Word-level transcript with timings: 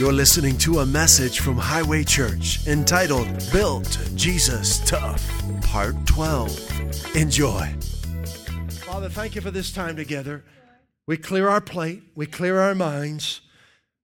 You're 0.00 0.14
listening 0.14 0.56
to 0.60 0.78
a 0.78 0.86
message 0.86 1.40
from 1.40 1.58
Highway 1.58 2.04
Church 2.04 2.66
entitled 2.66 3.28
Built 3.52 3.98
Jesus 4.14 4.78
Tough, 4.88 5.22
Part 5.60 5.94
12. 6.06 7.16
Enjoy. 7.16 7.70
Father, 8.86 9.10
thank 9.10 9.34
you 9.34 9.42
for 9.42 9.50
this 9.50 9.70
time 9.70 9.96
together. 9.96 10.42
We 11.06 11.18
clear 11.18 11.50
our 11.50 11.60
plate, 11.60 12.02
we 12.14 12.24
clear 12.24 12.60
our 12.60 12.74
minds, 12.74 13.42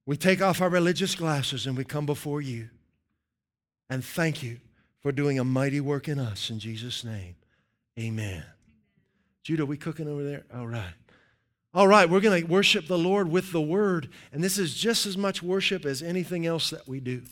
we 0.05 0.19
take 0.19 0.43
off 0.43 0.61
our 0.61 0.69
religious 0.69 1.15
glasses, 1.15 1.67
and 1.67 1.79
we 1.79 1.85
come 1.85 2.05
before 2.05 2.43
you. 2.43 2.69
And 3.89 4.05
thank 4.05 4.43
you 4.43 4.59
for 5.01 5.13
doing 5.13 5.39
a 5.39 5.45
mighty 5.45 5.81
work 5.81 6.09
in 6.09 6.19
us. 6.19 6.51
In 6.51 6.59
Jesus' 6.59 7.05
name, 7.05 7.37
amen. 7.99 8.45
Judah, 9.45 9.65
we 9.65 9.79
cooking 9.79 10.09
over 10.09 10.23
there? 10.23 10.45
All 10.55 10.67
right. 10.67 10.93
All 11.75 11.89
right, 11.89 12.09
we're 12.09 12.21
going 12.21 12.43
to 12.43 12.49
worship 12.49 12.87
the 12.87 12.99
Lord 12.99 13.31
with 13.31 13.53
the 13.53 13.61
word, 13.61 14.09
and 14.33 14.43
this 14.43 14.57
is 14.57 14.75
just 14.75 15.05
as 15.05 15.19
much 15.19 15.43
worship 15.43 15.85
as 15.85 16.03
anything 16.03 16.47
else 16.47 16.71
that 16.71 16.89
we 16.89 17.01
do. 17.01 17.23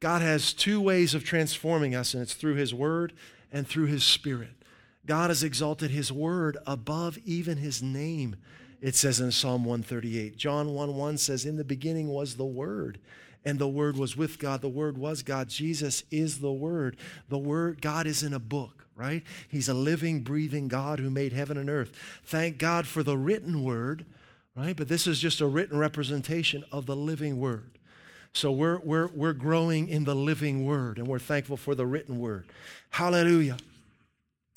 God 0.00 0.22
has 0.22 0.52
two 0.52 0.80
ways 0.80 1.14
of 1.14 1.22
transforming 1.22 1.94
us, 1.94 2.12
and 2.12 2.22
it's 2.22 2.34
through 2.34 2.56
his 2.56 2.74
word 2.74 3.12
and 3.52 3.66
through 3.66 3.86
his 3.86 4.02
spirit. 4.02 4.50
God 5.06 5.30
has 5.30 5.44
exalted 5.44 5.90
his 5.90 6.10
word 6.10 6.58
above 6.66 7.18
even 7.24 7.58
his 7.58 7.82
name. 7.82 8.36
It 8.80 8.96
says 8.96 9.20
in 9.20 9.30
Psalm 9.30 9.64
138. 9.64 10.36
John 10.36 10.74
1 10.74 10.96
1 10.96 11.18
says, 11.18 11.44
In 11.44 11.56
the 11.56 11.62
beginning 11.62 12.08
was 12.08 12.34
the 12.34 12.44
Word, 12.44 12.98
and 13.44 13.58
the 13.58 13.68
Word 13.68 13.96
was 13.96 14.16
with 14.16 14.40
God. 14.40 14.60
The 14.60 14.68
Word 14.68 14.98
was 14.98 15.22
God. 15.22 15.48
Jesus 15.48 16.02
is 16.10 16.40
the 16.40 16.52
Word. 16.52 16.96
The 17.28 17.38
Word, 17.38 17.80
God 17.80 18.08
is 18.08 18.24
in 18.24 18.32
a 18.32 18.40
book 18.40 18.81
right? 18.96 19.22
He's 19.48 19.68
a 19.68 19.74
living, 19.74 20.20
breathing 20.20 20.68
God 20.68 20.98
who 20.98 21.10
made 21.10 21.32
heaven 21.32 21.56
and 21.56 21.70
earth. 21.70 21.92
Thank 22.24 22.58
God 22.58 22.86
for 22.86 23.02
the 23.02 23.16
written 23.16 23.64
word, 23.64 24.04
right? 24.56 24.76
But 24.76 24.88
this 24.88 25.06
is 25.06 25.18
just 25.18 25.40
a 25.40 25.46
written 25.46 25.78
representation 25.78 26.64
of 26.70 26.86
the 26.86 26.96
living 26.96 27.40
word. 27.40 27.78
So 28.34 28.50
we're, 28.50 28.78
we're, 28.78 29.08
we're 29.08 29.34
growing 29.34 29.88
in 29.88 30.04
the 30.04 30.14
living 30.14 30.64
word, 30.64 30.98
and 30.98 31.06
we're 31.06 31.18
thankful 31.18 31.56
for 31.56 31.74
the 31.74 31.86
written 31.86 32.18
word. 32.18 32.46
Hallelujah. 32.90 33.58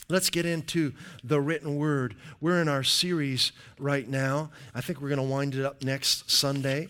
Let's 0.07 0.29
get 0.29 0.45
into 0.45 0.93
the 1.23 1.41
written 1.41 1.77
word. 1.77 2.15
We're 2.39 2.61
in 2.61 2.69
our 2.69 2.83
series 2.83 3.51
right 3.79 4.07
now. 4.07 4.51
I 4.73 4.81
think 4.81 5.01
we're 5.01 5.09
going 5.09 5.17
to 5.17 5.23
wind 5.23 5.55
it 5.55 5.65
up 5.65 5.83
next 5.83 6.29
Sunday. 6.29 6.89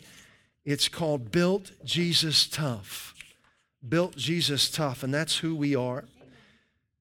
It's 0.65 0.89
called 0.89 1.31
Built 1.31 1.71
Jesus 1.83 2.45
Tough. 2.45 3.13
Built 3.87 4.17
Jesus 4.17 4.69
Tough, 4.69 5.01
and 5.01 5.13
that's 5.13 5.37
who 5.37 5.55
we 5.55 5.75
are. 5.75 6.05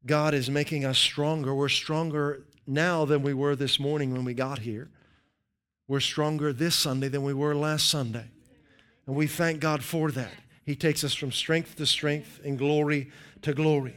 God 0.06 0.34
is 0.34 0.50
making 0.50 0.84
us 0.84 0.98
stronger. 0.98 1.54
We're 1.54 1.68
stronger 1.68 2.44
now 2.66 3.04
than 3.04 3.22
we 3.22 3.34
were 3.34 3.56
this 3.56 3.80
morning 3.80 4.12
when 4.12 4.24
we 4.24 4.34
got 4.34 4.60
here. 4.60 4.90
We're 5.88 6.00
stronger 6.00 6.52
this 6.52 6.74
Sunday 6.74 7.08
than 7.08 7.22
we 7.22 7.34
were 7.34 7.54
last 7.54 7.88
Sunday. 7.88 8.26
And 9.06 9.16
we 9.16 9.26
thank 9.26 9.60
God 9.60 9.82
for 9.82 10.10
that. 10.12 10.32
He 10.64 10.74
takes 10.74 11.04
us 11.04 11.14
from 11.14 11.30
strength 11.30 11.76
to 11.76 11.86
strength 11.86 12.40
and 12.44 12.58
glory 12.58 13.10
to 13.42 13.52
glory. 13.52 13.96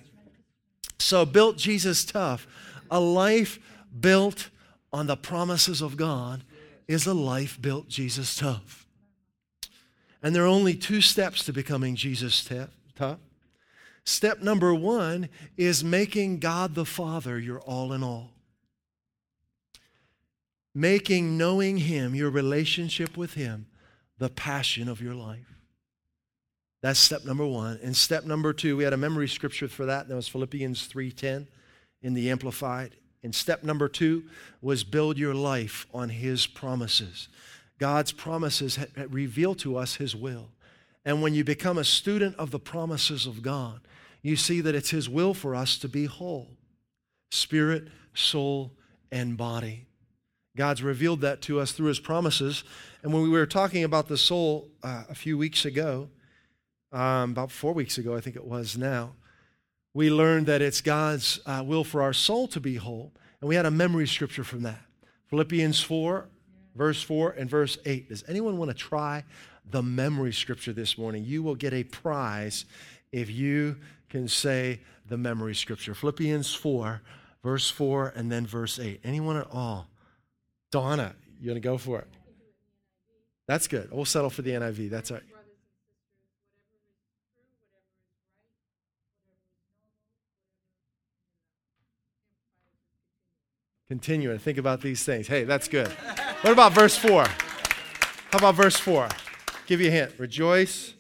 So, 0.99 1.25
built 1.25 1.58
Jesus 1.58 2.03
tough. 2.03 2.47
A 2.92 2.99
life 2.99 3.59
built 3.97 4.49
on 4.92 5.08
the 5.08 5.16
promises 5.16 5.81
of 5.81 5.95
God 5.95 6.44
is 6.88 7.05
a 7.05 7.14
life 7.14 7.61
built 7.61 7.88
Jesus 7.88 8.36
tough. 8.36 8.86
And 10.23 10.36
there 10.36 10.44
are 10.44 10.47
only 10.47 10.73
two 10.73 11.02
steps 11.02 11.45
to 11.45 11.53
becoming 11.53 11.95
Jesus 11.95 12.47
tough. 12.95 13.19
Step 14.08 14.41
number 14.41 14.73
one 14.73 15.27
is 15.58 15.83
making 15.83 16.39
God 16.39 16.75
the 16.75 16.86
Father 16.86 17.38
your 17.38 17.59
all 17.59 17.91
in 17.91 18.03
all. 18.03 18.31
Making 20.73 21.38
knowing 21.38 21.75
Him, 21.75 22.16
your 22.16 22.30
relationship 22.30 23.17
with 23.17 23.33
Him, 23.33 23.66
the 24.17 24.30
passion 24.30 24.88
of 24.88 25.02
your 25.02 25.14
life. 25.14 25.59
That's 26.81 27.02
step 27.02 27.25
number 27.25 27.45
one. 27.45 27.81
And 27.83 27.97
step 27.97 28.23
number 28.23 28.53
two, 28.53 28.77
we 28.77 28.86
had 28.86 28.94
a 28.94 28.97
memory 28.97 29.27
scripture 29.27 29.67
for 29.67 29.86
that. 29.88 30.03
and 30.03 30.11
That 30.11 30.16
was 30.16 30.30
Philippians 30.30 30.88
3.10 30.88 31.45
in 32.02 32.14
the 32.14 32.30
Amplified. 32.30 32.95
And 33.23 33.36
step 33.36 33.61
number 33.61 33.89
two 33.89 34.23
was 34.61 34.86
build 34.86 35.17
your 35.17 35.36
life 35.36 35.86
on 35.93 36.08
His 36.08 36.48
promises. 36.48 37.27
God's 37.77 38.14
promises 38.14 38.80
reveal 39.10 39.54
to 39.55 39.76
us 39.76 39.95
His 39.95 40.15
will. 40.15 40.48
And 41.04 41.21
when 41.21 41.33
you 41.33 41.43
become 41.43 41.77
a 41.77 41.83
student 41.83 42.37
of 42.37 42.52
the 42.52 42.60
promises 42.60 43.26
of 43.26 43.42
God, 43.42 43.81
you 44.27 44.36
see 44.36 44.61
that 44.61 44.76
it's 44.76 44.89
His 44.89 45.10
will 45.10 45.33
for 45.33 45.55
us 45.55 45.77
to 45.80 45.89
be 45.89 46.05
whole 46.05 46.49
spirit, 47.30 47.88
soul, 48.14 48.71
and 49.11 49.38
body. 49.38 49.86
God's 50.55 50.82
revealed 50.82 51.21
that 51.21 51.42
to 51.43 51.60
us 51.60 51.71
through 51.71 51.88
His 51.88 51.99
promises. 51.99 52.64
And 53.04 53.14
when 53.14 53.21
we 53.21 53.30
were 53.30 53.45
talking 53.45 53.83
about 53.83 54.08
the 54.08 54.17
soul 54.17 54.70
uh, 54.82 55.04
a 55.10 55.16
few 55.16 55.37
weeks 55.37 55.66
ago, 55.66 56.10
um, 56.92 57.32
about 57.32 57.52
four 57.52 57.73
weeks 57.73 57.98
ago, 57.98 58.16
I 58.16 58.21
think 58.21 58.36
it 58.36 58.45
was 58.45 58.77
now, 58.77 59.14
we 59.93 60.10
learned 60.10 60.48
that 60.48 60.61
it's 60.61 60.82
God's 60.82 61.39
uh, 61.45 61.64
will 61.66 61.83
for 61.83 62.02
our 62.02 62.14
soul 62.14 62.48
to 62.49 62.60
be 62.60 62.76
whole. 62.76 63.14
And 63.42 63.48
we 63.48 63.55
had 63.55 63.66
a 63.66 63.71
memory 63.71 64.08
scripture 64.08 64.43
from 64.43 64.64
that 64.64 64.82
Philippians 65.30 65.82
4, 65.82 66.27
verse 66.76 67.02
4, 67.04 67.32
and 67.32 67.49
verse 67.49 67.77
8. 67.86 68.10
Does 68.10 68.23
anyone 68.27 68.58
want 68.58 68.71
to 68.71 68.76
try 68.76 69.23
the 69.70 69.83
memory 69.83 70.33
scripture 70.33 70.71
this 70.71 70.98
morning? 70.98 71.26
You 71.26 71.43
will 71.43 71.55
get 71.55 71.73
a 71.73 71.83
prize 71.83 72.66
if 73.11 73.29
you 73.29 73.77
can 74.09 74.27
say 74.27 74.81
the 75.07 75.17
memory 75.17 75.55
scripture. 75.55 75.93
Philippians 75.93 76.53
4, 76.53 77.01
verse 77.43 77.69
4, 77.69 78.13
and 78.15 78.31
then 78.31 78.45
verse 78.45 78.79
8. 78.79 79.01
Anyone 79.03 79.37
at 79.37 79.47
all? 79.51 79.87
Donna, 80.71 81.15
you 81.39 81.45
going 81.45 81.55
to 81.55 81.61
go 81.61 81.77
for 81.77 81.99
it? 81.99 82.07
That's 83.47 83.67
good. 83.67 83.89
We'll 83.91 84.05
settle 84.05 84.29
for 84.29 84.41
the 84.41 84.51
NIV. 84.51 84.89
That's 84.89 85.11
all 85.11 85.17
right. 85.17 85.23
Continue 93.87 94.31
and 94.31 94.41
think 94.41 94.57
about 94.57 94.81
these 94.81 95.05
things. 95.05 95.27
Hey, 95.27 95.45
that's 95.45 95.69
good. 95.69 95.87
What 96.41 96.51
about 96.51 96.73
verse 96.73 96.97
4? 96.97 97.23
How 97.23 98.37
about 98.37 98.55
verse 98.55 98.75
4? 98.75 99.07
Give 99.65 99.79
you 99.79 99.87
a 99.87 99.91
hint. 99.91 100.11
Rejoice 100.17 100.93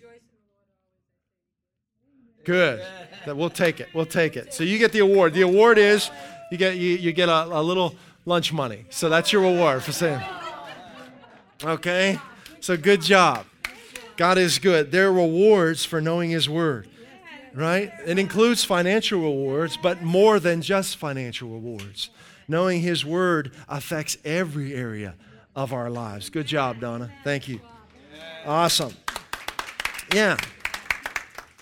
Good. 2.47 2.81
We'll 3.25 3.49
take 3.49 3.81
it. 3.81 3.89
We'll 3.93 4.05
take 4.05 4.37
it. 4.37 4.53
So 4.53 4.63
you 4.63 4.77
get 4.77 4.93
the 4.93 4.99
award. 4.99 5.33
The 5.33 5.41
award 5.41 5.77
is 5.77 6.09
you 6.49 6.57
get 6.57 6.77
you, 6.77 6.91
you 6.95 7.11
get 7.11 7.27
a, 7.27 7.43
a 7.43 7.61
little 7.61 7.93
lunch 8.25 8.53
money. 8.53 8.85
So 8.89 9.09
that's 9.09 9.33
your 9.33 9.41
reward 9.41 9.83
for 9.83 9.91
saying. 9.91 10.21
Okay? 11.61 12.17
So 12.61 12.77
good 12.77 13.01
job. 13.01 13.45
God 14.15 14.37
is 14.37 14.59
good. 14.59 14.91
There 14.93 15.09
are 15.09 15.11
rewards 15.11 15.83
for 15.83 15.99
knowing 15.99 16.29
His 16.29 16.49
Word, 16.49 16.87
right? 17.53 17.91
It 18.05 18.17
includes 18.17 18.63
financial 18.63 19.19
rewards, 19.19 19.75
but 19.75 20.01
more 20.01 20.39
than 20.39 20.61
just 20.61 20.95
financial 20.95 21.49
rewards. 21.49 22.11
Knowing 22.47 22.79
His 22.79 23.03
Word 23.03 23.51
affects 23.67 24.17
every 24.23 24.73
area 24.73 25.15
of 25.53 25.73
our 25.73 25.89
lives. 25.89 26.29
Good 26.29 26.47
job, 26.47 26.79
Donna. 26.79 27.11
Thank 27.25 27.49
you. 27.49 27.59
Awesome. 28.45 28.93
Yeah. 30.15 30.37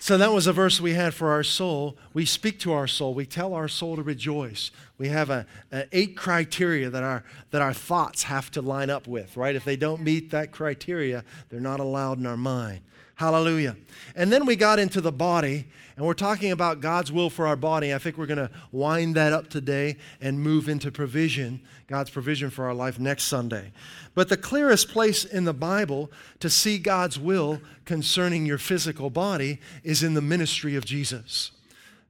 So 0.06 0.16
that 0.18 0.32
was 0.32 0.46
a 0.46 0.52
verse 0.52 0.80
we 0.80 0.94
had 0.94 1.14
for 1.14 1.32
our 1.32 1.42
soul. 1.42 1.96
We 2.14 2.26
speak 2.26 2.60
to 2.60 2.72
our 2.72 2.86
soul. 2.86 3.12
We 3.12 3.26
tell 3.26 3.54
our 3.54 3.66
soul 3.66 3.96
to 3.96 4.04
rejoice. 4.04 4.70
We 4.98 5.08
have 5.08 5.30
a, 5.30 5.46
a, 5.72 5.88
eight 5.90 6.16
criteria 6.16 6.88
that 6.90 7.02
our 7.02 7.24
that 7.50 7.60
our 7.60 7.72
thoughts 7.72 8.22
have 8.22 8.48
to 8.52 8.62
line 8.62 8.88
up 8.88 9.08
with, 9.08 9.36
right? 9.36 9.56
If 9.56 9.64
they 9.64 9.74
don't 9.74 10.02
meet 10.02 10.30
that 10.30 10.52
criteria, 10.52 11.24
they're 11.48 11.58
not 11.58 11.80
allowed 11.80 12.18
in 12.18 12.26
our 12.26 12.36
mind. 12.36 12.82
Hallelujah. 13.16 13.76
And 14.14 14.30
then 14.30 14.44
we 14.44 14.56
got 14.56 14.78
into 14.78 15.00
the 15.00 15.10
body, 15.10 15.66
and 15.96 16.04
we're 16.04 16.12
talking 16.12 16.52
about 16.52 16.82
God's 16.82 17.10
will 17.10 17.30
for 17.30 17.46
our 17.46 17.56
body. 17.56 17.94
I 17.94 17.98
think 17.98 18.18
we're 18.18 18.26
going 18.26 18.36
to 18.36 18.50
wind 18.72 19.14
that 19.16 19.32
up 19.32 19.48
today 19.48 19.96
and 20.20 20.38
move 20.38 20.68
into 20.68 20.92
provision, 20.92 21.62
God's 21.86 22.10
provision 22.10 22.50
for 22.50 22.66
our 22.66 22.74
life 22.74 22.98
next 22.98 23.24
Sunday. 23.24 23.72
But 24.14 24.28
the 24.28 24.36
clearest 24.36 24.90
place 24.90 25.24
in 25.24 25.44
the 25.44 25.54
Bible 25.54 26.10
to 26.40 26.50
see 26.50 26.76
God's 26.78 27.18
will 27.18 27.62
concerning 27.86 28.44
your 28.44 28.58
physical 28.58 29.08
body 29.08 29.60
is 29.82 30.02
in 30.02 30.12
the 30.12 30.20
ministry 30.20 30.76
of 30.76 30.84
Jesus. 30.84 31.52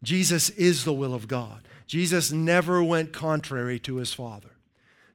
Jesus 0.03 0.51
is 0.51 0.85
the 0.85 0.93
will 0.93 1.15
of 1.15 1.29
God. 1.29 1.69
Jesus 1.87 2.33
never 2.33 2.83
went 2.83 3.13
contrary 3.13 3.79
to 3.79 3.97
his 3.97 4.13
Father. 4.13 4.51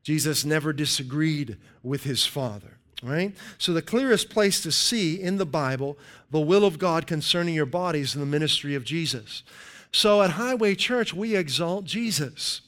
Jesus 0.03 0.45
never 0.45 0.71
disagreed 0.71 1.57
with 1.83 2.03
his 2.03 2.25
Father, 2.25 2.77
right? 3.03 3.35
So 3.57 3.73
the 3.73 3.81
clearest 3.81 4.29
place 4.29 4.61
to 4.61 4.71
see 4.71 5.21
in 5.21 5.37
the 5.37 5.45
Bible 5.45 5.97
the 6.29 6.39
will 6.39 6.65
of 6.65 6.79
God 6.79 7.07
concerning 7.07 7.55
your 7.55 7.65
bodies 7.65 8.15
in 8.15 8.21
the 8.21 8.27
ministry 8.27 8.75
of 8.75 8.83
Jesus. 8.83 9.43
So 9.91 10.21
at 10.21 10.31
Highway 10.31 10.75
Church, 10.75 11.13
we 11.13 11.35
exalt 11.35 11.85
Jesus. 11.85 12.61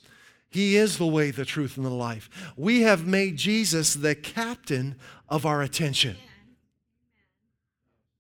He 0.50 0.76
is 0.76 0.98
the 0.98 1.08
way, 1.08 1.32
the 1.32 1.46
truth, 1.46 1.78
and 1.78 1.86
the 1.86 1.90
life. 1.90 2.30
We 2.56 2.82
have 2.82 3.08
made 3.08 3.38
Jesus 3.38 3.94
the 3.96 4.14
captain 4.14 4.96
of 5.30 5.46
our 5.46 5.62
attention. 5.62 6.18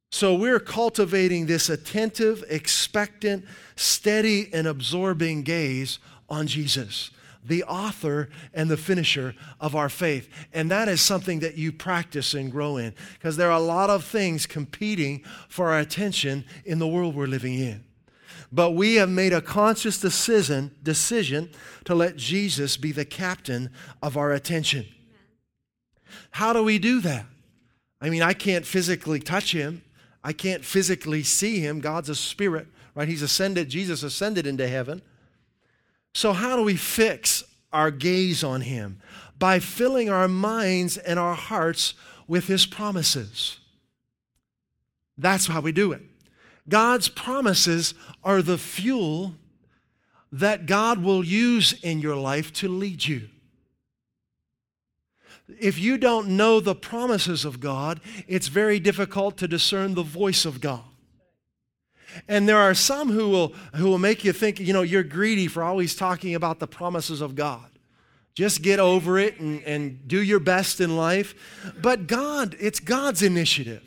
So 0.10 0.36
we're 0.36 0.60
cultivating 0.60 1.48
this 1.48 1.70
attentive, 1.70 2.44
expectant, 2.48 3.46
steady, 3.76 4.50
and 4.54 4.68
absorbing 4.68 5.42
gaze 5.42 6.00
on 6.30 6.48
Jesus, 6.48 7.10
the 7.46 7.64
author 7.64 8.30
and 8.54 8.70
the 8.70 8.78
finisher 8.78 9.36
of 9.60 9.76
our 9.76 9.90
faith. 9.90 10.30
And 10.54 10.72
that 10.72 10.88
is 10.88 11.02
something 11.02 11.40
that 11.40 11.58
you 11.58 11.72
practice 11.72 12.34
and 12.34 12.52
grow 12.52 12.78
in 12.78 12.94
because 13.14 13.38
there 13.38 13.52
are 13.52 13.58
a 13.58 13.64
lot 13.64 13.90
of 13.90 14.04
things 14.04 14.46
competing 14.46 15.24
for 15.50 15.72
our 15.72 15.80
attention 15.80 16.46
in 16.66 16.80
the 16.80 16.88
world 16.88 17.16
we're 17.16 17.28
living 17.28 17.56
in. 17.56 17.84
But 18.52 18.72
we 18.72 18.96
have 18.96 19.10
made 19.10 19.34
a 19.34 19.42
conscious 19.42 20.00
decision, 20.00 20.76
decision 20.84 21.50
to 21.86 21.96
let 21.96 22.16
Jesus 22.16 22.78
be 22.78 22.92
the 22.92 23.06
captain 23.06 23.72
of 24.02 24.16
our 24.16 24.32
attention. 24.32 24.86
How 26.32 26.54
do 26.54 26.64
we 26.64 26.78
do 26.78 27.02
that? 27.02 27.26
I 28.00 28.10
mean, 28.10 28.22
I 28.22 28.34
can't 28.34 28.66
physically 28.66 29.20
touch 29.20 29.54
him. 29.54 29.82
I 30.24 30.34
can't 30.34 30.64
physically 30.64 31.24
see 31.24 31.60
him. 31.60 31.80
God's 31.80 32.10
a 32.10 32.16
spirit, 32.16 32.68
right? 32.96 33.08
He's 33.08 33.22
ascended, 33.22 33.70
Jesus 33.70 34.04
ascended 34.04 34.46
into 34.46 34.68
heaven. 34.68 35.02
So, 36.14 36.34
how 36.34 36.56
do 36.56 36.64
we 36.64 36.76
fix 36.76 37.44
our 37.72 37.92
gaze 37.92 38.44
on 38.44 38.62
him? 38.62 39.00
By 39.40 39.60
filling 39.60 40.10
our 40.10 40.28
minds 40.28 40.98
and 40.98 41.20
our 41.20 41.36
hearts 41.36 41.96
with 42.28 42.48
his 42.48 42.66
promises. 42.66 43.60
That's 45.18 45.48
how 45.48 45.62
we 45.62 45.72
do 45.72 45.92
it. 45.92 46.02
God's 46.70 47.10
promises 47.10 47.94
are 48.24 48.42
the 48.42 48.58
fuel 48.58 49.36
that 50.32 50.66
God 50.66 51.04
will 51.04 51.24
use 51.24 51.74
in 51.84 52.00
your 52.00 52.16
life 52.16 52.54
to 52.54 52.68
lead 52.68 53.06
you. 53.06 53.30
If 55.60 55.78
you 55.78 55.98
don't 55.98 56.30
know 56.30 56.60
the 56.60 56.74
promises 56.74 57.44
of 57.44 57.60
God, 57.60 58.00
it's 58.28 58.48
very 58.48 58.80
difficult 58.80 59.38
to 59.38 59.48
discern 59.48 59.94
the 59.94 60.04
voice 60.04 60.46
of 60.46 60.62
God. 60.62 60.84
And 62.28 62.48
there 62.48 62.58
are 62.58 62.74
some 62.74 63.12
who 63.12 63.30
will, 63.30 63.54
who 63.76 63.86
will 63.86 64.00
make 64.00 64.24
you 64.24 64.34
think, 64.34 64.60
you 64.60 64.74
know, 64.74 64.82
you're 64.82 65.04
greedy 65.04 65.48
for 65.48 65.64
always 65.64 65.96
talking 65.96 66.36
about 66.36 66.60
the 66.60 66.68
promises 66.68 67.22
of 67.22 67.36
God. 67.36 67.70
Just 68.36 68.62
get 68.64 68.80
over 68.80 69.20
it 69.20 69.40
and, 69.40 69.62
and 69.64 70.08
do 70.08 70.22
your 70.22 70.40
best 70.40 70.82
in 70.82 70.98
life. 70.98 71.36
But 71.82 72.08
God, 72.08 72.56
it's 72.60 72.80
God's 72.80 73.22
initiative. 73.22 73.84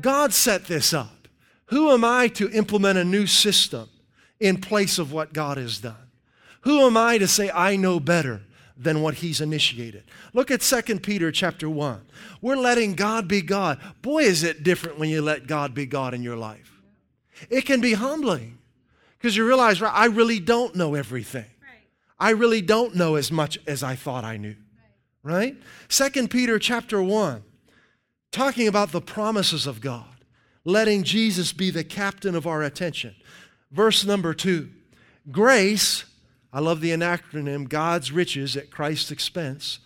God 0.00 0.32
set 0.32 0.66
this 0.66 0.94
up. 0.94 1.28
Who 1.66 1.90
am 1.90 2.04
I 2.04 2.28
to 2.28 2.50
implement 2.50 2.98
a 2.98 3.04
new 3.04 3.26
system 3.26 3.88
in 4.40 4.60
place 4.60 4.98
of 4.98 5.12
what 5.12 5.32
God 5.32 5.58
has 5.58 5.78
done? 5.78 5.96
Who 6.62 6.86
am 6.86 6.96
I 6.96 7.18
to 7.18 7.28
say 7.28 7.50
I 7.50 7.76
know 7.76 8.00
better 8.00 8.42
than 8.76 9.02
what 9.02 9.14
he's 9.14 9.40
initiated? 9.40 10.04
Look 10.32 10.50
at 10.50 10.62
2 10.62 11.00
Peter 11.00 11.30
chapter 11.30 11.68
1. 11.68 12.00
We're 12.40 12.56
letting 12.56 12.94
God 12.94 13.28
be 13.28 13.42
God. 13.42 13.80
Boy, 14.00 14.22
is 14.22 14.42
it 14.42 14.62
different 14.62 14.98
when 14.98 15.10
you 15.10 15.20
let 15.20 15.46
God 15.46 15.74
be 15.74 15.84
God 15.84 16.14
in 16.14 16.22
your 16.22 16.36
life. 16.36 16.73
It 17.50 17.62
can 17.62 17.80
be 17.80 17.94
humbling 17.94 18.58
because 19.18 19.36
you 19.36 19.46
realize, 19.46 19.80
right, 19.80 19.92
I 19.94 20.06
really 20.06 20.40
don't 20.40 20.74
know 20.74 20.94
everything. 20.94 21.46
I 22.18 22.30
really 22.30 22.62
don't 22.62 22.94
know 22.94 23.16
as 23.16 23.32
much 23.32 23.58
as 23.66 23.82
I 23.82 23.96
thought 23.96 24.24
I 24.24 24.36
knew. 24.36 24.56
Right? 25.22 25.56
Second 25.88 26.30
Peter 26.30 26.58
chapter 26.58 27.02
1, 27.02 27.42
talking 28.30 28.68
about 28.68 28.92
the 28.92 29.00
promises 29.00 29.66
of 29.66 29.80
God, 29.80 30.04
letting 30.64 31.02
Jesus 31.02 31.52
be 31.52 31.70
the 31.70 31.84
captain 31.84 32.34
of 32.34 32.46
our 32.46 32.62
attention. 32.62 33.14
Verse 33.70 34.04
number 34.04 34.34
2. 34.34 34.68
Grace, 35.30 36.04
I 36.52 36.60
love 36.60 36.80
the 36.80 36.90
acronym 36.90 37.68
God's 37.68 38.12
riches 38.12 38.56
at 38.56 38.70
Christ's 38.70 39.10
expense. 39.10 39.78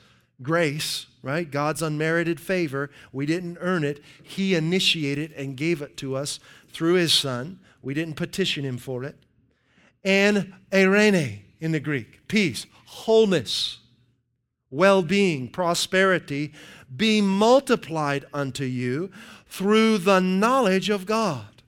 Grace, 0.43 1.06
right? 1.22 1.50
God's 1.50 1.82
unmerited 1.82 2.40
favor. 2.40 2.90
We 3.12 3.26
didn't 3.26 3.58
earn 3.61 3.84
it. 3.84 4.02
He 4.22 4.54
initiated 4.54 5.32
and 5.32 5.56
gave 5.56 5.81
it 5.82 5.96
to 5.99 6.16
us 6.16 6.40
through 6.72 6.94
his 6.94 7.12
son. 7.12 7.60
We 7.82 7.94
didn't 7.94 8.14
petition 8.14 8.64
him 8.64 8.78
for 8.78 9.04
it. 9.04 9.16
And 10.04 10.54
eirene 10.70 11.40
in 11.60 11.72
the 11.72 11.80
Greek, 11.80 12.28
peace, 12.28 12.66
wholeness, 12.86 13.78
well 14.70 15.02
being, 15.02 15.48
prosperity, 15.48 16.52
be 16.94 17.20
multiplied 17.20 18.24
unto 18.32 18.64
you 18.64 19.10
through 19.46 19.98
the 19.98 20.20
knowledge 20.20 20.90
of 20.90 21.06
God 21.06 21.62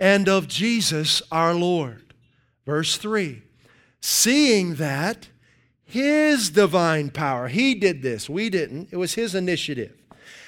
and 0.00 0.28
of 0.28 0.48
Jesus 0.48 1.22
our 1.30 1.54
Lord. 1.54 2.14
Verse 2.66 2.96
3 2.96 3.42
Seeing 4.00 4.74
that 4.74 5.28
his 5.84 6.50
divine 6.50 7.10
power, 7.10 7.48
he 7.48 7.74
did 7.74 8.02
this, 8.02 8.28
we 8.28 8.50
didn't, 8.50 8.88
it 8.90 8.96
was 8.96 9.14
his 9.14 9.34
initiative, 9.34 9.94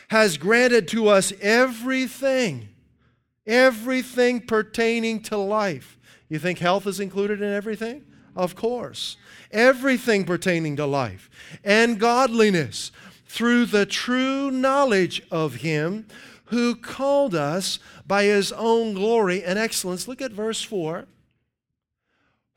has 0.08 0.36
granted 0.36 0.88
to 0.88 1.08
us 1.08 1.32
everything 1.40 2.68
Everything 3.46 4.40
pertaining 4.40 5.20
to 5.22 5.36
life. 5.36 5.98
You 6.28 6.38
think 6.38 6.58
health 6.58 6.86
is 6.86 7.00
included 7.00 7.40
in 7.40 7.52
everything? 7.52 8.04
Of 8.34 8.54
course. 8.54 9.16
Everything 9.50 10.24
pertaining 10.24 10.76
to 10.76 10.86
life 10.86 11.30
and 11.64 11.98
godliness 12.00 12.92
through 13.26 13.66
the 13.66 13.86
true 13.86 14.50
knowledge 14.50 15.22
of 15.30 15.56
Him 15.56 16.06
who 16.46 16.74
called 16.74 17.34
us 17.34 17.78
by 18.06 18.24
His 18.24 18.52
own 18.52 18.94
glory 18.94 19.42
and 19.42 19.58
excellence. 19.58 20.08
Look 20.08 20.20
at 20.20 20.32
verse 20.32 20.62
4. 20.62 21.06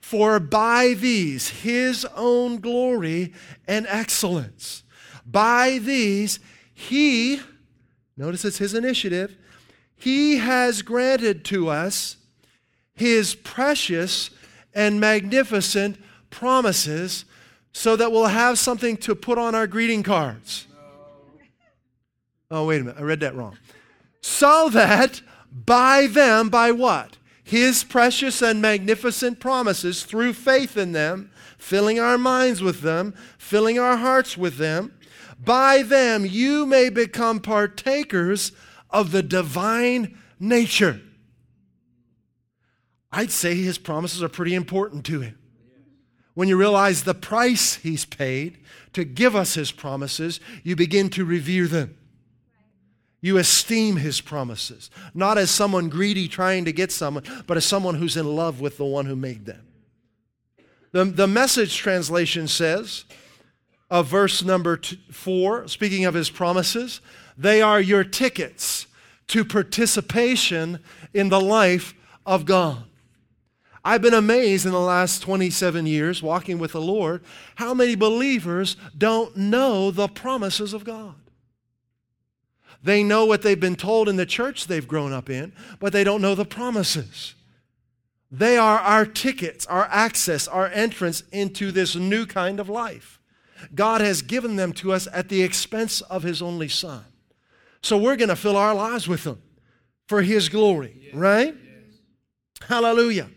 For 0.01 0.39
by 0.39 0.95
these, 0.97 1.49
His 1.49 2.05
own 2.15 2.59
glory 2.59 3.33
and 3.67 3.85
excellence, 3.87 4.83
by 5.25 5.79
these, 5.79 6.39
He, 6.73 7.41
notice 8.17 8.45
it's 8.45 8.57
His 8.57 8.73
initiative, 8.73 9.37
he 9.99 10.37
has 10.37 10.81
granted 10.81 11.43
to 11.45 11.69
us 11.69 12.17
His 12.95 13.35
precious 13.35 14.29
and 14.73 14.99
magnificent 14.99 15.97
promises 16.29 17.25
so 17.73 17.95
that 17.95 18.11
we'll 18.11 18.27
have 18.27 18.57
something 18.57 18.97
to 18.97 19.13
put 19.13 19.37
on 19.37 19.55
our 19.55 19.67
greeting 19.67 20.01
cards. 20.03 20.67
Oh, 22.49 22.65
wait 22.65 22.81
a 22.81 22.83
minute. 22.85 22.99
I 22.99 23.03
read 23.03 23.19
that 23.19 23.35
wrong. 23.35 23.57
So 24.21 24.69
that 24.69 25.21
by 25.51 26.07
them, 26.07 26.49
by 26.49 26.71
what? 26.71 27.17
His 27.43 27.83
precious 27.83 28.41
and 28.41 28.61
magnificent 28.61 29.39
promises 29.39 30.03
through 30.03 30.33
faith 30.33 30.77
in 30.77 30.93
them, 30.93 31.31
filling 31.57 31.99
our 31.99 32.17
minds 32.17 32.61
with 32.61 32.81
them, 32.81 33.13
filling 33.37 33.77
our 33.77 33.97
hearts 33.97 34.37
with 34.37 34.57
them, 34.57 34.93
by 35.43 35.83
them 35.83 36.25
you 36.25 36.65
may 36.65 36.89
become 36.89 37.39
partakers 37.39 38.51
of 38.89 39.11
the 39.11 39.23
divine 39.23 40.17
nature. 40.39 41.01
I'd 43.11 43.31
say 43.31 43.55
his 43.55 43.77
promises 43.77 44.21
are 44.21 44.29
pretty 44.29 44.55
important 44.55 45.05
to 45.05 45.21
him. 45.21 45.37
When 46.35 46.47
you 46.47 46.57
realize 46.57 47.03
the 47.03 47.13
price 47.13 47.75
he's 47.75 48.05
paid 48.05 48.59
to 48.93 49.03
give 49.03 49.35
us 49.35 49.55
his 49.55 49.71
promises, 49.71 50.39
you 50.63 50.75
begin 50.75 51.09
to 51.09 51.25
revere 51.25 51.67
them. 51.67 51.97
You 53.21 53.37
esteem 53.37 53.97
his 53.97 54.21
promises, 54.21 54.89
not 55.13 55.37
as 55.37 55.51
someone 55.51 55.89
greedy 55.89 56.29
trying 56.29 56.63
to 56.65 56.71
get 56.71 56.91
someone, 56.91 57.23
but 57.47 57.57
as 57.57 57.65
someone 57.65 57.95
who's 57.95 58.15
in 58.15 58.35
love 58.35 58.61
with 58.61 58.77
the 58.77 58.85
one 58.85 59.05
who 59.07 59.15
made 59.15 59.45
them. 59.45 59.67
The, 60.91 61.03
the 61.03 61.27
message 61.27 61.75
translation 61.75 62.47
says, 62.47 63.03
of 63.89 64.07
verse 64.07 64.43
number 64.43 64.77
two, 64.77 64.97
four, 65.11 65.67
speaking 65.67 66.05
of 66.05 66.13
his 66.13 66.29
promises, 66.29 67.01
they 67.39 67.61
are 67.61 67.79
your 67.79 68.03
tickets 68.03 68.85
to 69.27 69.45
participation 69.45 70.79
in 71.13 71.29
the 71.29 71.39
life 71.39 71.93
of 72.25 72.43
God. 72.43 72.83
I've 73.83 74.01
been 74.01 74.13
amazed 74.13 74.65
in 74.65 74.73
the 74.73 74.79
last 74.79 75.21
27 75.21 75.85
years 75.85 76.21
walking 76.21 76.59
with 76.59 76.73
the 76.73 76.81
Lord 76.81 77.23
how 77.55 77.73
many 77.73 77.95
believers 77.95 78.75
don't 78.97 79.37
know 79.37 79.89
the 79.89 80.09
promises 80.09 80.73
of 80.73 80.83
God. 80.83 81.15
They 82.83 83.03
know 83.03 83.23
what 83.23 83.41
they've 83.41 83.59
been 83.59 83.77
told 83.77 84.09
in 84.09 84.17
the 84.17 84.25
church 84.25 84.67
they've 84.67 84.87
grown 84.87 85.13
up 85.13 85.29
in, 85.29 85.53
but 85.79 85.93
they 85.93 86.03
don't 86.03 86.21
know 86.21 86.35
the 86.35 86.43
promises. 86.43 87.35
They 88.29 88.57
are 88.57 88.79
our 88.79 89.05
tickets, 89.05 89.65
our 89.65 89.85
access, 89.85 90.45
our 90.45 90.67
entrance 90.67 91.23
into 91.31 91.71
this 91.71 91.95
new 91.95 92.25
kind 92.25 92.59
of 92.59 92.67
life. 92.67 93.17
God 93.73 94.01
has 94.01 94.21
given 94.21 94.57
them 94.57 94.73
to 94.73 94.91
us 94.91 95.07
at 95.13 95.29
the 95.29 95.41
expense 95.41 96.01
of 96.01 96.23
His 96.23 96.41
only 96.41 96.67
Son. 96.67 97.05
So 97.81 97.97
we're 97.97 98.15
going 98.15 98.29
to 98.29 98.35
fill 98.35 98.57
our 98.57 98.75
lives 98.75 99.07
with 99.07 99.23
them 99.23 99.41
for 100.07 100.21
His 100.21 100.49
glory, 100.49 101.11
right? 101.13 101.55
Yes. 101.55 102.67
Hallelujah. 102.67 103.29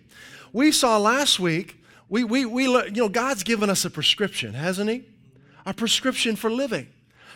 We 0.52 0.72
saw 0.72 0.99
last 0.99 1.38
week, 1.38 1.82
we, 2.08 2.25
we, 2.25 2.44
we, 2.44 2.64
you 2.64 2.92
know, 2.92 3.08
God's 3.08 3.42
given 3.42 3.70
us 3.70 3.84
a 3.84 3.90
prescription, 3.90 4.54
hasn't 4.54 4.90
He? 4.90 5.04
A 5.64 5.72
prescription 5.72 6.37
for 6.37 6.50
living. 6.50 6.88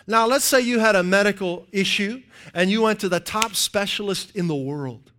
Now, 0.07 0.27
let's 0.27 0.45
say 0.45 0.61
you 0.61 0.79
had 0.79 0.95
a 0.95 1.03
medical 1.03 1.67
issue 1.73 2.23
and 2.55 2.71
you 2.71 2.83
went 2.83 3.01
to 3.01 3.09
the 3.09 3.21
top 3.21 3.55
specialist 3.55 4.35
in 4.37 4.47
the 4.47 4.55
world 4.55 5.13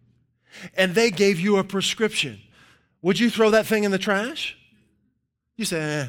and 0.76 0.96
they 0.96 1.12
gave 1.12 1.40
you 1.40 1.58
a 1.58 1.64
prescription. 1.64 2.40
Would 3.02 3.20
you 3.20 3.30
throw 3.30 3.50
that 3.52 3.66
thing 3.66 3.84
in 3.84 3.92
the 3.92 3.98
trash? 3.98 4.58
You 5.56 5.66
say, 5.66 5.80
eh. 5.80 6.08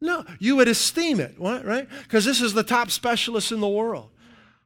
No, 0.00 0.24
you 0.38 0.56
would 0.56 0.68
esteem 0.68 1.20
it, 1.20 1.34
right? 1.38 1.86
Because 2.02 2.24
this 2.24 2.40
is 2.40 2.54
the 2.54 2.62
top 2.62 2.90
specialist 2.90 3.52
in 3.52 3.60
the 3.60 3.68
world. 3.68 4.10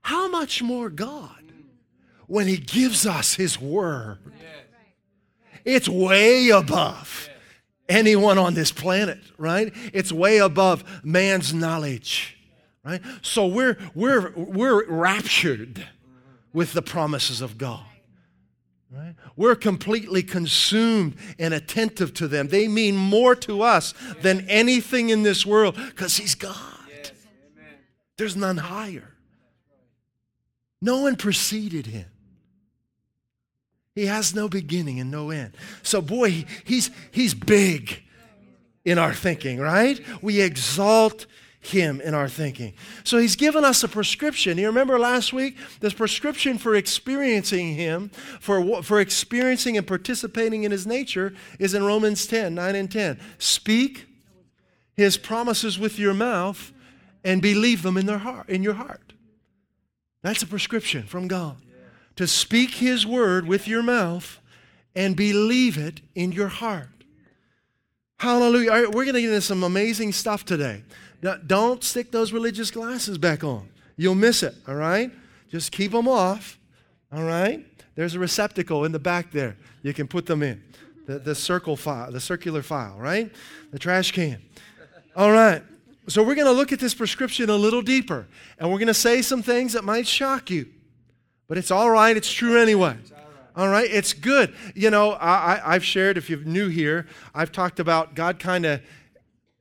How 0.05 0.29
much 0.29 0.63
more 0.63 0.91
God 0.91 1.43
when 2.27 2.47
He 2.47 2.59
gives 2.59 3.07
us 3.07 3.35
His 3.35 3.59
Word? 3.59 4.19
It's 5.65 5.89
way 5.89 6.51
above. 6.51 7.31
anyone 7.89 8.39
on 8.39 8.55
this 8.55 8.71
planet, 8.71 9.19
right? 9.39 9.73
It's 9.93 10.13
way 10.13 10.39
above 10.39 10.85
man's 11.05 11.53
knowledge, 11.53 12.37
right? 12.85 13.01
So 13.23 13.47
we're, 13.47 13.79
we're, 13.95 14.33
we're 14.37 14.87
raptured 14.87 15.87
with 16.53 16.73
the 16.75 16.83
promises 16.83 17.41
of 17.41 17.59
God. 17.59 17.85
Right? 18.93 19.15
We're 19.37 19.57
completely 19.57 20.23
consumed 20.23 21.17
and 21.39 21.53
attentive 21.53 22.15
to 22.15 22.29
them. 22.29 22.49
They 22.49 22.69
mean 22.69 22.97
more 22.97 23.35
to 23.37 23.63
us 23.63 23.93
than 24.21 24.49
anything 24.49 25.09
in 25.09 25.25
this 25.25 25.45
world 25.45 25.77
because 25.77 26.17
He's 26.19 26.35
God. 26.35 26.55
Yes. 26.89 27.13
There's 28.19 28.37
none 28.37 28.59
higher. 28.59 29.14
No 30.85 31.01
one 31.01 31.17
preceded 31.17 31.87
Him. 31.87 32.05
He 33.95 34.05
has 34.05 34.35
no 34.35 34.49
beginning 34.51 35.01
and 35.01 35.11
no 35.11 35.31
end. 35.31 35.57
So, 35.83 36.03
boy, 36.03 36.45
he's, 36.65 36.91
he's 37.11 37.33
big 37.33 38.03
in 38.85 38.99
our 38.99 39.15
thinking, 39.15 39.61
right? 39.61 39.99
We 40.21 40.43
exalt 40.43 41.25
him 41.61 42.03
in 42.03 42.13
our 42.13 42.29
thinking. 42.29 42.75
So 43.05 43.17
he's 43.17 43.37
given 43.37 43.65
us 43.65 43.83
a 43.83 43.89
prescription. 43.89 44.59
You 44.59 44.67
remember 44.67 44.99
last 44.99 45.33
week? 45.33 45.57
This 45.81 45.95
prescription 45.95 46.59
for 46.59 46.75
experiencing 46.75 47.77
him, 47.77 48.11
for, 48.41 48.83
for 48.83 49.01
experiencing 49.01 49.79
and 49.79 49.87
participating 49.87 50.65
in 50.65 50.73
his 50.73 50.87
nature, 50.87 51.33
is 51.59 51.73
in 51.73 51.85
Romans 51.85 52.27
10 52.27 52.55
9 52.55 52.75
and 52.75 52.91
10. 52.91 53.19
Speak 53.39 54.07
his 54.95 55.17
promises 55.17 55.79
with 55.79 55.99
your 55.99 56.13
mouth 56.13 56.73
and 57.23 57.41
believe 57.41 57.83
them 57.83 57.97
in, 57.97 58.05
their 58.05 58.19
heart, 58.19 58.51
in 58.51 58.63
your 58.63 58.75
heart. 58.75 59.04
That's 60.25 60.43
a 60.43 60.47
prescription 60.47 61.03
from 61.03 61.29
God 61.29 61.59
to 62.17 62.27
speak 62.27 62.71
His 62.71 63.07
word 63.07 63.47
with 63.47 63.69
your 63.69 63.83
mouth 63.83 64.41
and 64.97 65.15
believe 65.15 65.77
it 65.77 66.01
in 66.15 66.33
your 66.33 66.49
heart. 66.49 66.89
Hallelujah. 68.19 68.71
All 68.71 68.83
right, 68.85 68.87
we're 68.87 69.05
going 69.05 69.17
to 69.17 69.21
get 69.21 69.29
into 69.29 69.43
some 69.43 69.63
amazing 69.63 70.13
stuff 70.13 70.47
today. 70.47 70.83
Now, 71.23 71.37
don't 71.47 71.85
stick 71.85 72.11
those 72.11 72.33
religious 72.33 72.71
glasses 72.71 73.19
back 73.19 73.45
on. 73.45 73.69
You'll 73.99 74.15
miss 74.15 74.43
it, 74.43 74.55
all 74.67 74.77
right? 74.77 75.13
Just 75.51 75.73
keep 75.73 75.93
them 75.93 76.09
off, 76.09 76.59
all 77.13 77.25
right? 77.25 77.63
There's 77.95 78.15
a 78.15 78.19
receptacle 78.19 78.87
in 78.87 78.93
the 78.93 78.99
back 78.99 79.31
there. 79.31 79.59
You 79.83 79.93
can 79.93 80.09
put 80.09 80.25
them 80.25 80.43
in. 80.43 80.63
The, 81.07 81.19
the 81.19 81.35
circle 81.35 81.77
file, 81.77 82.11
the 82.11 82.21
circular 82.21 82.63
file, 82.63 82.97
right? 82.97 83.31
The 83.73 83.79
trash 83.79 84.13
can. 84.13 84.41
All 85.15 85.33
right. 85.33 85.63
So 86.07 86.23
we're 86.23 86.35
going 86.35 86.47
to 86.47 86.53
look 86.53 86.71
at 86.71 86.81
this 86.81 86.93
prescription 86.95 87.49
a 87.49 87.57
little 87.57 87.81
deeper, 87.81 88.27
and 88.59 88.71
we're 88.71 88.79
going 88.79 88.89
to 88.89 88.95
say 88.95 89.23
some 89.23 89.43
things 89.43 89.73
that 89.73 89.85
might 89.85 90.07
shock 90.07 90.51
you. 90.51 90.69
But 91.49 91.57
it's 91.57 91.71
all 91.71 91.91
right, 91.91 92.15
it's 92.17 92.31
true 92.33 92.61
anyway. 92.61 92.97
All 93.57 93.69
right, 93.69 93.89
it's 93.91 94.13
good. 94.13 94.55
You 94.75 94.91
know, 94.91 95.17
I, 95.19 95.73
have 95.73 95.85
shared, 95.85 96.19
if 96.19 96.29
you're 96.29 96.41
new 96.41 96.69
here, 96.69 97.07
I've 97.35 97.53
talked 97.53 97.81
about 97.81 98.15
God 98.15 98.39
kind 98.39 98.67
of, 98.67 98.83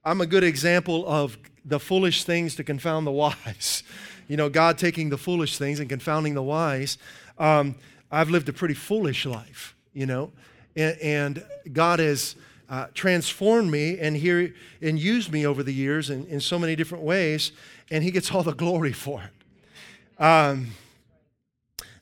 I'm 0.04 0.20
a 0.20 0.26
good 0.26 0.44
example 0.44 1.08
of 1.08 1.38
the 1.64 1.80
foolish 1.80 2.24
things 2.24 2.56
to 2.56 2.64
confound 2.64 3.08
the 3.08 3.12
wise. 3.12 3.84
You 4.30 4.38
know, 4.38 4.48
God 4.48 4.78
taking 4.78 5.10
the 5.10 5.18
foolish 5.18 5.58
things 5.58 5.82
and 5.82 5.90
confounding 5.90 6.34
the 6.34 6.42
wise. 6.42 6.98
Um, 7.38 7.76
I've 8.10 8.30
lived 8.30 8.48
a 8.48 8.54
pretty 8.54 8.74
foolish 8.74 9.26
life, 9.26 9.76
you 9.92 10.06
know, 10.06 10.32
and, 10.78 10.98
and 11.00 11.46
God 11.74 12.00
has 12.00 12.38
uh, 12.74 12.88
transformed 12.96 13.70
me 13.70 14.00
and 14.00 14.18
here 14.18 14.52
and 14.82 14.98
used 14.98 15.32
me 15.32 15.46
over 15.46 15.62
the 15.62 15.72
years 15.72 16.10
in, 16.10 16.26
in 16.26 16.40
so 16.40 16.58
many 16.58 16.76
different 16.76 17.04
ways, 17.04 17.52
and 17.92 18.04
He 18.04 18.10
gets 18.10 18.32
all 18.32 18.42
the 18.42 18.56
glory 18.56 18.92
for 18.92 19.22
it. 19.22 20.24
Um, 20.24 20.72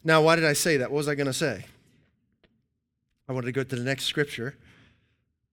now, 0.02 0.22
why 0.22 0.38
did 0.38 0.46
I 0.46 0.54
say 0.54 0.78
that? 0.78 0.90
What 0.90 0.96
was 0.96 1.10
I 1.10 1.16
going 1.16 1.28
to 1.28 1.34
say? 1.34 1.66
I 3.28 3.34
wanted 3.34 3.48
to 3.48 3.52
go 3.52 3.66
to 3.66 3.76
the 3.76 3.84
next 3.84 4.06
scripture. 4.06 4.56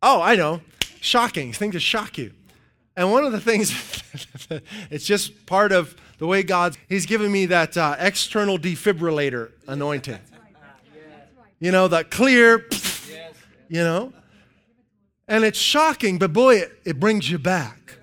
Oh, 0.04 0.22
I 0.22 0.36
know. 0.36 0.60
Shocking. 1.00 1.52
Things 1.52 1.72
to 1.72 1.80
shock 1.80 2.16
you. 2.16 2.32
And 2.96 3.10
one 3.10 3.24
of 3.24 3.32
the 3.32 3.40
things, 3.40 3.72
it's 4.88 5.04
just 5.04 5.46
part 5.46 5.72
of 5.72 5.96
the 6.18 6.28
way 6.28 6.44
God's, 6.44 6.78
He's 6.88 7.06
given 7.06 7.32
me 7.32 7.46
that 7.46 7.76
uh, 7.76 7.96
external 7.98 8.56
defibrillator 8.56 9.50
anointing. 9.66 10.20
You 11.58 11.72
know, 11.72 11.88
that 11.88 12.12
clear, 12.12 12.68
you 13.68 13.82
know. 13.82 14.12
And 15.28 15.44
it's 15.44 15.58
shocking, 15.58 16.18
but 16.18 16.32
boy, 16.32 16.56
it, 16.56 16.80
it 16.84 17.00
brings 17.00 17.30
you 17.30 17.38
back. 17.38 17.98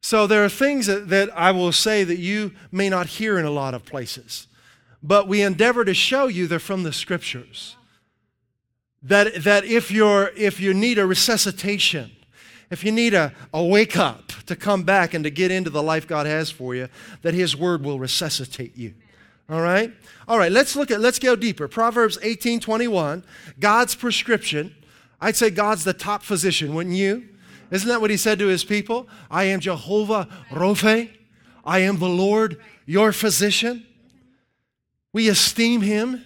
So 0.00 0.26
there 0.26 0.44
are 0.44 0.48
things 0.48 0.86
that, 0.86 1.08
that 1.10 1.30
I 1.36 1.52
will 1.52 1.70
say 1.70 2.02
that 2.02 2.18
you 2.18 2.52
may 2.72 2.88
not 2.88 3.06
hear 3.06 3.38
in 3.38 3.44
a 3.44 3.50
lot 3.50 3.74
of 3.74 3.84
places 3.84 4.48
but 5.02 5.26
we 5.26 5.42
endeavor 5.42 5.84
to 5.84 5.94
show 5.94 6.26
you 6.26 6.46
they're 6.46 6.58
from 6.58 6.84
the 6.84 6.92
scriptures. 6.92 7.76
That, 9.02 9.42
that 9.42 9.64
if, 9.64 9.90
you're, 9.90 10.30
if 10.36 10.60
you 10.60 10.72
need 10.72 10.98
a 10.98 11.06
resuscitation, 11.06 12.12
if 12.70 12.84
you 12.84 12.92
need 12.92 13.14
a, 13.14 13.32
a 13.52 13.64
wake 13.64 13.96
up 13.96 14.28
to 14.46 14.54
come 14.54 14.84
back 14.84 15.12
and 15.12 15.24
to 15.24 15.30
get 15.30 15.50
into 15.50 15.70
the 15.70 15.82
life 15.82 16.06
God 16.06 16.26
has 16.26 16.50
for 16.50 16.74
you, 16.74 16.88
that 17.22 17.34
His 17.34 17.56
Word 17.56 17.82
will 17.84 17.98
resuscitate 17.98 18.76
you. 18.76 18.94
All 19.50 19.60
right? 19.60 19.92
All 20.28 20.38
right, 20.38 20.52
let's 20.52 20.76
look 20.76 20.92
at, 20.92 21.00
let's 21.00 21.18
go 21.18 21.34
deeper. 21.34 21.66
Proverbs 21.66 22.16
18 22.22 22.60
21, 22.60 23.24
God's 23.58 23.96
prescription. 23.96 24.74
I'd 25.22 25.36
say 25.36 25.48
God's 25.48 25.84
the 25.84 25.94
top 25.94 26.22
physician, 26.22 26.74
wouldn't 26.74 26.96
you? 26.96 27.28
Isn't 27.70 27.88
that 27.88 28.00
what 28.00 28.10
He 28.10 28.18
said 28.18 28.38
to 28.40 28.48
His 28.48 28.64
people? 28.64 29.08
I 29.30 29.44
am 29.44 29.60
Jehovah 29.60 30.28
Rophe. 30.50 31.10
I 31.64 31.78
am 31.78 31.98
the 31.98 32.08
Lord, 32.08 32.60
your 32.84 33.12
physician. 33.12 33.86
We 35.12 35.28
esteem 35.28 35.82
him. 35.82 36.24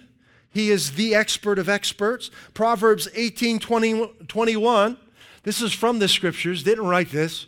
He 0.49 0.71
is 0.71 0.93
the 0.93 1.13
expert 1.13 1.59
of 1.59 1.69
experts. 1.69 2.31
Proverbs 2.53 3.07
18 3.13 3.59
20, 3.59 4.07
21. 4.27 4.97
This 5.43 5.61
is 5.61 5.73
from 5.73 5.99
the 5.99 6.07
scriptures. 6.07 6.63
Didn't 6.63 6.87
write 6.87 7.11
this. 7.11 7.45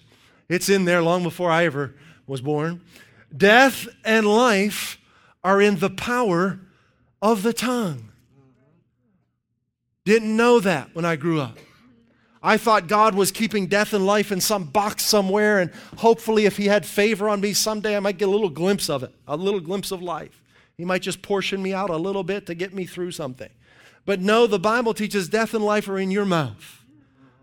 It's 0.48 0.70
in 0.70 0.86
there 0.86 1.02
long 1.02 1.24
before 1.24 1.50
I 1.50 1.66
ever 1.66 1.96
was 2.28 2.42
born. 2.42 2.82
Death 3.36 3.88
and 4.06 4.28
life 4.28 5.00
are 5.44 5.62
in 5.62 5.80
the 5.80 5.90
power 5.90 6.60
of 7.22 7.44
the 7.44 7.54
tongue. 7.54 8.12
Didn't 10.06 10.36
know 10.36 10.60
that 10.60 10.90
when 10.94 11.06
I 11.06 11.16
grew 11.16 11.42
up. 11.42 11.58
I 12.42 12.58
thought 12.58 12.88
God 12.88 13.16
was 13.16 13.32
keeping 13.32 13.68
death 13.68 13.94
and 13.94 14.06
life 14.06 14.32
in 14.32 14.40
some 14.40 14.64
box 14.66 15.04
somewhere, 15.04 15.60
and 15.60 15.72
hopefully, 15.98 16.46
if 16.46 16.56
He 16.56 16.68
had 16.68 16.86
favor 16.86 17.28
on 17.28 17.42
me 17.42 17.54
someday, 17.54 17.98
I 17.98 18.00
might 18.00 18.18
get 18.18 18.30
a 18.30 18.32
little 18.32 18.50
glimpse 18.50 18.90
of 18.90 19.04
it, 19.04 19.14
a 19.28 19.36
little 19.36 19.60
glimpse 19.60 19.92
of 19.92 20.02
life. 20.02 20.42
He 20.78 20.86
might 20.86 21.02
just 21.02 21.22
portion 21.22 21.62
me 21.62 21.74
out 21.74 21.90
a 21.90 21.98
little 21.98 22.24
bit 22.24 22.46
to 22.46 22.56
get 22.56 22.74
me 22.74 22.86
through 22.86 23.12
something. 23.12 23.50
But 24.06 24.22
no, 24.22 24.48
the 24.48 24.58
Bible 24.58 24.94
teaches 24.94 25.28
death 25.28 25.54
and 25.54 25.64
life 25.64 25.90
are 25.90 26.00
in 26.00 26.12
your 26.12 26.26
mouth, 26.26 26.82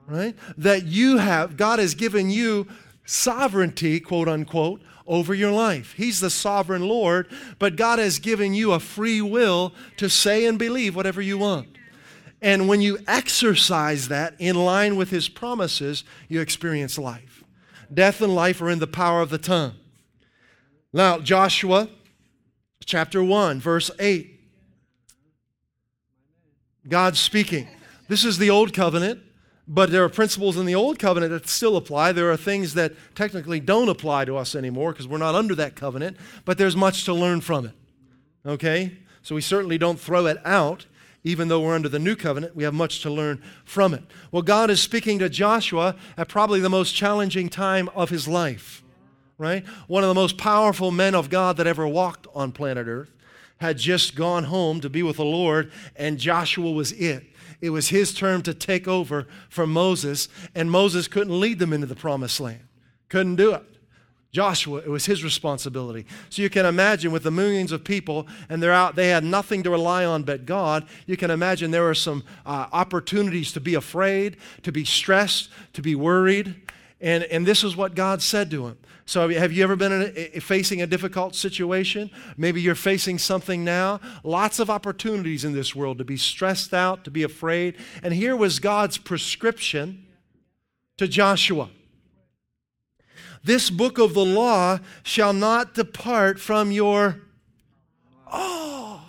right? 0.06 0.34
That 0.56 0.86
you 0.86 1.18
have, 1.18 1.58
God 1.58 1.78
has 1.78 1.94
given 1.94 2.30
you 2.30 2.66
sovereignty, 3.04 4.00
quote 4.00 4.28
unquote, 4.28 4.80
over 5.06 5.34
your 5.34 5.52
life. 5.52 5.92
He's 5.92 6.20
the 6.20 6.30
sovereign 6.30 6.88
Lord, 6.88 7.30
but 7.58 7.76
God 7.76 7.98
has 7.98 8.18
given 8.18 8.54
you 8.54 8.72
a 8.72 8.80
free 8.80 9.20
will 9.20 9.74
to 9.98 10.08
say 10.08 10.46
and 10.46 10.58
believe 10.58 10.96
whatever 10.96 11.20
you 11.20 11.36
want. 11.36 11.75
And 12.42 12.68
when 12.68 12.80
you 12.80 12.98
exercise 13.06 14.08
that 14.08 14.34
in 14.38 14.56
line 14.56 14.96
with 14.96 15.10
His 15.10 15.28
promises, 15.28 16.04
you 16.28 16.40
experience 16.40 16.98
life. 16.98 17.44
Death 17.92 18.20
and 18.20 18.34
life 18.34 18.60
are 18.60 18.70
in 18.70 18.78
the 18.78 18.86
power 18.86 19.20
of 19.20 19.30
the 19.30 19.38
tongue. 19.38 19.74
Now, 20.92 21.18
Joshua 21.18 21.88
chapter 22.84 23.22
1, 23.22 23.60
verse 23.60 23.90
8. 23.98 24.40
God 26.88 27.16
speaking. 27.16 27.68
This 28.08 28.24
is 28.24 28.38
the 28.38 28.50
old 28.50 28.72
covenant, 28.72 29.20
but 29.66 29.90
there 29.90 30.04
are 30.04 30.08
principles 30.08 30.56
in 30.56 30.66
the 30.66 30.74
old 30.74 30.98
covenant 30.98 31.32
that 31.32 31.48
still 31.48 31.76
apply. 31.76 32.12
There 32.12 32.30
are 32.30 32.36
things 32.36 32.74
that 32.74 32.92
technically 33.16 33.58
don't 33.58 33.88
apply 33.88 34.24
to 34.26 34.36
us 34.36 34.54
anymore 34.54 34.92
because 34.92 35.08
we're 35.08 35.18
not 35.18 35.34
under 35.34 35.54
that 35.56 35.74
covenant, 35.74 36.16
but 36.44 36.58
there's 36.58 36.76
much 36.76 37.04
to 37.04 37.12
learn 37.12 37.40
from 37.40 37.66
it. 37.66 37.72
Okay? 38.46 38.98
So 39.22 39.34
we 39.34 39.40
certainly 39.40 39.78
don't 39.78 39.98
throw 39.98 40.26
it 40.26 40.38
out. 40.44 40.86
Even 41.26 41.48
though 41.48 41.60
we're 41.60 41.74
under 41.74 41.90
the 41.90 41.98
new 41.98 42.16
covenant, 42.16 42.56
we 42.56 42.64
have 42.64 42.72
much 42.72 43.02
to 43.02 43.10
learn 43.10 43.42
from 43.64 43.92
it. 43.92 44.02
Well, 44.32 44.42
God 44.42 44.70
is 44.70 44.80
speaking 44.80 45.18
to 45.18 45.28
Joshua 45.28 45.96
at 46.16 46.28
probably 46.28 46.60
the 46.60 46.70
most 46.70 46.94
challenging 46.94 47.50
time 47.50 47.90
of 47.94 48.08
his 48.08 48.26
life 48.26 48.82
right? 49.38 49.66
One 49.86 50.02
of 50.02 50.08
the 50.08 50.14
most 50.14 50.38
powerful 50.38 50.90
men 50.90 51.14
of 51.14 51.30
God 51.30 51.56
that 51.56 51.66
ever 51.66 51.86
walked 51.86 52.26
on 52.34 52.52
planet 52.52 52.86
Earth 52.86 53.10
had 53.58 53.78
just 53.78 54.14
gone 54.14 54.44
home 54.44 54.80
to 54.80 54.90
be 54.90 55.02
with 55.02 55.16
the 55.16 55.24
Lord, 55.24 55.72
and 55.94 56.18
Joshua 56.18 56.70
was 56.70 56.92
it. 56.92 57.24
It 57.60 57.70
was 57.70 57.88
his 57.88 58.12
turn 58.12 58.42
to 58.42 58.52
take 58.52 58.86
over 58.86 59.26
from 59.48 59.72
Moses, 59.72 60.28
and 60.54 60.70
Moses 60.70 61.08
couldn't 61.08 61.38
lead 61.38 61.58
them 61.58 61.72
into 61.72 61.86
the 61.86 61.94
promised 61.94 62.38
land. 62.38 62.60
Couldn't 63.08 63.36
do 63.36 63.54
it. 63.54 63.64
Joshua, 64.32 64.78
it 64.78 64.88
was 64.88 65.06
his 65.06 65.24
responsibility. 65.24 66.06
So 66.28 66.42
you 66.42 66.50
can 66.50 66.66
imagine 66.66 67.12
with 67.12 67.22
the 67.22 67.30
millions 67.30 67.72
of 67.72 67.84
people, 67.84 68.26
and 68.48 68.62
they're 68.62 68.72
out, 68.72 68.94
they 68.94 69.08
had 69.08 69.24
nothing 69.24 69.62
to 69.62 69.70
rely 69.70 70.04
on 70.04 70.24
but 70.24 70.44
God. 70.44 70.86
You 71.06 71.16
can 71.16 71.30
imagine 71.30 71.70
there 71.70 71.84
were 71.84 71.94
some 71.94 72.22
uh, 72.44 72.66
opportunities 72.72 73.52
to 73.52 73.60
be 73.60 73.74
afraid, 73.74 74.36
to 74.62 74.72
be 74.72 74.84
stressed, 74.84 75.48
to 75.72 75.82
be 75.82 75.94
worried. 75.94 76.54
And, 77.00 77.24
and 77.24 77.46
this 77.46 77.64
is 77.64 77.76
what 77.76 77.94
God 77.94 78.20
said 78.22 78.50
to 78.50 78.66
him 78.66 78.78
so, 79.08 79.28
have 79.28 79.52
you 79.52 79.62
ever 79.62 79.76
been 79.76 80.12
a, 80.16 80.40
facing 80.40 80.82
a 80.82 80.86
difficult 80.86 81.36
situation? 81.36 82.10
Maybe 82.36 82.60
you're 82.60 82.74
facing 82.74 83.18
something 83.18 83.62
now. 83.62 84.00
Lots 84.24 84.58
of 84.58 84.68
opportunities 84.68 85.44
in 85.44 85.52
this 85.52 85.76
world 85.76 85.98
to 85.98 86.04
be 86.04 86.16
stressed 86.16 86.74
out, 86.74 87.04
to 87.04 87.12
be 87.12 87.22
afraid. 87.22 87.76
And 88.02 88.12
here 88.12 88.34
was 88.34 88.58
God's 88.58 88.98
prescription 88.98 90.04
to 90.98 91.06
Joshua. 91.06 91.68
This 93.46 93.70
book 93.70 93.98
of 93.98 94.12
the 94.12 94.24
law 94.24 94.80
shall 95.04 95.32
not 95.32 95.72
depart 95.72 96.40
from 96.40 96.72
your 96.72 97.20
Oh. 98.26 99.00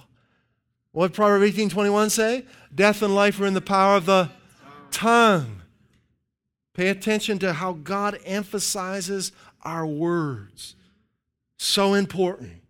What 0.91 1.13
Proverb 1.13 1.41
18:21 1.41 2.11
say? 2.11 2.45
Death 2.73 3.01
and 3.01 3.15
life 3.15 3.39
are 3.39 3.47
in 3.47 3.55
the 3.55 3.61
power 3.61 3.95
of 3.95 4.05
the 4.05 4.29
tongue. 4.91 5.63
Pay 6.75 6.89
attention 6.89 7.39
to 7.39 7.53
how 7.53 7.73
God 7.73 8.19
emphasizes 8.25 9.31
our 9.63 9.87
words. 9.87 10.75
So 11.57 11.95
important. 11.95 12.61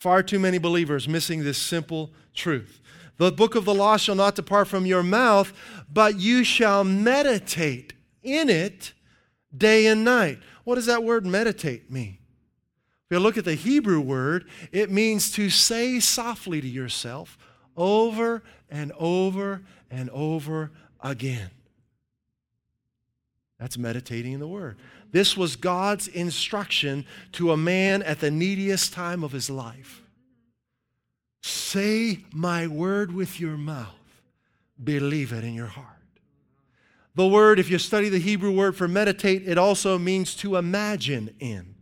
Far 0.00 0.22
too 0.22 0.38
many 0.38 0.56
believers 0.56 1.06
missing 1.06 1.44
this 1.44 1.58
simple 1.58 2.10
truth. 2.32 2.80
The 3.18 3.30
book 3.30 3.54
of 3.54 3.66
the 3.66 3.74
law 3.74 3.98
shall 3.98 4.14
not 4.14 4.34
depart 4.34 4.66
from 4.66 4.86
your 4.86 5.02
mouth, 5.02 5.52
but 5.92 6.18
you 6.18 6.42
shall 6.42 6.84
meditate 6.84 7.92
in 8.22 8.48
it 8.48 8.94
day 9.54 9.86
and 9.86 10.02
night. 10.02 10.38
What 10.66 10.74
does 10.74 10.86
that 10.86 11.04
word 11.04 11.24
meditate 11.24 11.92
mean? 11.92 12.18
If 13.04 13.14
you 13.14 13.20
look 13.20 13.38
at 13.38 13.44
the 13.44 13.54
Hebrew 13.54 14.00
word, 14.00 14.48
it 14.72 14.90
means 14.90 15.30
to 15.34 15.48
say 15.48 16.00
softly 16.00 16.60
to 16.60 16.66
yourself 16.66 17.38
over 17.76 18.42
and 18.68 18.90
over 18.98 19.62
and 19.92 20.10
over 20.10 20.72
again. 21.00 21.50
That's 23.60 23.78
meditating 23.78 24.32
in 24.32 24.40
the 24.40 24.48
Word. 24.48 24.76
This 25.12 25.36
was 25.36 25.54
God's 25.54 26.08
instruction 26.08 27.06
to 27.32 27.52
a 27.52 27.56
man 27.56 28.02
at 28.02 28.18
the 28.18 28.32
neediest 28.32 28.92
time 28.92 29.22
of 29.22 29.30
his 29.30 29.48
life. 29.48 30.02
Say 31.44 32.24
my 32.34 32.66
word 32.66 33.14
with 33.14 33.38
your 33.38 33.56
mouth, 33.56 33.94
believe 34.82 35.32
it 35.32 35.44
in 35.44 35.54
your 35.54 35.68
heart. 35.68 35.95
The 37.16 37.26
word, 37.26 37.58
if 37.58 37.70
you 37.70 37.78
study 37.78 38.10
the 38.10 38.18
Hebrew 38.18 38.52
word 38.52 38.76
for 38.76 38.86
meditate, 38.86 39.48
it 39.48 39.56
also 39.56 39.98
means 39.98 40.34
to 40.36 40.56
imagine 40.56 41.34
in. 41.40 41.74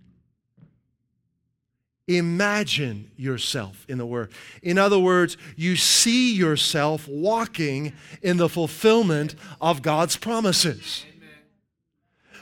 Imagine 2.06 3.10
yourself 3.16 3.84
in 3.88 3.98
the 3.98 4.06
Word. 4.06 4.30
In 4.62 4.78
other 4.78 4.98
words, 4.98 5.36
you 5.56 5.74
see 5.74 6.34
yourself 6.34 7.08
walking 7.08 7.94
in 8.22 8.36
the 8.36 8.48
fulfillment 8.48 9.34
of 9.60 9.82
God's 9.82 10.16
promises. 10.16 11.04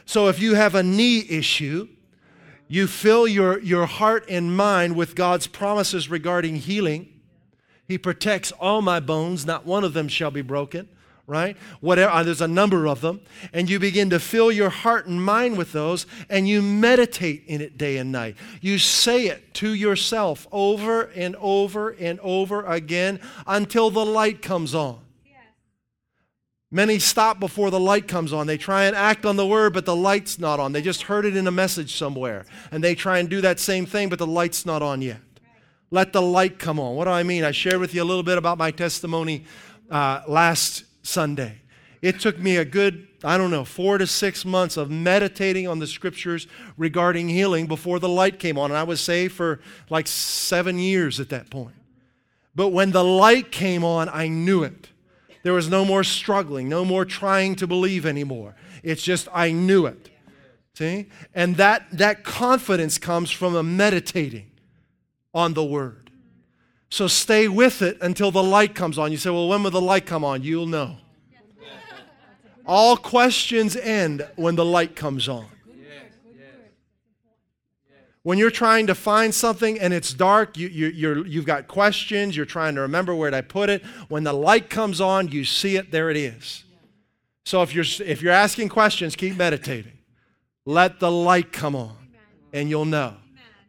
So 0.04 0.28
if 0.28 0.38
you 0.40 0.54
have 0.56 0.75
a 0.75 0.82
knee 0.82 1.25
issue, 1.30 1.88
you 2.68 2.87
fill 2.87 3.26
your, 3.26 3.61
your 3.61 3.87
heart 3.87 4.26
and 4.28 4.54
mind 4.54 4.96
with 4.96 5.14
God's 5.14 5.46
promises 5.46 6.11
regarding 6.11 6.56
healing. 6.56 7.08
He 7.87 7.96
protects 7.96 8.52
all 8.52 8.82
my 8.82 9.00
bones, 9.00 9.46
not 9.46 9.64
one 9.64 9.84
of 9.84 9.94
them 9.94 10.08
shall 10.08 10.30
be 10.30 10.42
broken 10.42 10.88
right? 11.26 11.57
Whatever, 11.81 12.12
uh, 12.12 12.23
there's 12.23 12.41
a 12.41 12.49
number 12.49 12.87
of 12.87 13.00
them. 13.00 13.21
And 13.52 13.71
you 13.71 13.79
begin 13.79 14.11
to 14.11 14.19
fill 14.19 14.50
your 14.52 14.71
heart 14.71 15.07
and 15.07 15.25
mind 15.25 15.57
with 15.57 15.73
those, 15.73 16.07
and 16.29 16.49
you 16.49 16.62
meditate 16.62 17.45
in 17.47 17.61
it 17.61 17.79
day 17.79 17.97
and 17.97 18.12
night. 18.12 18.37
You 18.61 18.79
say 18.79 19.26
it 19.26 19.55
to 19.55 19.73
yourself 19.73 20.47
over 20.52 21.02
and 21.14 21.37
over 21.37 21.91
and 21.91 22.19
over 22.21 22.64
again 22.64 23.21
until 23.47 23.91
the 23.91 24.05
light 24.05 24.43
comes 24.43 24.75
on. 24.75 24.99
Many 26.75 26.99
stop 26.99 27.38
before 27.38 27.71
the 27.71 27.79
light 27.79 28.09
comes 28.09 28.33
on. 28.33 28.47
They 28.47 28.57
try 28.57 28.85
and 28.85 28.97
act 28.97 29.26
on 29.26 29.37
the 29.37 29.47
word, 29.47 29.75
but 29.75 29.85
the 29.85 29.95
light's 29.95 30.38
not 30.38 30.59
on. 30.59 30.73
They 30.73 30.81
just 30.81 31.02
heard 31.02 31.26
it 31.26 31.37
in 31.37 31.47
a 31.47 31.50
message 31.50 31.97
somewhere. 31.97 32.47
And 32.71 32.83
they 32.83 32.95
try 32.95 33.19
and 33.19 33.29
do 33.29 33.43
that 33.43 33.61
same 33.61 33.85
thing, 33.85 34.09
but 34.09 34.19
the 34.19 34.26
light's 34.26 34.64
not 34.64 34.81
on 34.81 35.02
yet. 35.02 35.21
Let 35.91 36.14
the 36.14 36.23
light 36.23 36.59
come 36.59 36.81
on. 36.81 36.97
What 36.97 37.05
do 37.05 37.11
I 37.11 37.25
mean? 37.25 37.45
I 37.45 37.50
shared 37.50 37.79
with 37.79 37.95
you 37.95 38.02
a 38.02 38.05
little 38.05 38.23
bit 38.23 38.38
about 38.38 38.57
my 38.57 38.71
testimony 38.71 39.45
uh, 39.91 40.23
last 40.26 40.85
Sunday. 41.02 41.59
It 42.00 42.18
took 42.18 42.38
me 42.38 42.56
a 42.56 42.64
good, 42.64 43.06
I 43.23 43.38
don't 43.38 43.50
know, 43.50 43.64
four 43.64 43.97
to 43.99 44.06
six 44.06 44.44
months 44.44 44.76
of 44.76 44.90
meditating 44.90 45.68
on 45.68 45.78
the 45.78 45.87
scriptures 45.87 46.49
regarding 46.76 47.28
healing 47.28 47.66
before 47.66 48.00
the 48.00 48.09
light 48.09 48.40
came 48.40 48.59
on. 48.59 48.71
And 48.71 48.78
I 48.78 48.82
was 48.82 49.00
saved 49.00 49.35
for 49.35 49.61
like 49.88 50.09
seven 50.09 50.78
years 50.78 51.21
at 51.21 51.28
that 51.28 51.49
point. 51.49 51.76
But 52.54 52.68
when 52.68 52.90
the 52.90 53.04
light 53.04 53.52
came 53.52 53.85
on, 53.85 54.09
I 54.09 54.26
knew 54.28 54.64
it. 54.64 54.88
There 55.44 55.52
was 55.52 55.68
no 55.68 55.85
more 55.85 56.04
struggling, 56.04 56.68
no 56.68 56.85
more 56.85 57.05
trying 57.05 57.55
to 57.57 57.66
believe 57.66 58.05
anymore. 58.05 58.55
It's 58.83 59.03
just, 59.03 59.29
I 59.33 59.53
knew 59.53 59.87
it. 59.87 60.11
See? 60.74 61.07
And 61.35 61.57
that, 61.57 61.87
that 61.92 62.24
confidence 62.24 62.98
comes 62.98 63.31
from 63.31 63.55
a 63.55 63.62
meditating 63.62 64.50
on 65.35 65.55
the 65.55 65.64
word. 65.64 66.02
So 66.92 67.07
stay 67.07 67.48
with 67.48 67.81
it 67.81 67.96
until 68.02 68.31
the 68.31 68.42
light 68.42 68.74
comes 68.74 68.98
on. 68.98 69.12
You 69.12 69.16
say, 69.16 69.31
well, 69.31 69.48
when 69.48 69.62
will 69.62 69.70
the 69.70 69.81
light 69.81 70.05
come 70.05 70.24
on? 70.24 70.42
You'll 70.42 70.66
know. 70.66 70.98
All 72.66 72.98
questions 72.98 73.76
end 73.76 74.28
when 74.37 74.57
the 74.57 74.64
light 74.66 74.94
comes 74.94 75.26
on. 75.26 75.46
When 78.24 78.37
you're 78.37 78.50
trying 78.50 78.88
to 78.88 78.94
find 78.94 79.35
something 79.35 79.81
and 79.81 79.94
it's 79.94 80.12
dark, 80.12 80.59
you, 80.59 80.68
you, 80.68 81.24
you've 81.24 81.46
got 81.46 81.66
questions, 81.66 82.37
you're 82.37 82.44
trying 82.44 82.74
to 82.74 82.83
remember 82.83 83.14
where 83.14 83.31
did 83.31 83.38
I 83.38 83.40
put 83.40 83.70
it. 83.70 83.83
When 84.09 84.24
the 84.24 84.35
light 84.35 84.68
comes 84.68 85.00
on, 85.00 85.28
you 85.28 85.46
see 85.46 85.76
it, 85.76 85.92
there 85.92 86.11
it 86.11 86.18
is. 86.18 86.62
So 87.46 87.62
if 87.62 87.74
you're, 87.74 87.87
if 88.07 88.20
you're 88.20 88.35
asking 88.35 88.68
questions, 88.68 89.16
keep 89.16 89.38
meditating. 89.38 89.96
Let 90.66 91.00
the 91.00 91.11
light 91.11 91.52
come 91.52 91.74
on, 91.74 91.96
and 92.52 92.68
you'll 92.68 92.85
know. 92.85 93.16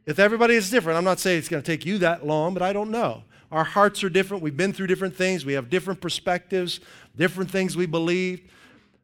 If 0.06 0.20
everybody 0.20 0.56
is 0.56 0.70
different, 0.70 0.98
I'm 0.98 1.04
not 1.04 1.20
saying 1.20 1.40
it's 1.40 1.50
going 1.50 1.64
to 1.64 1.72
take 1.72 1.86
you 1.86 1.98
that 2.00 2.26
long, 2.26 2.54
but 2.54 2.62
I 2.62 2.74
don't 2.74 2.92
know. 2.92 3.24
Our 3.52 3.64
hearts 3.64 4.04
are 4.04 4.10
different. 4.10 4.44
We've 4.44 4.58
been 4.58 4.74
through 4.74 4.88
different 4.88 5.16
things. 5.16 5.46
We 5.46 5.54
have 5.54 5.70
different 5.70 6.02
perspectives, 6.02 6.80
different 7.16 7.52
things 7.52 7.78
we 7.78 7.86
believe. 7.86 8.42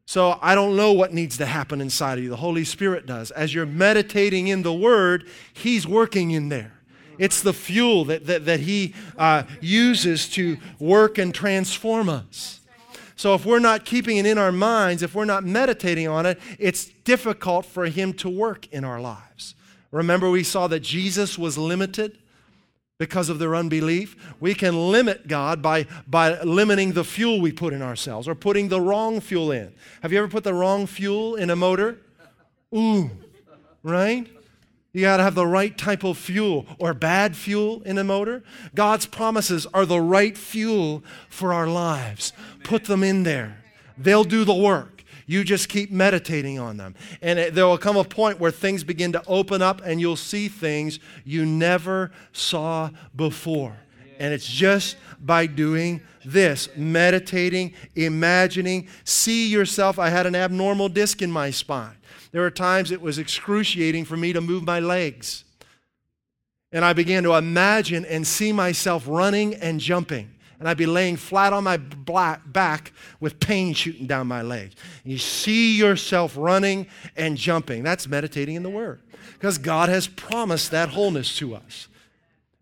So 0.05 0.39
I 0.41 0.55
don't 0.55 0.75
know 0.75 0.91
what 0.91 1.13
needs 1.13 1.37
to 1.37 1.45
happen 1.45 1.81
inside 1.81 2.17
of 2.17 2.23
you. 2.23 2.31
The 2.31 2.37
Holy 2.37 2.65
Spirit 2.65 3.05
does. 3.05 3.29
As 3.29 3.53
you're 3.53 3.67
meditating 3.67 4.47
in 4.47 4.63
the 4.63 4.73
Word, 4.73 5.29
He's 5.53 5.87
working 5.87 6.31
in 6.31 6.49
there. 6.49 6.73
It's 7.19 7.41
the 7.41 7.53
fuel 7.53 8.05
that, 8.05 8.25
that, 8.25 8.45
that 8.45 8.61
He 8.61 8.95
uh, 9.17 9.43
uses 9.61 10.27
to 10.29 10.57
work 10.79 11.19
and 11.19 11.33
transform 11.33 12.09
us. 12.09 12.59
So 13.15 13.35
if 13.35 13.45
we're 13.45 13.59
not 13.59 13.85
keeping 13.85 14.17
it 14.17 14.25
in 14.25 14.37
our 14.37 14.51
minds, 14.51 15.03
if 15.03 15.13
we're 15.13 15.25
not 15.25 15.43
meditating 15.43 16.07
on 16.07 16.25
it, 16.25 16.39
it's 16.57 16.85
difficult 16.85 17.67
for 17.67 17.85
Him 17.85 18.13
to 18.13 18.29
work 18.29 18.67
in 18.71 18.83
our 18.83 18.99
lives. 18.99 19.53
Remember, 19.91 20.29
we 20.29 20.43
saw 20.43 20.67
that 20.67 20.81
Jesus 20.81 21.37
was 21.37 21.57
limited 21.57 22.17
because 22.99 23.29
of 23.29 23.39
their 23.39 23.55
unbelief. 23.55 24.15
We 24.39 24.53
can 24.53 24.91
limit 24.91 25.27
God 25.27 25.61
by, 25.61 25.87
by 26.07 26.41
limiting 26.41 26.91
the 26.91 27.03
fuel 27.03 27.41
we 27.41 27.51
put 27.51 27.73
in 27.73 27.81
ourselves 27.81 28.27
or 28.27 28.35
putting 28.35 28.67
the 28.67 28.81
wrong 28.81 29.19
fuel 29.19 29.51
in. 29.51 29.73
Have 30.01 30.11
you 30.11 30.19
ever 30.19 30.27
put 30.27 30.43
the 30.43 30.53
wrong 30.53 30.85
fuel 30.85 31.35
in 31.35 31.49
a 31.49 31.55
motor? 31.55 31.97
Ooh, 32.75 33.09
right? 33.81 34.27
You 34.91 35.01
got 35.01 35.17
to 35.17 35.23
have 35.23 35.35
the 35.35 35.47
right 35.47 35.75
type 35.77 36.03
of 36.03 36.17
fuel 36.17 36.65
or 36.77 36.93
bad 36.93 37.35
fuel 37.35 37.81
in 37.83 37.97
a 37.97 38.03
motor. 38.03 38.43
God's 38.75 39.05
promises 39.05 39.65
are 39.73 39.85
the 39.85 40.01
right 40.01 40.37
fuel 40.37 41.03
for 41.29 41.53
our 41.53 41.67
lives. 41.67 42.33
Put 42.63 42.85
them 42.85 43.03
in 43.03 43.23
there, 43.23 43.63
they'll 43.97 44.23
do 44.23 44.43
the 44.43 44.53
work. 44.53 44.98
You 45.29 45.43
just 45.43 45.69
keep 45.69 45.91
meditating 45.91 46.57
on 46.57 46.77
them. 46.77 46.95
And 47.21 47.37
it, 47.37 47.53
there 47.53 47.67
will 47.67 47.77
come 47.77 47.95
a 47.95 48.03
point 48.03 48.39
where 48.39 48.49
things 48.49 48.83
begin 48.83 49.11
to 49.11 49.21
open 49.27 49.61
up 49.61 49.79
and 49.85 50.01
you'll 50.01 50.15
see 50.15 50.47
things 50.47 50.97
you 51.23 51.45
never 51.45 52.09
saw 52.33 52.89
before. 53.15 53.77
And 54.17 54.33
it's 54.33 54.47
just 54.47 54.97
by 55.21 55.45
doing 55.45 56.01
this 56.25 56.67
meditating, 56.75 57.75
imagining, 57.95 58.87
see 59.03 59.47
yourself. 59.49 59.99
I 59.99 60.09
had 60.09 60.25
an 60.25 60.33
abnormal 60.33 60.89
disc 60.89 61.21
in 61.21 61.31
my 61.31 61.51
spine. 61.51 61.97
There 62.31 62.41
were 62.41 62.49
times 62.49 62.89
it 62.89 62.99
was 62.99 63.19
excruciating 63.19 64.05
for 64.05 64.17
me 64.17 64.33
to 64.33 64.41
move 64.41 64.63
my 64.63 64.79
legs. 64.79 65.43
And 66.71 66.83
I 66.83 66.93
began 66.93 67.21
to 67.21 67.35
imagine 67.35 68.03
and 68.03 68.25
see 68.25 68.51
myself 68.51 69.03
running 69.07 69.53
and 69.53 69.79
jumping 69.79 70.31
and 70.59 70.67
I'd 70.67 70.77
be 70.77 70.85
laying 70.85 71.15
flat 71.15 71.53
on 71.53 71.63
my 71.63 71.77
back 71.77 72.91
with 73.19 73.39
pain 73.39 73.73
shooting 73.73 74.05
down 74.05 74.27
my 74.27 74.41
legs. 74.41 74.75
You 75.05 75.17
see 75.17 75.77
yourself 75.77 76.35
running 76.37 76.87
and 77.15 77.37
jumping. 77.37 77.83
That's 77.83 78.07
meditating 78.07 78.55
in 78.55 78.63
the 78.63 78.69
Word 78.69 79.01
because 79.33 79.57
God 79.57 79.87
has 79.89 80.07
promised 80.07 80.71
that 80.71 80.89
wholeness 80.89 81.37
to 81.37 81.55
us. 81.55 81.87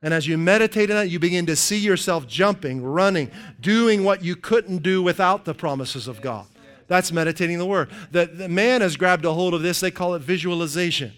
And 0.03 0.13
as 0.13 0.27
you 0.27 0.37
meditate 0.37 0.91
on 0.91 0.97
that, 0.97 1.09
you 1.09 1.17
begin 1.17 1.47
to 1.47 1.55
see 1.55 1.79
yourself 1.79 2.27
jumping, 2.27 2.83
running, 2.83 3.31
doing 3.59 4.03
what 4.03 4.23
you 4.23 4.35
couldn't 4.35 4.83
do 4.83 5.01
without 5.01 5.43
the 5.43 5.55
promises 5.55 6.07
of 6.07 6.21
God. 6.21 6.45
That's 6.87 7.11
meditating 7.11 7.57
the 7.57 7.65
Word. 7.65 7.89
The, 8.11 8.27
the 8.27 8.47
man 8.47 8.81
has 8.81 8.95
grabbed 8.95 9.25
a 9.25 9.33
hold 9.33 9.55
of 9.55 9.63
this, 9.63 9.79
they 9.79 9.91
call 9.91 10.13
it 10.13 10.21
visualization 10.21 11.13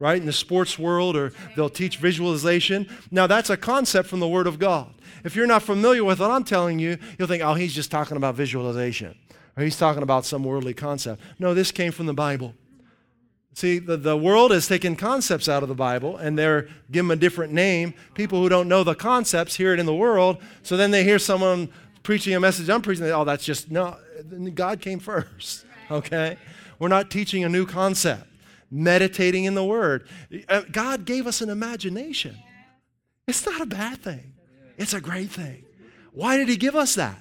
right? 0.00 0.18
In 0.18 0.26
the 0.26 0.32
sports 0.32 0.78
world, 0.78 1.14
or 1.14 1.32
they'll 1.54 1.68
teach 1.68 1.98
visualization. 1.98 2.88
Now, 3.10 3.26
that's 3.26 3.50
a 3.50 3.56
concept 3.56 4.08
from 4.08 4.18
the 4.18 4.26
Word 4.26 4.46
of 4.46 4.58
God. 4.58 4.92
If 5.24 5.36
you're 5.36 5.46
not 5.46 5.62
familiar 5.62 6.04
with 6.04 6.20
what 6.20 6.30
I'm 6.30 6.44
telling 6.44 6.78
you, 6.78 6.98
you'll 7.18 7.28
think, 7.28 7.42
oh, 7.42 7.54
he's 7.54 7.74
just 7.74 7.90
talking 7.90 8.16
about 8.16 8.34
visualization, 8.34 9.16
or 9.56 9.64
he's 9.64 9.76
talking 9.76 10.02
about 10.02 10.24
some 10.24 10.44
worldly 10.44 10.74
concept. 10.74 11.20
No, 11.38 11.54
this 11.54 11.72
came 11.72 11.92
from 11.92 12.06
the 12.06 12.14
Bible. 12.14 12.54
See, 13.52 13.78
the, 13.78 13.96
the 13.96 14.16
world 14.16 14.52
has 14.52 14.68
taken 14.68 14.96
concepts 14.96 15.48
out 15.48 15.62
of 15.62 15.68
the 15.68 15.74
Bible 15.74 16.16
and 16.16 16.38
they're 16.38 16.68
giving 16.90 17.08
them 17.08 17.10
a 17.10 17.16
different 17.16 17.52
name. 17.52 17.94
People 18.14 18.40
who 18.40 18.48
don't 18.48 18.68
know 18.68 18.84
the 18.84 18.94
concepts 18.94 19.56
hear 19.56 19.74
it 19.74 19.80
in 19.80 19.86
the 19.86 19.94
world, 19.94 20.38
so 20.62 20.76
then 20.76 20.92
they 20.92 21.02
hear 21.02 21.18
someone 21.18 21.68
preaching 22.02 22.34
a 22.34 22.40
message 22.40 22.70
I'm 22.70 22.80
preaching, 22.80 23.04
oh, 23.06 23.24
that's 23.24 23.44
just, 23.44 23.70
no, 23.70 23.96
God 24.54 24.80
came 24.80 25.00
first, 25.00 25.66
okay? 25.90 26.38
We're 26.78 26.88
not 26.88 27.10
teaching 27.10 27.44
a 27.44 27.48
new 27.48 27.66
concept. 27.66 28.26
Meditating 28.70 29.44
in 29.44 29.54
the 29.54 29.64
Word. 29.64 30.06
Uh, 30.48 30.62
God 30.70 31.04
gave 31.04 31.26
us 31.26 31.40
an 31.40 31.50
imagination. 31.50 32.36
It's 33.26 33.44
not 33.44 33.60
a 33.60 33.66
bad 33.66 34.00
thing, 34.00 34.32
it's 34.80 34.94
a 34.94 35.00
great 35.00 35.30
thing. 35.30 35.64
Why 36.12 36.36
did 36.36 36.48
He 36.48 36.56
give 36.56 36.74
us 36.74 36.94
that? 36.94 37.18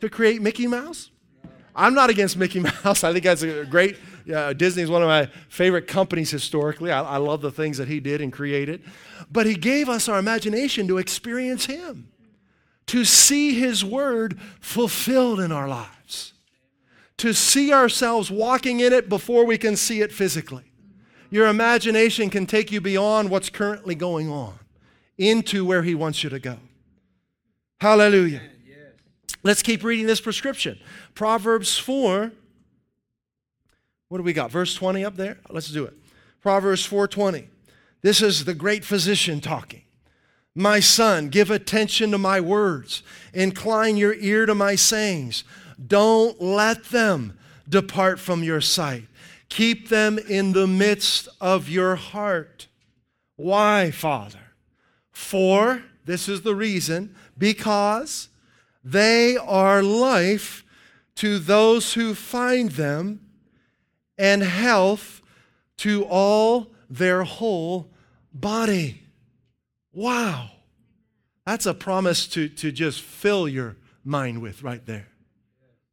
To 0.00 0.08
create 0.08 0.40
Mickey 0.40 0.66
Mouse? 0.66 1.10
I'm 1.74 1.94
not 1.94 2.10
against 2.10 2.36
Mickey 2.36 2.60
Mouse. 2.84 3.04
I 3.04 3.12
think 3.12 3.24
that's 3.24 3.42
a 3.42 3.64
great. 3.64 3.96
Uh, 4.32 4.52
Disney 4.52 4.82
is 4.82 4.90
one 4.90 5.02
of 5.02 5.08
my 5.08 5.26
favorite 5.48 5.86
companies 5.86 6.30
historically. 6.30 6.92
I, 6.92 7.02
I 7.02 7.16
love 7.16 7.40
the 7.40 7.50
things 7.50 7.78
that 7.78 7.88
he 7.88 8.00
did 8.00 8.20
and 8.20 8.32
created. 8.32 8.82
But 9.32 9.46
he 9.46 9.54
gave 9.54 9.88
us 9.88 10.08
our 10.08 10.18
imagination 10.18 10.86
to 10.88 10.98
experience 10.98 11.66
him, 11.66 12.10
to 12.86 13.04
see 13.04 13.54
his 13.54 13.84
word 13.84 14.38
fulfilled 14.60 15.40
in 15.40 15.52
our 15.52 15.68
lives, 15.68 16.34
to 17.16 17.32
see 17.32 17.72
ourselves 17.72 18.30
walking 18.30 18.80
in 18.80 18.92
it 18.92 19.08
before 19.08 19.44
we 19.46 19.56
can 19.56 19.74
see 19.74 20.02
it 20.02 20.12
physically. 20.12 20.64
Your 21.30 21.46
imagination 21.46 22.28
can 22.28 22.44
take 22.44 22.70
you 22.70 22.80
beyond 22.80 23.30
what's 23.30 23.48
currently 23.50 23.94
going 23.94 24.28
on 24.28 24.58
into 25.16 25.64
where 25.64 25.82
he 25.82 25.94
wants 25.94 26.24
you 26.24 26.30
to 26.30 26.38
go. 26.38 26.58
Hallelujah. 27.80 28.42
Let's 29.42 29.62
keep 29.62 29.82
reading 29.82 30.06
this 30.06 30.20
prescription. 30.20 30.78
Proverbs 31.14 31.78
4. 31.78 32.30
What 34.08 34.18
do 34.18 34.24
we 34.24 34.32
got? 34.32 34.50
Verse 34.50 34.74
20 34.74 35.04
up 35.04 35.16
there? 35.16 35.38
Let's 35.48 35.70
do 35.70 35.84
it. 35.84 35.94
Proverbs 36.40 36.86
4:20. 36.86 37.48
This 38.02 38.22
is 38.22 38.44
the 38.44 38.54
great 38.54 38.84
physician 38.84 39.40
talking. 39.40 39.82
My 40.54 40.80
son, 40.80 41.28
give 41.28 41.50
attention 41.50 42.10
to 42.10 42.18
my 42.18 42.40
words. 42.40 43.02
Incline 43.32 43.96
your 43.96 44.14
ear 44.14 44.46
to 44.46 44.54
my 44.54 44.74
sayings. 44.74 45.44
Don't 45.86 46.40
let 46.40 46.84
them 46.86 47.38
depart 47.68 48.18
from 48.18 48.42
your 48.42 48.60
sight. 48.60 49.04
Keep 49.48 49.88
them 49.88 50.18
in 50.18 50.52
the 50.52 50.66
midst 50.66 51.28
of 51.40 51.68
your 51.68 51.96
heart. 51.96 52.68
Why, 53.36 53.90
Father? 53.90 54.54
For, 55.12 55.82
this 56.04 56.28
is 56.28 56.42
the 56.42 56.54
reason, 56.54 57.14
because 57.40 58.28
they 58.84 59.36
are 59.36 59.82
life 59.82 60.64
to 61.16 61.40
those 61.40 61.94
who 61.94 62.14
find 62.14 62.72
them 62.72 63.20
and 64.16 64.42
health 64.42 65.22
to 65.78 66.04
all 66.04 66.70
their 66.88 67.24
whole 67.24 67.90
body. 68.32 69.02
Wow. 69.92 70.50
That's 71.46 71.66
a 71.66 71.74
promise 71.74 72.26
to, 72.28 72.48
to 72.48 72.70
just 72.70 73.00
fill 73.00 73.48
your 73.48 73.76
mind 74.04 74.40
with 74.40 74.62
right 74.62 74.84
there. 74.84 75.08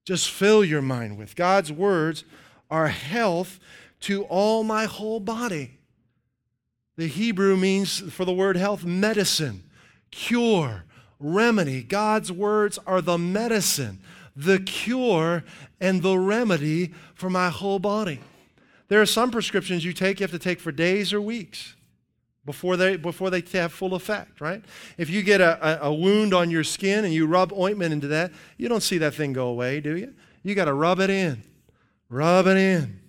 Just 0.06 0.30
fill 0.30 0.64
your 0.64 0.82
mind 0.82 1.18
with. 1.18 1.36
God's 1.36 1.72
words 1.72 2.24
are 2.70 2.88
health 2.88 3.60
to 4.02 4.24
all 4.26 4.64
my 4.64 4.86
whole 4.86 5.20
body. 5.20 5.78
The 6.98 7.08
Hebrew 7.08 7.56
means 7.56 8.00
for 8.12 8.26
the 8.26 8.34
word 8.34 8.58
health, 8.58 8.84
medicine, 8.84 9.64
cure, 10.12 10.84
remedy. 11.20 11.84
God's 11.84 12.32
words 12.32 12.80
are 12.86 13.02
the 13.02 13.18
medicine, 13.18 14.00
the 14.36 14.60
cure, 14.60 15.44
and 15.80 16.02
the 16.02 16.18
remedy 16.18 16.94
for 17.14 17.30
my 17.30 17.50
whole 17.50 17.80
body. 17.80 18.20
There 18.88 19.02
are 19.02 19.06
some 19.06 19.32
prescriptions 19.32 19.84
you 19.84 19.94
take, 19.94 20.20
you 20.20 20.24
have 20.24 20.32
to 20.32 20.40
take 20.40 20.60
for 20.60 20.72
days 20.72 21.14
or 21.14 21.22
weeks 21.22 21.76
before 22.46 22.78
they, 22.78 22.96
before 22.96 23.30
they 23.30 23.44
have 23.54 23.74
full 23.74 23.94
effect, 23.94 24.40
right? 24.40 24.64
If 24.98 25.10
you 25.10 25.22
get 25.22 25.42
a, 25.42 25.86
a, 25.86 25.94
wound 25.94 26.34
on 26.34 26.50
your 26.50 26.64
skin 26.64 27.04
and 27.04 27.14
you 27.14 27.28
rub 27.28 27.52
ointment 27.52 27.92
into 27.92 28.08
that, 28.08 28.32
you 28.58 28.70
don't 28.70 28.82
see 28.82 28.98
that 29.00 29.14
thing 29.14 29.34
go 29.34 29.50
away, 29.50 29.82
do 29.82 29.98
you? 29.98 30.14
You 30.44 30.56
got 30.56 30.66
to 30.66 30.74
rub 30.74 31.02
it 31.02 31.10
in. 31.10 31.44
Rub 32.10 32.48
it 32.48 32.56
in. 32.56 33.02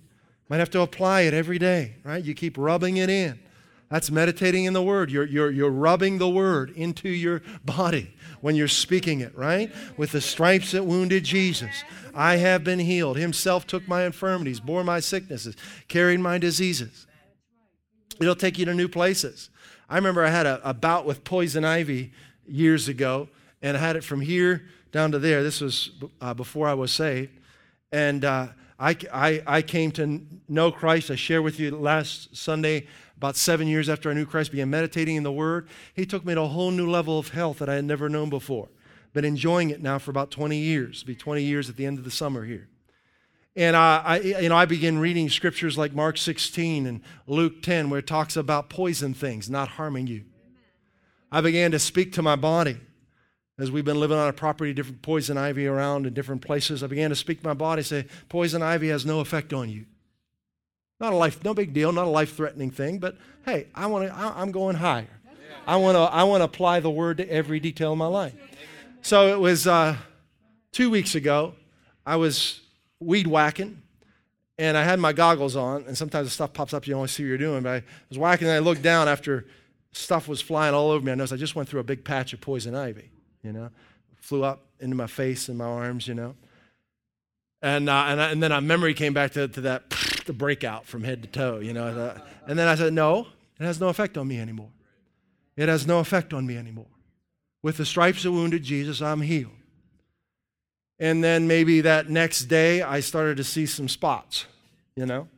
Might 0.48 0.58
have 0.58 0.70
to 0.70 0.80
apply 0.80 1.22
it 1.22 1.34
every 1.34 1.58
day, 1.58 1.94
right? 2.02 2.22
You 2.22 2.34
keep 2.34 2.58
rubbing 2.58 2.96
it 2.96 3.08
in. 3.08 3.38
That's 3.88 4.10
meditating 4.10 4.66
in 4.66 4.74
the 4.74 4.82
Word. 4.82 5.10
You're, 5.10 5.24
you're, 5.24 5.50
you're 5.50 5.70
rubbing 5.70 6.18
the 6.18 6.28
Word 6.28 6.70
into 6.70 7.08
your 7.08 7.42
body 7.64 8.14
when 8.40 8.54
you're 8.54 8.68
speaking 8.68 9.20
it, 9.20 9.36
right? 9.36 9.72
With 9.96 10.12
the 10.12 10.20
stripes 10.20 10.72
that 10.72 10.84
wounded 10.84 11.24
Jesus. 11.24 11.84
I 12.14 12.36
have 12.36 12.64
been 12.64 12.80
healed. 12.80 13.16
Himself 13.16 13.66
took 13.66 13.88
my 13.88 14.04
infirmities, 14.04 14.60
bore 14.60 14.84
my 14.84 15.00
sicknesses, 15.00 15.56
carried 15.88 16.20
my 16.20 16.36
diseases. 16.36 17.06
It'll 18.20 18.34
take 18.34 18.58
you 18.58 18.66
to 18.66 18.74
new 18.74 18.88
places. 18.88 19.48
I 19.88 19.96
remember 19.96 20.22
I 20.22 20.30
had 20.30 20.46
a, 20.46 20.60
a 20.68 20.74
bout 20.74 21.06
with 21.06 21.24
poison 21.24 21.64
ivy 21.64 22.12
years 22.46 22.88
ago, 22.88 23.28
and 23.62 23.76
I 23.76 23.80
had 23.80 23.96
it 23.96 24.04
from 24.04 24.20
here 24.20 24.64
down 24.92 25.12
to 25.12 25.18
there. 25.18 25.42
This 25.42 25.60
was 25.60 25.92
uh, 26.20 26.34
before 26.34 26.68
I 26.68 26.74
was 26.74 26.92
saved. 26.92 27.38
And 27.90 28.24
uh, 28.24 28.48
I, 28.78 28.96
I, 29.12 29.42
I 29.46 29.62
came 29.62 29.92
to 29.92 30.20
know 30.48 30.70
Christ. 30.70 31.10
I 31.10 31.14
shared 31.14 31.42
with 31.42 31.58
you 31.58 31.70
last 31.70 32.36
Sunday 32.36 32.86
about 33.18 33.34
seven 33.36 33.66
years 33.66 33.88
after 33.88 34.10
I 34.10 34.14
knew 34.14 34.24
Christ, 34.24 34.52
began 34.52 34.70
meditating 34.70 35.16
in 35.16 35.24
the 35.24 35.32
Word. 35.32 35.68
He 35.92 36.06
took 36.06 36.24
me 36.24 36.34
to 36.34 36.42
a 36.42 36.46
whole 36.46 36.70
new 36.70 36.88
level 36.88 37.18
of 37.18 37.30
health 37.30 37.58
that 37.58 37.68
I 37.68 37.74
had 37.74 37.84
never 37.84 38.08
known 38.08 38.30
before. 38.30 38.68
Been 39.12 39.24
enjoying 39.24 39.70
it 39.70 39.82
now 39.82 39.98
for 39.98 40.12
about 40.12 40.30
20 40.30 40.56
years. 40.56 40.98
It'll 40.98 41.08
be 41.08 41.16
20 41.16 41.42
years 41.42 41.68
at 41.68 41.76
the 41.76 41.84
end 41.84 41.98
of 41.98 42.04
the 42.04 42.12
summer 42.12 42.44
here. 42.44 42.68
And 43.56 43.74
I, 43.74 44.02
I, 44.04 44.18
you 44.20 44.48
know, 44.48 44.56
I 44.56 44.66
began 44.66 44.98
reading 45.00 45.28
scriptures 45.28 45.76
like 45.76 45.92
Mark 45.92 46.16
16 46.16 46.86
and 46.86 47.00
Luke 47.26 47.60
10, 47.60 47.90
where 47.90 47.98
it 47.98 48.06
talks 48.06 48.36
about 48.36 48.70
poison 48.70 49.14
things 49.14 49.50
not 49.50 49.70
harming 49.70 50.06
you. 50.06 50.24
I 51.32 51.40
began 51.40 51.72
to 51.72 51.80
speak 51.80 52.12
to 52.12 52.22
my 52.22 52.36
body 52.36 52.78
as 53.58 53.72
we've 53.72 53.84
been 53.84 53.98
living 53.98 54.16
on 54.16 54.28
a 54.28 54.32
property, 54.32 54.72
different 54.72 55.02
poison 55.02 55.36
ivy 55.36 55.66
around 55.66 56.06
in 56.06 56.14
different 56.14 56.42
places. 56.42 56.84
I 56.84 56.86
began 56.86 57.10
to 57.10 57.16
speak 57.16 57.42
to 57.42 57.48
my 57.48 57.54
body, 57.54 57.82
say, 57.82 58.06
poison 58.28 58.62
ivy 58.62 58.90
has 58.90 59.04
no 59.04 59.18
effect 59.18 59.52
on 59.52 59.68
you. 59.68 59.86
Not 61.00 61.12
a 61.12 61.16
life, 61.16 61.44
no 61.44 61.54
big 61.54 61.72
deal, 61.72 61.92
not 61.92 62.06
a 62.06 62.10
life-threatening 62.10 62.72
thing, 62.72 62.98
but 62.98 63.16
hey, 63.44 63.68
I 63.74 63.86
want 63.86 64.08
to. 64.08 64.14
I'm 64.14 64.50
going 64.50 64.76
higher. 64.76 65.06
I 65.66 65.76
want 65.76 65.96
to. 65.96 66.00
I 66.00 66.24
want 66.24 66.40
to 66.40 66.44
apply 66.44 66.80
the 66.80 66.90
word 66.90 67.18
to 67.18 67.30
every 67.30 67.60
detail 67.60 67.92
of 67.92 67.98
my 67.98 68.06
life. 68.06 68.34
So 69.02 69.28
it 69.28 69.38
was 69.38 69.66
uh, 69.66 69.96
two 70.72 70.90
weeks 70.90 71.14
ago. 71.14 71.54
I 72.04 72.16
was 72.16 72.60
weed 73.00 73.26
whacking, 73.26 73.80
and 74.58 74.76
I 74.76 74.82
had 74.82 74.98
my 74.98 75.12
goggles 75.12 75.54
on. 75.54 75.84
And 75.86 75.96
sometimes 75.96 76.26
the 76.26 76.30
stuff 76.30 76.52
pops 76.52 76.74
up, 76.74 76.86
you 76.86 76.94
don't 76.94 77.08
see 77.08 77.22
what 77.22 77.28
you're 77.28 77.38
doing. 77.38 77.62
But 77.62 77.70
I 77.70 77.82
was 78.08 78.18
whacking, 78.18 78.48
and 78.48 78.56
I 78.56 78.58
looked 78.58 78.82
down 78.82 79.06
after 79.08 79.46
stuff 79.92 80.26
was 80.26 80.40
flying 80.40 80.74
all 80.74 80.90
over 80.90 81.04
me. 81.04 81.12
I 81.12 81.14
noticed 81.14 81.32
I 81.32 81.36
just 81.36 81.54
went 81.54 81.68
through 81.68 81.80
a 81.80 81.84
big 81.84 82.02
patch 82.02 82.32
of 82.32 82.40
poison 82.40 82.74
ivy. 82.74 83.10
You 83.42 83.52
know, 83.52 83.70
flew 84.16 84.42
up 84.42 84.64
into 84.80 84.96
my 84.96 85.06
face 85.06 85.48
and 85.48 85.56
my 85.58 85.66
arms. 85.66 86.08
You 86.08 86.14
know, 86.14 86.34
and 87.62 87.88
uh, 87.88 88.04
and, 88.08 88.20
I, 88.20 88.30
and 88.30 88.42
then 88.42 88.52
a 88.52 88.60
memory 88.60 88.94
came 88.94 89.12
back 89.12 89.32
to, 89.32 89.48
to 89.48 89.60
that 89.62 89.90
the 90.26 90.32
breakout 90.32 90.86
from 90.86 91.04
head 91.04 91.22
to 91.22 91.28
toe, 91.28 91.58
you 91.58 91.72
know. 91.72 92.14
And 92.46 92.58
then 92.58 92.68
I 92.68 92.74
said, 92.74 92.92
no, 92.92 93.26
it 93.58 93.64
has 93.64 93.80
no 93.80 93.88
effect 93.88 94.16
on 94.16 94.28
me 94.28 94.38
anymore. 94.38 94.70
It 95.56 95.68
has 95.68 95.86
no 95.86 95.98
effect 95.98 96.32
on 96.32 96.46
me 96.46 96.56
anymore. 96.56 96.86
With 97.62 97.78
the 97.78 97.84
stripes 97.84 98.24
of 98.24 98.32
wounded 98.32 98.62
Jesus, 98.62 99.02
I'm 99.02 99.20
healed. 99.20 99.52
And 101.00 101.22
then 101.22 101.46
maybe 101.46 101.80
that 101.80 102.08
next 102.08 102.44
day, 102.44 102.82
I 102.82 103.00
started 103.00 103.36
to 103.38 103.44
see 103.44 103.66
some 103.66 103.88
spots, 103.88 104.46
you 104.96 105.06
know. 105.06 105.28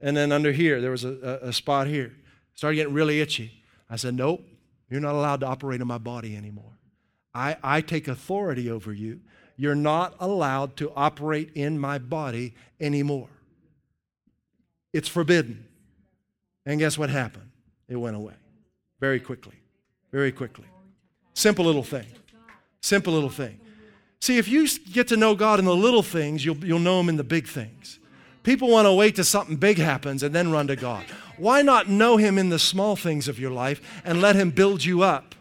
And 0.00 0.16
then 0.16 0.32
under 0.32 0.52
here, 0.52 0.80
there 0.80 0.90
was 0.90 1.04
a, 1.04 1.40
a, 1.42 1.48
a 1.48 1.52
spot 1.52 1.86
here. 1.86 2.12
Started 2.54 2.76
getting 2.76 2.94
really 2.94 3.20
itchy. 3.20 3.62
I 3.88 3.96
said, 3.96 4.14
nope, 4.14 4.42
you're 4.88 5.00
not 5.00 5.14
allowed 5.14 5.40
to 5.40 5.46
operate 5.46 5.80
in 5.80 5.86
my 5.86 5.98
body 5.98 6.36
anymore. 6.36 6.72
I, 7.34 7.56
I 7.62 7.80
take 7.80 8.08
authority 8.08 8.70
over 8.70 8.92
you. 8.92 9.20
You're 9.60 9.74
not 9.74 10.14
allowed 10.18 10.76
to 10.76 10.90
operate 10.96 11.50
in 11.54 11.78
my 11.78 11.98
body 11.98 12.54
anymore. 12.80 13.28
It's 14.94 15.06
forbidden. 15.06 15.66
And 16.64 16.80
guess 16.80 16.96
what 16.96 17.10
happened? 17.10 17.50
It 17.86 17.96
went 17.96 18.16
away 18.16 18.32
very 19.00 19.20
quickly. 19.20 19.52
Very 20.12 20.32
quickly. 20.32 20.64
Simple 21.34 21.66
little 21.66 21.82
thing. 21.82 22.06
Simple 22.80 23.12
little 23.12 23.28
thing. 23.28 23.60
See, 24.18 24.38
if 24.38 24.48
you 24.48 24.66
get 24.94 25.08
to 25.08 25.18
know 25.18 25.34
God 25.34 25.58
in 25.58 25.66
the 25.66 25.76
little 25.76 26.02
things, 26.02 26.42
you'll, 26.42 26.64
you'll 26.64 26.78
know 26.78 26.98
Him 26.98 27.10
in 27.10 27.18
the 27.18 27.22
big 27.22 27.46
things. 27.46 27.98
People 28.42 28.70
want 28.70 28.86
to 28.86 28.94
wait 28.94 29.16
till 29.16 29.24
something 29.24 29.56
big 29.56 29.76
happens 29.76 30.22
and 30.22 30.34
then 30.34 30.50
run 30.50 30.68
to 30.68 30.76
God. 30.76 31.04
Why 31.36 31.60
not 31.60 31.86
know 31.86 32.16
Him 32.16 32.38
in 32.38 32.48
the 32.48 32.58
small 32.58 32.96
things 32.96 33.28
of 33.28 33.38
your 33.38 33.50
life 33.50 33.82
and 34.06 34.22
let 34.22 34.36
Him 34.36 34.52
build 34.52 34.82
you 34.86 35.02
up? 35.02 35.34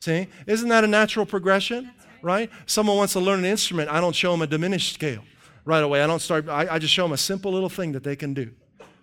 See? 0.00 0.26
Isn't 0.48 0.68
that 0.70 0.82
a 0.82 0.88
natural 0.88 1.26
progression? 1.26 1.92
Right? 2.22 2.50
Someone 2.66 2.96
wants 2.96 3.12
to 3.14 3.20
learn 3.20 3.40
an 3.40 3.44
instrument. 3.44 3.90
I 3.90 4.00
don't 4.00 4.14
show 4.14 4.30
them 4.30 4.42
a 4.42 4.46
diminished 4.46 4.94
scale 4.94 5.24
right 5.64 5.82
away. 5.82 6.02
I 6.02 6.06
don't 6.06 6.22
start, 6.22 6.48
I, 6.48 6.66
I 6.70 6.78
just 6.78 6.94
show 6.94 7.02
them 7.02 7.12
a 7.12 7.18
simple 7.18 7.52
little 7.52 7.68
thing 7.68 7.92
that 7.92 8.04
they 8.04 8.16
can 8.16 8.32
do 8.32 8.52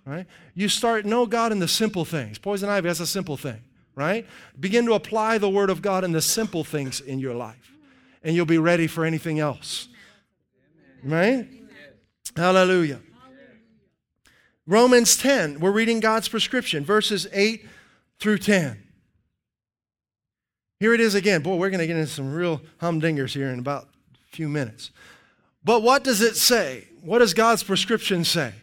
right? 0.10 0.26
You 0.56 0.70
start 0.70 1.06
know 1.06 1.26
God 1.26 1.52
in 1.52 1.60
the 1.60 1.68
simple 1.68 2.04
things. 2.04 2.40
Poison 2.40 2.70
ivy, 2.70 2.88
that's 2.88 3.00
a 3.00 3.08
simple 3.08 3.38
thing, 3.38 3.62
right? 3.96 4.26
Begin 4.60 4.86
to 4.86 4.94
apply 4.94 5.38
the 5.38 5.50
word 5.50 5.70
of 5.70 5.82
God 5.82 6.04
in 6.04 6.12
the 6.12 6.22
simple 6.22 6.64
things 6.64 7.00
in 7.00 7.20
your 7.20 7.36
life, 7.36 7.72
and 8.24 8.36
you'll 8.36 8.46
be 8.46 8.58
ready 8.58 8.88
for 8.88 9.06
anything 9.06 9.40
else. 9.40 9.88
Right? 11.04 11.48
Hallelujah. 12.36 13.02
Romans 14.66 15.18
10, 15.18 15.60
we're 15.60 15.72
reading 15.72 16.00
God's 16.00 16.28
prescription, 16.28 16.84
verses 16.84 17.28
8 17.32 17.66
through 18.20 18.40
10. 18.40 18.84
Here 20.80 20.94
it 20.94 21.02
is 21.02 21.14
again. 21.14 21.42
Boy, 21.42 21.56
we're 21.56 21.70
going 21.70 21.80
to 21.80 21.88
get 21.88 21.98
into 21.98 22.12
some 22.12 22.34
real 22.34 22.62
humdingers 22.82 23.34
here 23.34 23.50
in 23.50 23.60
about 23.60 23.84
a 23.84 24.36
few 24.36 24.48
minutes. 24.48 24.92
But 25.64 25.84
what 25.84 26.04
does 26.04 26.22
it 26.22 26.38
say? 26.38 26.88
What 27.02 27.20
does 27.20 27.34
God's 27.34 27.64
prescription 27.64 28.24
say? 28.24 28.54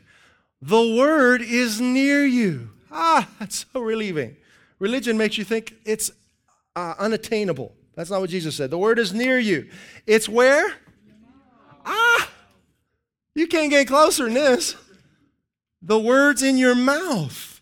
The 0.62 0.96
word 0.96 1.42
is 1.42 1.80
near 1.80 2.24
you. 2.24 2.70
Ah, 2.90 3.28
that's 3.38 3.66
so 3.72 3.80
relieving. 3.80 4.36
Religion 4.78 5.18
makes 5.18 5.36
you 5.36 5.44
think 5.44 5.74
it's 5.84 6.10
uh, 6.74 6.94
unattainable. 6.98 7.72
That's 7.94 8.10
not 8.10 8.20
what 8.20 8.30
Jesus 8.30 8.56
said. 8.56 8.70
The 8.70 8.78
word 8.78 8.98
is 8.98 9.12
near 9.12 9.38
you. 9.38 9.68
It's 10.06 10.28
where? 10.28 10.74
Ah, 11.84 12.30
you 13.34 13.46
can't 13.46 13.70
get 13.70 13.86
closer 13.86 14.24
than 14.24 14.34
this. 14.34 14.74
The 15.82 15.98
word's 15.98 16.42
in 16.42 16.58
your 16.58 16.74
mouth, 16.74 17.60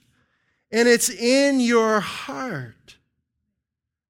and 0.70 0.88
it's 0.88 1.10
in 1.10 1.60
your 1.60 2.00
heart. 2.00 2.73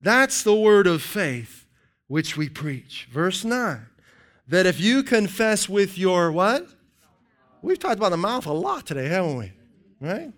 That's 0.04 0.42
the 0.42 0.54
word 0.54 0.86
of 0.86 1.02
faith 1.02 1.66
which 2.06 2.36
we 2.36 2.48
preach. 2.48 3.08
Verse 3.10 3.44
9 3.44 3.86
that 4.46 4.66
if 4.66 4.78
you 4.78 5.02
confess 5.02 5.68
with 5.68 5.96
your 5.96 6.30
what? 6.30 6.68
We've 7.62 7.78
talked 7.78 7.96
about 7.96 8.10
the 8.10 8.18
mouth 8.18 8.44
a 8.44 8.52
lot 8.52 8.86
today, 8.86 9.08
haven't 9.08 9.38
we? 9.38 9.52
Right? 10.00 10.32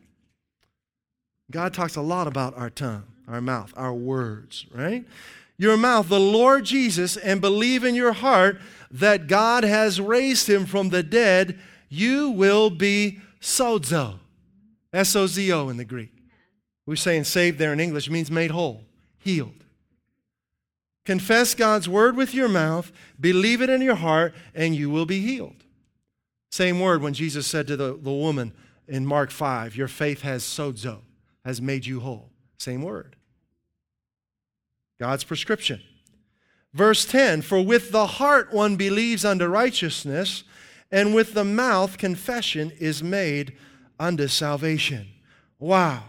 God 1.51 1.75
talks 1.75 1.97
a 1.97 2.03
lot 2.03 2.29
about 2.29 2.57
our 2.57 2.71
tongue, 2.71 3.05
our 3.27 3.41
mouth, 3.41 3.73
our 3.77 3.93
words, 3.93 4.67
right? 4.73 5.05
Your 5.59 5.77
mouth, 5.77 6.09
the 6.09 6.21
Lord 6.21 6.65
Jesus, 6.65 7.17
and 7.17 7.41
believe 7.41 7.83
in 7.83 7.97
your 7.97 8.13
heart 8.13 8.61
that 8.93 9.27
God 9.27 9.65
has 9.65 10.01
raised 10.01 10.49
him 10.49 10.67
from 10.67 10.91
the 10.91 11.03
dead, 11.03 11.59
you 11.89 12.31
will 12.31 12.71
be 12.71 13.19
sozo. 13.41 14.21
S 14.93 15.17
O 15.17 15.27
Z 15.27 15.53
O 15.53 15.69
in 15.69 15.77
the 15.77 15.85
Greek. 15.85 16.13
We're 16.87 16.95
saying 16.95 17.25
saved 17.25 17.59
there 17.59 17.73
in 17.73 17.81
English 17.81 18.09
means 18.09 18.31
made 18.31 18.53
whole, 18.53 18.86
healed. 19.27 19.65
Confess 21.05 21.55
God's 21.55 21.89
word 21.89 22.17
with 22.17 22.33
your 22.33 22.49
mouth, 22.49 22.93
believe 23.21 23.61
it 23.61 23.69
in 23.69 23.83
your 23.83 23.97
heart, 23.97 24.35
and 24.55 24.75
you 24.75 24.89
will 24.89 25.05
be 25.05 25.21
healed. 25.21 25.65
Same 26.51 26.81
word 26.81 27.03
when 27.03 27.13
Jesus 27.13 27.47
said 27.47 27.67
to 27.67 27.77
the, 27.77 27.99
the 28.01 28.13
woman 28.13 28.53
in 28.87 29.05
Mark 29.05 29.33
5, 29.33 29.77
Your 29.77 29.89
faith 29.89 30.23
has 30.23 30.45
sozo, 30.45 31.01
has 31.45 31.61
made 31.61 31.87
you 31.87 32.01
whole. 32.01 32.31
Same 32.59 32.83
word. 32.83 33.17
God's 34.99 35.25
prescription. 35.25 35.83
Verse 36.73 37.05
10 37.05 37.43
For 37.43 37.61
with 37.61 37.91
the 37.91 38.07
heart 38.07 38.53
one 38.53 38.77
believes 38.77 39.25
unto 39.25 39.47
righteousness, 39.47 40.45
and 40.93 41.15
with 41.15 41.35
the 41.35 41.45
mouth 41.45 41.99
confession 41.99 42.73
is 42.79 43.03
made 43.03 43.57
unto 43.99 44.29
salvation. 44.29 45.09
Wow. 45.59 46.05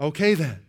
Okay, 0.00 0.32
then. 0.32 0.60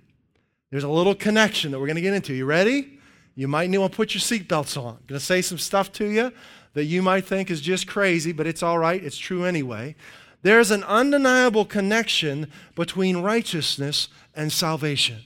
There's 0.72 0.84
a 0.84 0.90
little 0.90 1.16
connection 1.16 1.72
that 1.72 1.80
we're 1.80 1.88
going 1.88 1.96
to 1.96 2.02
get 2.02 2.14
into. 2.14 2.34
You 2.34 2.46
ready? 2.46 3.00
You 3.36 3.48
might 3.48 3.70
need 3.70 3.78
to 3.78 3.90
put 3.90 4.14
your 4.14 4.22
seatbelts 4.22 4.78
on. 4.78 4.98
I'm 4.98 5.06
going 5.08 5.20
to 5.20 5.26
say 5.26 5.42
some 5.42 5.58
stuff 5.58 5.92
to 5.94 6.06
you 6.06 6.32
that 6.74 6.86
you 6.86 7.02
might 7.02 7.26
think 7.26 7.50
is 7.50 7.62
just 7.62 7.88
crazy, 7.88 8.32
but 8.32 8.46
it's 8.46 8.62
all 8.62 8.78
right. 8.78 9.04
It's 9.04 9.18
true 9.18 9.46
anyway. 9.46 9.96
There's 10.42 10.72
an 10.72 10.84
undeniable 10.84 11.66
connection 11.66 12.52
between 12.76 13.18
righteousness 13.18 14.10
and 14.36 14.52
salvation. 14.52 15.24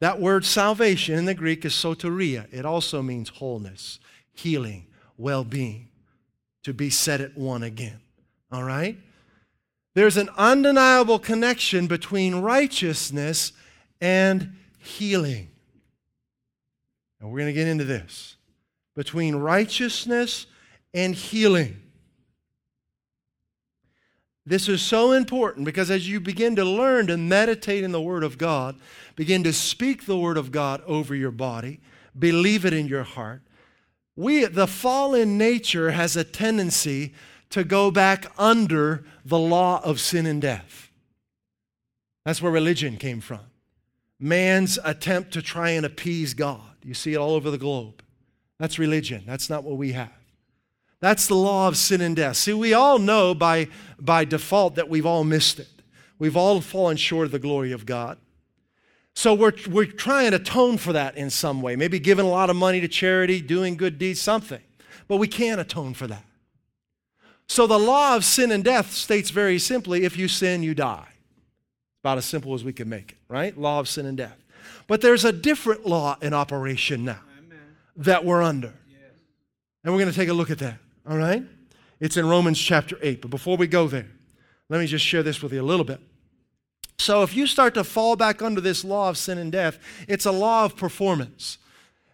That 0.00 0.20
word 0.20 0.44
salvation 0.44 1.16
in 1.16 1.24
the 1.26 1.34
Greek 1.34 1.64
is 1.64 1.74
soteria. 1.74 2.46
It 2.52 2.64
also 2.64 3.02
means 3.02 3.28
wholeness, 3.28 4.00
healing, 4.32 4.86
well 5.18 5.44
being, 5.44 5.88
to 6.64 6.72
be 6.72 6.88
set 6.88 7.20
at 7.20 7.36
one 7.36 7.62
again. 7.62 8.00
All 8.50 8.64
right? 8.64 8.96
There's 9.94 10.16
an 10.16 10.30
undeniable 10.38 11.18
connection 11.18 11.86
between 11.86 12.36
righteousness 12.36 13.52
and 14.00 14.56
healing. 14.80 15.50
And 17.20 17.30
we're 17.30 17.38
going 17.38 17.54
to 17.54 17.58
get 17.58 17.68
into 17.68 17.84
this 17.84 18.36
between 18.96 19.36
righteousness 19.36 20.46
and 20.92 21.14
healing. 21.14 21.80
This 24.44 24.68
is 24.68 24.82
so 24.82 25.12
important 25.12 25.64
because 25.64 25.90
as 25.90 26.08
you 26.08 26.18
begin 26.18 26.56
to 26.56 26.64
learn 26.64 27.06
to 27.06 27.16
meditate 27.16 27.84
in 27.84 27.92
the 27.92 28.00
Word 28.00 28.24
of 28.24 28.36
God, 28.36 28.80
begin 29.14 29.44
to 29.44 29.52
speak 29.52 30.06
the 30.06 30.18
Word 30.18 30.36
of 30.36 30.50
God 30.50 30.82
over 30.86 31.14
your 31.14 31.30
body, 31.30 31.80
believe 32.18 32.64
it 32.64 32.72
in 32.72 32.88
your 32.88 33.04
heart, 33.04 33.42
we, 34.16 34.44
the 34.44 34.66
fallen 34.66 35.38
nature 35.38 35.92
has 35.92 36.16
a 36.16 36.24
tendency 36.24 37.14
to 37.50 37.64
go 37.64 37.90
back 37.90 38.26
under 38.38 39.04
the 39.24 39.38
law 39.38 39.80
of 39.84 40.00
sin 40.00 40.26
and 40.26 40.42
death. 40.42 40.90
That's 42.24 42.42
where 42.42 42.52
religion 42.52 42.96
came 42.96 43.20
from. 43.20 43.49
Man's 44.20 44.78
attempt 44.84 45.32
to 45.32 45.42
try 45.42 45.70
and 45.70 45.86
appease 45.86 46.34
God. 46.34 46.60
You 46.84 46.94
see 46.94 47.14
it 47.14 47.16
all 47.16 47.34
over 47.34 47.50
the 47.50 47.58
globe. 47.58 48.02
That's 48.58 48.78
religion. 48.78 49.24
That's 49.26 49.48
not 49.48 49.64
what 49.64 49.78
we 49.78 49.92
have. 49.92 50.12
That's 51.00 51.26
the 51.26 51.34
law 51.34 51.66
of 51.66 51.78
sin 51.78 52.02
and 52.02 52.14
death. 52.14 52.36
See, 52.36 52.52
we 52.52 52.74
all 52.74 52.98
know 52.98 53.34
by, 53.34 53.68
by 53.98 54.26
default 54.26 54.74
that 54.74 54.90
we've 54.90 55.06
all 55.06 55.24
missed 55.24 55.58
it. 55.58 55.68
We've 56.18 56.36
all 56.36 56.60
fallen 56.60 56.98
short 56.98 57.24
of 57.24 57.32
the 57.32 57.38
glory 57.38 57.72
of 57.72 57.86
God. 57.86 58.18
So 59.14 59.32
we're, 59.32 59.54
we're 59.68 59.86
trying 59.86 60.32
to 60.32 60.36
atone 60.36 60.76
for 60.76 60.92
that 60.92 61.16
in 61.16 61.30
some 61.30 61.62
way, 61.62 61.74
maybe 61.74 61.98
giving 61.98 62.26
a 62.26 62.30
lot 62.30 62.50
of 62.50 62.56
money 62.56 62.80
to 62.80 62.88
charity, 62.88 63.40
doing 63.40 63.76
good 63.76 63.98
deeds, 63.98 64.20
something. 64.20 64.60
But 65.08 65.16
we 65.16 65.26
can't 65.26 65.60
atone 65.60 65.94
for 65.94 66.06
that. 66.06 66.24
So 67.48 67.66
the 67.66 67.78
law 67.78 68.14
of 68.14 68.24
sin 68.24 68.52
and 68.52 68.62
death 68.62 68.92
states 68.92 69.30
very 69.30 69.58
simply 69.58 70.04
if 70.04 70.16
you 70.16 70.28
sin, 70.28 70.62
you 70.62 70.74
die. 70.74 71.08
About 72.02 72.18
as 72.18 72.24
simple 72.24 72.54
as 72.54 72.64
we 72.64 72.72
can 72.72 72.88
make 72.88 73.12
it, 73.12 73.18
right? 73.28 73.56
Law 73.56 73.80
of 73.80 73.88
sin 73.88 74.06
and 74.06 74.16
death. 74.16 74.38
But 74.86 75.00
there's 75.00 75.24
a 75.24 75.32
different 75.32 75.86
law 75.86 76.16
in 76.22 76.32
operation 76.32 77.04
now 77.04 77.20
Amen. 77.38 77.58
that 77.96 78.24
we're 78.24 78.42
under. 78.42 78.72
Yes. 78.90 79.12
And 79.84 79.92
we're 79.92 80.00
going 80.00 80.10
to 80.10 80.16
take 80.16 80.28
a 80.28 80.34
look 80.34 80.50
at 80.50 80.58
that, 80.58 80.78
all 81.08 81.16
right? 81.16 81.42
It's 82.00 82.16
in 82.16 82.26
Romans 82.26 82.58
chapter 82.58 82.96
8. 83.02 83.20
But 83.20 83.30
before 83.30 83.56
we 83.56 83.66
go 83.66 83.86
there, 83.86 84.08
let 84.68 84.80
me 84.80 84.86
just 84.86 85.04
share 85.04 85.22
this 85.22 85.42
with 85.42 85.52
you 85.52 85.60
a 85.60 85.62
little 85.62 85.84
bit. 85.84 86.00
So, 86.98 87.22
if 87.22 87.34
you 87.34 87.46
start 87.46 87.74
to 87.74 87.84
fall 87.84 88.14
back 88.14 88.42
under 88.42 88.60
this 88.60 88.84
law 88.84 89.08
of 89.08 89.16
sin 89.16 89.38
and 89.38 89.50
death, 89.50 89.78
it's 90.06 90.26
a 90.26 90.32
law 90.32 90.66
of 90.66 90.76
performance. 90.76 91.56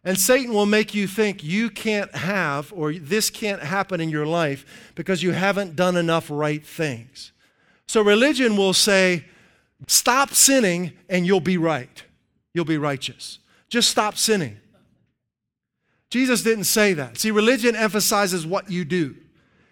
And 0.04 0.16
Satan 0.16 0.54
will 0.54 0.66
make 0.66 0.94
you 0.94 1.08
think 1.08 1.42
you 1.42 1.68
can't 1.68 2.14
have 2.14 2.72
or 2.72 2.92
this 2.92 3.28
can't 3.28 3.60
happen 3.60 4.00
in 4.00 4.08
your 4.08 4.26
life 4.26 4.92
because 4.94 5.24
you 5.24 5.32
haven't 5.32 5.74
done 5.74 5.96
enough 5.96 6.30
right 6.30 6.64
things. 6.64 7.32
So, 7.88 8.00
religion 8.00 8.56
will 8.56 8.72
say, 8.72 9.24
stop 9.86 10.30
sinning 10.30 10.92
and 11.08 11.26
you'll 11.26 11.40
be 11.40 11.58
right 11.58 12.04
you'll 12.56 12.64
be 12.64 12.78
righteous. 12.78 13.38
Just 13.68 13.90
stop 13.90 14.16
sinning. 14.16 14.56
Jesus 16.08 16.42
didn't 16.42 16.64
say 16.64 16.94
that. 16.94 17.18
See, 17.18 17.30
religion 17.30 17.76
emphasizes 17.76 18.46
what 18.46 18.70
you 18.70 18.86
do. 18.86 19.14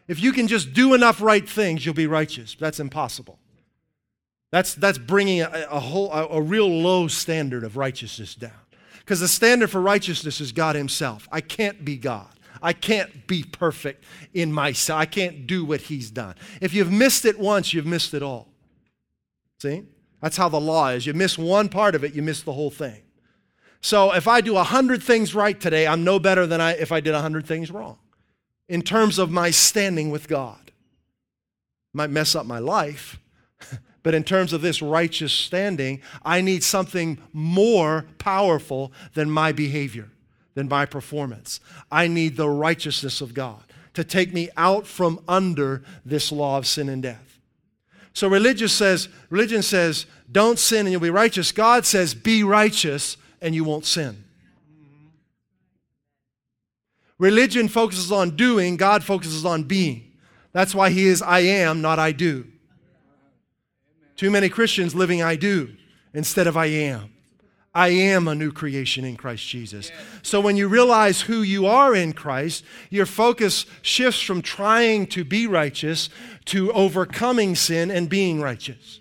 If 0.06 0.20
you 0.20 0.32
can 0.32 0.46
just 0.46 0.74
do 0.74 0.92
enough 0.92 1.22
right 1.22 1.48
things, 1.48 1.86
you'll 1.86 1.94
be 1.94 2.06
righteous. 2.06 2.54
That's 2.60 2.78
impossible. 2.78 3.38
That's, 4.52 4.74
that's 4.74 4.98
bringing 4.98 5.40
a, 5.40 5.66
a 5.70 5.80
whole, 5.80 6.12
a, 6.12 6.26
a 6.26 6.42
real 6.42 6.68
low 6.68 7.08
standard 7.08 7.64
of 7.64 7.78
righteousness 7.78 8.34
down. 8.34 8.52
Because 8.98 9.20
the 9.20 9.28
standard 9.28 9.70
for 9.70 9.80
righteousness 9.80 10.38
is 10.42 10.52
God 10.52 10.76
Himself. 10.76 11.26
I 11.32 11.40
can't 11.40 11.86
be 11.86 11.96
God. 11.96 12.28
I 12.60 12.74
can't 12.74 13.26
be 13.26 13.44
perfect 13.44 14.04
in 14.34 14.52
myself. 14.52 15.00
I 15.00 15.06
can't 15.06 15.46
do 15.46 15.64
what 15.64 15.80
He's 15.80 16.10
done. 16.10 16.34
If 16.60 16.74
you've 16.74 16.92
missed 16.92 17.24
it 17.24 17.38
once, 17.38 17.72
you've 17.72 17.86
missed 17.86 18.12
it 18.12 18.22
all. 18.22 18.48
See? 19.58 19.84
That's 20.24 20.38
how 20.38 20.48
the 20.48 20.58
law 20.58 20.88
is. 20.88 21.04
You 21.04 21.12
miss 21.12 21.36
one 21.36 21.68
part 21.68 21.94
of 21.94 22.02
it, 22.02 22.14
you 22.14 22.22
miss 22.22 22.40
the 22.40 22.54
whole 22.54 22.70
thing. 22.70 23.02
So 23.82 24.14
if 24.14 24.26
I 24.26 24.40
do 24.40 24.54
100 24.54 25.02
things 25.02 25.34
right 25.34 25.60
today, 25.60 25.86
I'm 25.86 26.02
no 26.02 26.18
better 26.18 26.46
than 26.46 26.62
I, 26.62 26.70
if 26.70 26.90
I 26.90 27.00
did 27.00 27.12
100 27.12 27.44
things 27.44 27.70
wrong 27.70 27.98
in 28.66 28.80
terms 28.80 29.18
of 29.18 29.30
my 29.30 29.50
standing 29.50 30.10
with 30.10 30.26
God. 30.26 30.72
Might 31.92 32.08
mess 32.08 32.34
up 32.34 32.46
my 32.46 32.58
life, 32.58 33.20
but 34.02 34.14
in 34.14 34.24
terms 34.24 34.54
of 34.54 34.62
this 34.62 34.80
righteous 34.80 35.34
standing, 35.34 36.00
I 36.24 36.40
need 36.40 36.64
something 36.64 37.18
more 37.34 38.06
powerful 38.16 38.92
than 39.12 39.30
my 39.30 39.52
behavior, 39.52 40.08
than 40.54 40.70
my 40.70 40.86
performance. 40.86 41.60
I 41.92 42.08
need 42.08 42.38
the 42.38 42.48
righteousness 42.48 43.20
of 43.20 43.34
God 43.34 43.62
to 43.92 44.02
take 44.02 44.32
me 44.32 44.48
out 44.56 44.86
from 44.86 45.20
under 45.28 45.82
this 46.02 46.32
law 46.32 46.56
of 46.56 46.66
sin 46.66 46.88
and 46.88 47.02
death. 47.02 47.33
So 48.14 48.28
religion 48.28 48.68
says, 48.68 49.08
religion 49.28 49.60
says, 49.60 50.06
don't 50.30 50.58
sin 50.58 50.86
and 50.86 50.92
you'll 50.92 51.00
be 51.00 51.10
righteous. 51.10 51.52
God 51.52 51.84
says, 51.84 52.14
be 52.14 52.42
righteous 52.44 53.16
and 53.42 53.54
you 53.54 53.64
won't 53.64 53.84
sin. 53.84 54.24
Religion 57.18 57.68
focuses 57.68 58.10
on 58.10 58.36
doing, 58.36 58.76
God 58.76 59.04
focuses 59.04 59.44
on 59.44 59.64
being. 59.64 60.12
That's 60.52 60.74
why 60.74 60.90
He 60.90 61.06
is 61.06 61.22
I 61.22 61.40
am, 61.40 61.80
not 61.80 61.98
I 61.98 62.12
do. 62.12 62.46
Too 64.16 64.30
many 64.30 64.48
Christians 64.48 64.94
living 64.94 65.22
I 65.22 65.34
do 65.36 65.74
instead 66.12 66.46
of 66.46 66.56
I 66.56 66.66
am. 66.66 67.13
I 67.74 67.88
am 67.88 68.28
a 68.28 68.34
new 68.34 68.52
creation 68.52 69.04
in 69.04 69.16
Christ 69.16 69.46
Jesus. 69.46 69.90
So 70.22 70.40
when 70.40 70.56
you 70.56 70.68
realize 70.68 71.22
who 71.22 71.42
you 71.42 71.66
are 71.66 71.94
in 71.94 72.12
Christ, 72.12 72.64
your 72.88 73.06
focus 73.06 73.66
shifts 73.82 74.20
from 74.20 74.42
trying 74.42 75.06
to 75.08 75.24
be 75.24 75.46
righteous 75.46 76.08
to 76.46 76.72
overcoming 76.72 77.54
sin 77.56 77.90
and 77.90 78.08
being 78.08 78.40
righteous. 78.40 79.00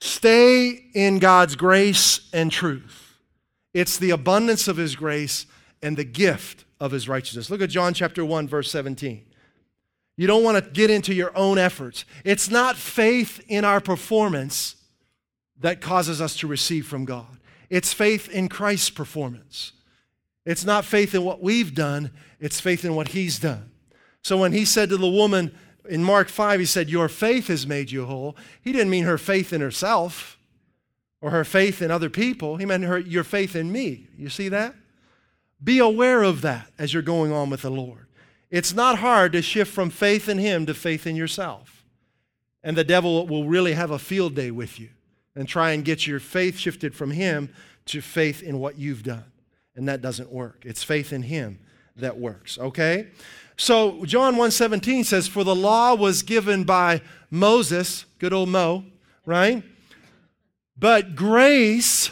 Stay 0.00 0.84
in 0.94 1.18
God's 1.18 1.56
grace 1.56 2.28
and 2.32 2.52
truth. 2.52 3.16
It's 3.72 3.98
the 3.98 4.10
abundance 4.10 4.68
of 4.68 4.76
His 4.76 4.96
grace 4.96 5.46
and 5.82 5.96
the 5.96 6.04
gift 6.04 6.64
of 6.80 6.92
his 6.92 7.08
righteousness. 7.08 7.50
Look 7.50 7.62
at 7.62 7.70
John 7.70 7.94
chapter 7.94 8.24
1 8.24 8.48
verse 8.48 8.70
17. 8.70 9.24
You 10.18 10.26
don't 10.26 10.42
want 10.42 10.62
to 10.62 10.70
get 10.72 10.90
into 10.90 11.14
your 11.14 11.34
own 11.36 11.58
efforts. 11.58 12.04
It's 12.24 12.50
not 12.50 12.74
faith 12.74 13.40
in 13.46 13.64
our 13.64 13.80
performance 13.80 14.74
that 15.60 15.80
causes 15.80 16.20
us 16.20 16.36
to 16.38 16.48
receive 16.48 16.88
from 16.88 17.04
God. 17.04 17.38
It's 17.70 17.92
faith 17.92 18.28
in 18.28 18.48
Christ's 18.48 18.90
performance. 18.90 19.72
It's 20.44 20.64
not 20.64 20.84
faith 20.84 21.14
in 21.14 21.22
what 21.22 21.40
we've 21.40 21.72
done, 21.72 22.10
it's 22.40 22.60
faith 22.60 22.84
in 22.84 22.96
what 22.96 23.08
he's 23.08 23.38
done. 23.38 23.70
So 24.20 24.36
when 24.36 24.50
he 24.50 24.64
said 24.64 24.88
to 24.88 24.96
the 24.96 25.08
woman 25.08 25.54
in 25.88 26.02
Mark 26.02 26.28
5, 26.28 26.58
he 26.58 26.66
said, 26.66 26.90
Your 26.90 27.08
faith 27.08 27.46
has 27.46 27.64
made 27.64 27.92
you 27.92 28.04
whole, 28.06 28.36
he 28.60 28.72
didn't 28.72 28.90
mean 28.90 29.04
her 29.04 29.18
faith 29.18 29.52
in 29.52 29.60
herself 29.60 30.36
or 31.20 31.30
her 31.30 31.44
faith 31.44 31.80
in 31.80 31.92
other 31.92 32.10
people. 32.10 32.56
He 32.56 32.66
meant 32.66 32.82
her, 32.82 32.98
your 32.98 33.24
faith 33.24 33.54
in 33.54 33.70
me. 33.70 34.08
You 34.16 34.30
see 34.30 34.48
that? 34.48 34.74
Be 35.62 35.78
aware 35.78 36.24
of 36.24 36.40
that 36.40 36.72
as 36.76 36.92
you're 36.92 37.04
going 37.04 37.30
on 37.30 37.50
with 37.50 37.62
the 37.62 37.70
Lord. 37.70 38.07
It's 38.50 38.72
not 38.72 38.98
hard 38.98 39.32
to 39.32 39.42
shift 39.42 39.72
from 39.72 39.90
faith 39.90 40.28
in 40.28 40.38
Him 40.38 40.66
to 40.66 40.74
faith 40.74 41.06
in 41.06 41.16
yourself. 41.16 41.84
And 42.62 42.76
the 42.76 42.84
devil 42.84 43.26
will 43.26 43.44
really 43.44 43.74
have 43.74 43.90
a 43.90 43.98
field 43.98 44.34
day 44.34 44.50
with 44.50 44.80
you 44.80 44.88
and 45.34 45.46
try 45.48 45.72
and 45.72 45.84
get 45.84 46.06
your 46.06 46.20
faith 46.20 46.58
shifted 46.58 46.94
from 46.94 47.10
Him 47.10 47.52
to 47.86 48.00
faith 48.00 48.42
in 48.42 48.58
what 48.58 48.78
you've 48.78 49.02
done. 49.02 49.24
And 49.76 49.88
that 49.88 50.02
doesn't 50.02 50.32
work. 50.32 50.64
It's 50.64 50.82
faith 50.82 51.12
in 51.12 51.22
Him 51.22 51.60
that 51.96 52.18
works, 52.18 52.58
okay? 52.58 53.08
So 53.56 54.04
John 54.04 54.36
1:17 54.36 55.04
says 55.04 55.28
for 55.28 55.44
the 55.44 55.54
law 55.54 55.94
was 55.94 56.22
given 56.22 56.64
by 56.64 57.02
Moses, 57.30 58.04
good 58.18 58.32
old 58.32 58.48
Mo, 58.48 58.84
right? 59.26 59.62
But 60.76 61.16
grace 61.16 62.10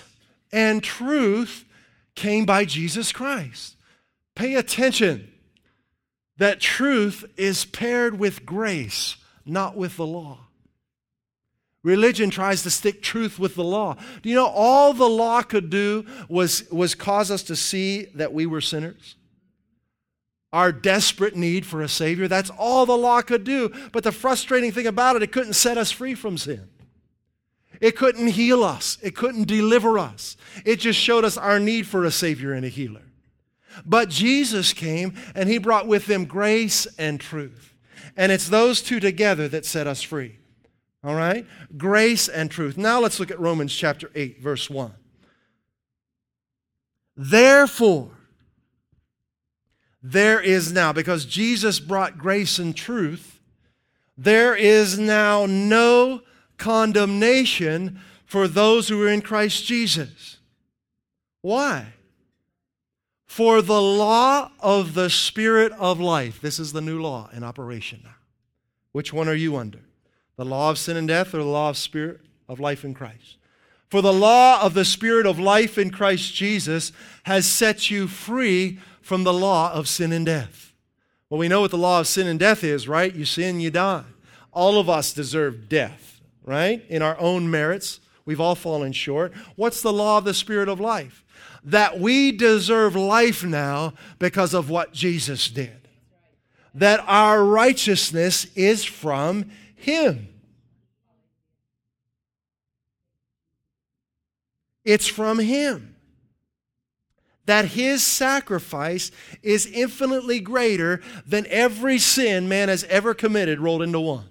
and 0.53 0.83
truth 0.83 1.65
came 2.15 2.45
by 2.45 2.65
Jesus 2.65 3.13
Christ. 3.13 3.77
Pay 4.35 4.55
attention 4.55 5.33
that 6.39 6.61
truth 6.61 7.25
is 7.37 7.65
paired 7.65 8.19
with 8.19 8.45
grace, 8.45 9.17
not 9.45 9.77
with 9.77 9.97
the 9.97 10.07
law. 10.07 10.41
Religion 11.83 12.31
tries 12.31 12.65
to 12.65 12.71
stick 12.71 13.01
truth 13.01 13.39
with 13.39 13.55
the 13.55 13.63
law. 13.63 13.97
Do 14.21 14.29
you 14.29 14.35
know 14.35 14.49
all 14.49 14.93
the 14.93 15.09
law 15.09 15.43
could 15.43 15.71
do 15.71 16.05
was, 16.29 16.69
was 16.73 16.97
cause 16.97 17.31
us 17.31 17.45
to 17.45 17.55
see 17.55 18.07
that 18.17 18.33
we 18.33 18.45
were 18.45 18.61
sinners? 18.61 19.15
Our 20.53 20.73
desperate 20.73 21.37
need 21.37 21.65
for 21.65 21.83
a 21.83 21.89
Savior. 21.89 22.27
That's 22.27 22.51
all 22.51 22.87
the 22.87 22.97
law 22.97 23.23
could 23.23 23.45
do. 23.45 23.73
But 23.93 24.03
the 24.03 24.11
frustrating 24.11 24.73
thing 24.73 24.89
about 24.89 25.15
it, 25.15 25.23
it 25.23 25.31
couldn't 25.31 25.53
set 25.53 25.79
us 25.79 25.93
free 25.93 26.17
from 26.17 26.37
sin. 26.39 26.69
It 27.81 27.95
couldn't 27.95 28.29
heal 28.29 28.65
us. 28.65 28.99
It 29.01 29.15
couldn't 29.15 29.47
deliver 29.47 29.97
us. 29.97 30.37
It 30.65 30.81
just 30.81 30.99
showed 30.99 31.25
us 31.25 31.37
our 31.37 31.61
need 31.61 31.87
for 31.87 32.05
a 32.05 32.11
Savior 32.11 32.53
and 32.53 32.65
a 32.65 32.69
healer. 32.69 33.06
But 33.85 34.09
Jesus 34.09 34.73
came 34.73 35.15
and 35.35 35.49
He 35.49 35.59
brought 35.59 35.87
with 35.87 36.09
Him 36.09 36.25
grace 36.25 36.87
and 36.99 37.21
truth. 37.21 37.75
And 38.17 38.33
it's 38.33 38.49
those 38.49 38.81
two 38.81 39.01
together 39.01 39.49
that 39.49 39.67
set 39.67 39.87
us 39.87 40.03
free. 40.03 40.37
All 41.05 41.15
right? 41.15 41.47
Grace 41.77 42.29
and 42.29 42.51
truth. 42.51 42.77
Now 42.77 43.01
let's 43.01 43.21
look 43.21 43.31
at 43.31 43.39
Romans 43.39 43.75
chapter 43.75 44.11
8, 44.15 44.43
verse 44.43 44.71
1. 44.71 44.93
Therefore, 47.17 48.11
there 50.03 50.41
is 50.41 50.73
now, 50.73 50.93
because 50.93 51.25
Jesus 51.25 51.81
brought 51.81 52.19
grace 52.19 52.59
and 52.59 52.77
truth, 52.77 53.41
there 54.17 54.55
is 54.55 54.99
now 54.99 55.47
no 55.47 56.23
condemnation 56.59 58.01
for 58.25 58.49
those 58.49 58.89
who 58.89 59.03
are 59.03 59.09
in 59.09 59.23
Christ 59.23 59.65
Jesus. 59.65 60.39
Why? 61.43 61.87
For 63.27 63.61
the 63.61 63.83
law 63.83 64.51
of 64.61 64.95
the 64.95 65.11
Spirit 65.11 65.73
of 65.73 66.01
life, 66.01 66.41
this 66.41 66.59
is 66.59 66.73
the 66.73 66.81
new 66.81 67.01
law 67.01 67.29
in 67.33 67.43
operation 67.45 68.01
now. 68.05 68.15
Which 68.93 69.13
one 69.13 69.29
are 69.29 69.35
you 69.35 69.57
under? 69.57 69.81
The 70.37 70.45
law 70.45 70.71
of 70.71 70.79
sin 70.79 70.97
and 70.97 71.09
death 71.09 71.35
or 71.35 71.39
the 71.39 71.45
law 71.45 71.71
of 71.71 71.77
spirit 71.77 72.21
of 72.49 72.61
life 72.61 72.85
in 72.85 72.95
Christ? 72.95 73.37
For 73.89 74.01
the 74.01 74.13
law 74.13 74.63
of 74.63 74.75
the 74.75 74.85
Spirit 74.85 75.27
of 75.27 75.39
life 75.39 75.79
in 75.79 75.91
Christ 75.91 76.35
Jesus 76.35 76.93
has 77.25 77.47
set 77.47 77.91
you 77.91 78.09
free 78.09 78.79
from 79.01 79.25
the 79.25 79.33
law 79.33 79.73
of 79.73 79.89
sin 79.89 80.13
and 80.13 80.27
death. 80.27 80.73
Well, 81.29 81.39
we 81.39 81.49
know 81.49 81.61
what 81.61 81.71
the 81.71 81.79
law 81.79 82.01
of 82.01 82.09
sin 82.09 82.27
and 82.27 82.39
death 82.39 82.65
is, 82.65 82.89
right? 82.89 83.15
You 83.15 83.25
sin, 83.25 83.61
you 83.61 83.71
die. 83.71 84.05
All 84.53 84.79
of 84.79 84.89
us 84.89 85.13
deserve 85.13 85.69
death 85.69 86.17
right? 86.47 86.83
In 86.89 87.03
our 87.03 87.19
own 87.19 87.51
merits. 87.51 88.01
We've 88.25 88.41
all 88.41 88.55
fallen 88.55 88.93
short. 88.93 89.35
What's 89.57 89.83
the 89.83 89.93
law 89.93 90.19
of 90.19 90.25
the 90.25 90.33
Spirit 90.33 90.69
of 90.69 90.81
life? 90.81 91.25
That 91.67 91.99
we 91.99 92.31
deserve 92.31 92.95
life 92.95 93.43
now 93.45 93.95
because 94.21 94.55
of 94.55 94.71
what 94.71 94.93
Jesus 94.93 95.49
did. 95.49 95.89
That 96.75 97.01
our 97.09 97.45
righteousness 97.45 98.47
is 98.55 98.85
from 98.85 99.51
Him. 99.75 100.29
It's 104.85 105.09
from 105.09 105.41
Him. 105.41 105.97
That 107.47 107.65
His 107.65 108.05
sacrifice 108.05 109.11
is 109.43 109.67
infinitely 109.67 110.39
greater 110.39 111.03
than 111.27 111.47
every 111.49 111.99
sin 111.99 112.49
man 112.49 112.69
has 112.69 112.85
ever 112.85 113.13
committed 113.13 113.59
rolled 113.59 113.83
into 113.83 113.99
one. 113.99 114.29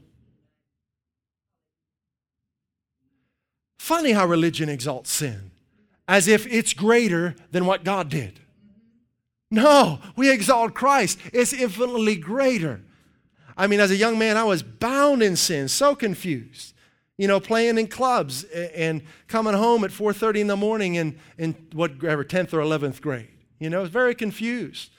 Funny 3.78 4.14
how 4.14 4.26
religion 4.26 4.70
exalts 4.70 5.12
sin 5.12 5.52
as 6.08 6.28
if 6.28 6.46
it's 6.48 6.74
greater 6.74 7.36
than 7.52 7.66
what 7.66 7.84
God 7.84 8.10
did. 8.10 8.40
No, 9.52 10.00
we 10.16 10.30
exalt 10.30 10.74
Christ. 10.74 11.20
It's 11.34 11.54
infinitely 11.54 12.16
greater. 12.16 12.82
I 13.58 13.68
mean, 13.68 13.80
as 13.80 13.92
a 13.92 13.96
young 13.96 14.18
man, 14.20 14.38
I 14.38 14.44
was 14.44 14.64
bound 14.64 15.24
in 15.24 15.36
sin, 15.36 15.68
so 15.68 15.96
confused. 15.96 16.74
You 17.18 17.28
know, 17.28 17.40
playing 17.40 17.78
in 17.78 17.88
clubs 17.88 18.44
and 18.44 19.02
coming 19.28 19.54
home 19.54 19.86
at 19.86 19.92
4:30 19.92 20.42
in 20.42 20.48
the 20.48 20.58
morning 20.58 20.96
in, 20.96 21.18
in 21.38 21.54
whatever 21.72 22.26
10th 22.26 22.54
or 22.54 22.60
11th 22.60 23.02
grade. 23.02 23.30
You 23.60 23.70
know, 23.70 23.80
I 23.80 23.82
was 23.82 23.90
very 23.90 24.14
confused. 24.14 24.90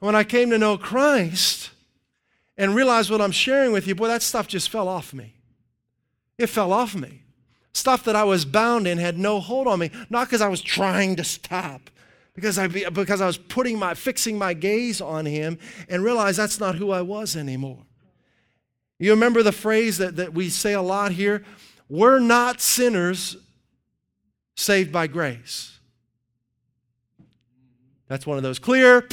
When 0.00 0.14
I 0.14 0.24
came 0.24 0.48
to 0.50 0.58
know 0.58 0.78
Christ 0.78 1.70
and 2.56 2.74
realized 2.74 3.10
what 3.10 3.20
I'm 3.20 3.32
sharing 3.32 3.72
with 3.72 3.86
you, 3.86 3.94
boy, 3.94 4.08
that 4.08 4.22
stuff 4.22 4.48
just 4.48 4.70
fell 4.70 4.88
off 4.88 5.12
me. 5.12 5.34
It 6.38 6.46
fell 6.46 6.72
off 6.72 6.94
me. 6.94 7.22
Stuff 7.76 8.04
that 8.04 8.16
I 8.16 8.24
was 8.24 8.46
bound 8.46 8.86
in 8.86 8.96
had 8.96 9.18
no 9.18 9.38
hold 9.38 9.66
on 9.66 9.80
me, 9.80 9.90
not 10.08 10.28
because 10.28 10.40
I 10.40 10.48
was 10.48 10.62
trying 10.62 11.14
to 11.16 11.24
stop, 11.24 11.90
because 12.34 12.58
I, 12.58 12.68
because 12.68 13.20
I 13.20 13.26
was 13.26 13.36
putting 13.36 13.78
my, 13.78 13.92
fixing 13.92 14.38
my 14.38 14.54
gaze 14.54 15.02
on 15.02 15.26
him 15.26 15.58
and 15.86 16.02
realized 16.02 16.38
that's 16.38 16.58
not 16.58 16.76
who 16.76 16.90
I 16.90 17.02
was 17.02 17.36
anymore. 17.36 17.84
You 18.98 19.10
remember 19.10 19.42
the 19.42 19.52
phrase 19.52 19.98
that, 19.98 20.16
that 20.16 20.32
we 20.32 20.48
say 20.48 20.72
a 20.72 20.80
lot 20.80 21.12
here? 21.12 21.44
We're 21.86 22.18
not 22.18 22.62
sinners 22.62 23.36
saved 24.54 24.90
by 24.90 25.06
grace. 25.06 25.78
That's 28.08 28.26
one 28.26 28.38
of 28.38 28.42
those 28.42 28.58
clear. 28.58 29.06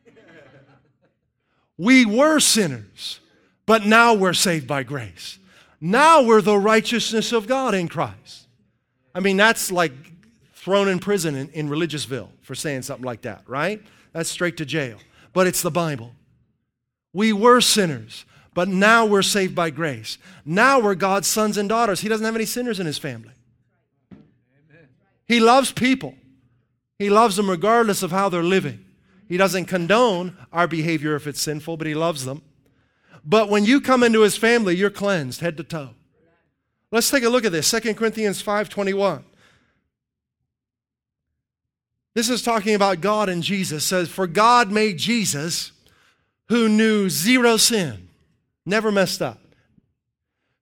we 1.76 2.06
were 2.06 2.40
sinners, 2.40 3.20
but 3.66 3.84
now 3.84 4.14
we're 4.14 4.32
saved 4.32 4.66
by 4.66 4.84
grace. 4.84 5.37
Now 5.80 6.22
we're 6.22 6.42
the 6.42 6.58
righteousness 6.58 7.32
of 7.32 7.46
God 7.46 7.74
in 7.74 7.88
Christ. 7.88 8.48
I 9.14 9.20
mean, 9.20 9.36
that's 9.36 9.70
like 9.70 9.92
thrown 10.54 10.88
in 10.88 10.98
prison 10.98 11.34
in, 11.34 11.48
in 11.50 11.68
Religiousville 11.68 12.30
for 12.42 12.54
saying 12.54 12.82
something 12.82 13.04
like 13.04 13.22
that, 13.22 13.42
right? 13.46 13.82
That's 14.12 14.28
straight 14.28 14.56
to 14.58 14.66
jail. 14.66 14.98
But 15.32 15.46
it's 15.46 15.62
the 15.62 15.70
Bible. 15.70 16.14
We 17.12 17.32
were 17.32 17.60
sinners, 17.60 18.24
but 18.54 18.68
now 18.68 19.06
we're 19.06 19.22
saved 19.22 19.54
by 19.54 19.70
grace. 19.70 20.18
Now 20.44 20.80
we're 20.80 20.94
God's 20.94 21.28
sons 21.28 21.56
and 21.56 21.68
daughters. 21.68 22.00
He 22.00 22.08
doesn't 22.08 22.24
have 22.24 22.34
any 22.34 22.44
sinners 22.44 22.80
in 22.80 22.86
his 22.86 22.98
family. 22.98 23.32
He 25.26 25.40
loves 25.40 25.72
people, 25.72 26.14
He 26.98 27.10
loves 27.10 27.36
them 27.36 27.50
regardless 27.50 28.02
of 28.02 28.10
how 28.10 28.28
they're 28.28 28.42
living. 28.42 28.84
He 29.28 29.36
doesn't 29.36 29.66
condone 29.66 30.36
our 30.52 30.66
behavior 30.66 31.14
if 31.14 31.26
it's 31.26 31.40
sinful, 31.40 31.76
but 31.76 31.86
He 31.86 31.94
loves 31.94 32.24
them. 32.24 32.42
But 33.28 33.50
when 33.50 33.66
you 33.66 33.82
come 33.82 34.02
into 34.02 34.22
his 34.22 34.38
family, 34.38 34.74
you're 34.74 34.88
cleansed 34.88 35.42
head 35.42 35.58
to 35.58 35.62
toe. 35.62 35.90
Let's 36.90 37.10
take 37.10 37.24
a 37.24 37.28
look 37.28 37.44
at 37.44 37.52
this. 37.52 37.68
2 37.68 37.94
Corinthians 37.94 38.40
5:21. 38.40 39.22
This 42.14 42.30
is 42.30 42.40
talking 42.40 42.74
about 42.74 43.02
God 43.02 43.28
and 43.28 43.42
Jesus. 43.42 43.84
It 43.84 43.86
says, 43.86 44.08
"For 44.08 44.26
God 44.26 44.72
made 44.72 44.96
Jesus, 44.96 45.72
who 46.48 46.70
knew 46.70 47.10
zero 47.10 47.58
sin, 47.58 48.08
never 48.64 48.90
messed 48.90 49.20
up, 49.20 49.38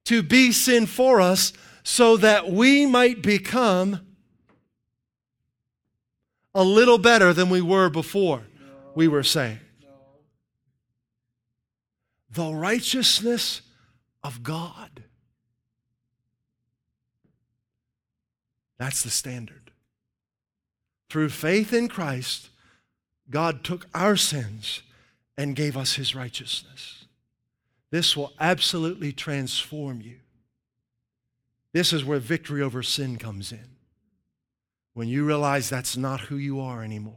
to 0.07 0.25
be 0.25 0.51
sin 0.51 0.87
for 0.87 1.21
us, 1.21 1.53
so 1.85 2.17
that 2.17 2.51
we 2.51 2.85
might 2.85 3.23
become 3.23 4.01
a 6.53 6.65
little 6.65 6.99
better 6.99 7.33
than 7.33 7.49
we 7.49 7.61
were 7.61 7.89
before 7.89 8.43
we 8.97 9.07
were 9.07 9.23
saved." 9.23 9.61
The 12.31 12.53
righteousness 12.53 13.63
of 14.23 14.43
God. 14.43 15.03
That's 18.79 19.03
the 19.03 19.11
standard. 19.11 19.71
Through 21.09 21.31
faith 21.31 21.73
in 21.73 21.89
Christ, 21.89 22.51
God 23.31 23.65
took 23.65 23.87
our 23.95 24.17
sins 24.17 24.83
and 25.37 25.57
gave 25.57 25.77
us 25.77 25.95
his 25.95 26.15
righteousness. 26.15 27.05
This 27.91 28.17
will 28.17 28.33
absolutely 28.41 29.13
transform 29.13 30.01
you. 30.01 30.17
This 31.73 31.93
is 31.93 32.05
where 32.05 32.19
victory 32.19 32.63
over 32.63 32.83
sin 32.83 33.17
comes 33.17 33.53
in. 33.53 33.77
When 34.95 35.09
you 35.09 35.25
realize 35.25 35.69
that's 35.69 35.97
not 35.97 36.21
who 36.23 36.37
you 36.37 36.61
are 36.61 36.83
anymore, 36.83 37.15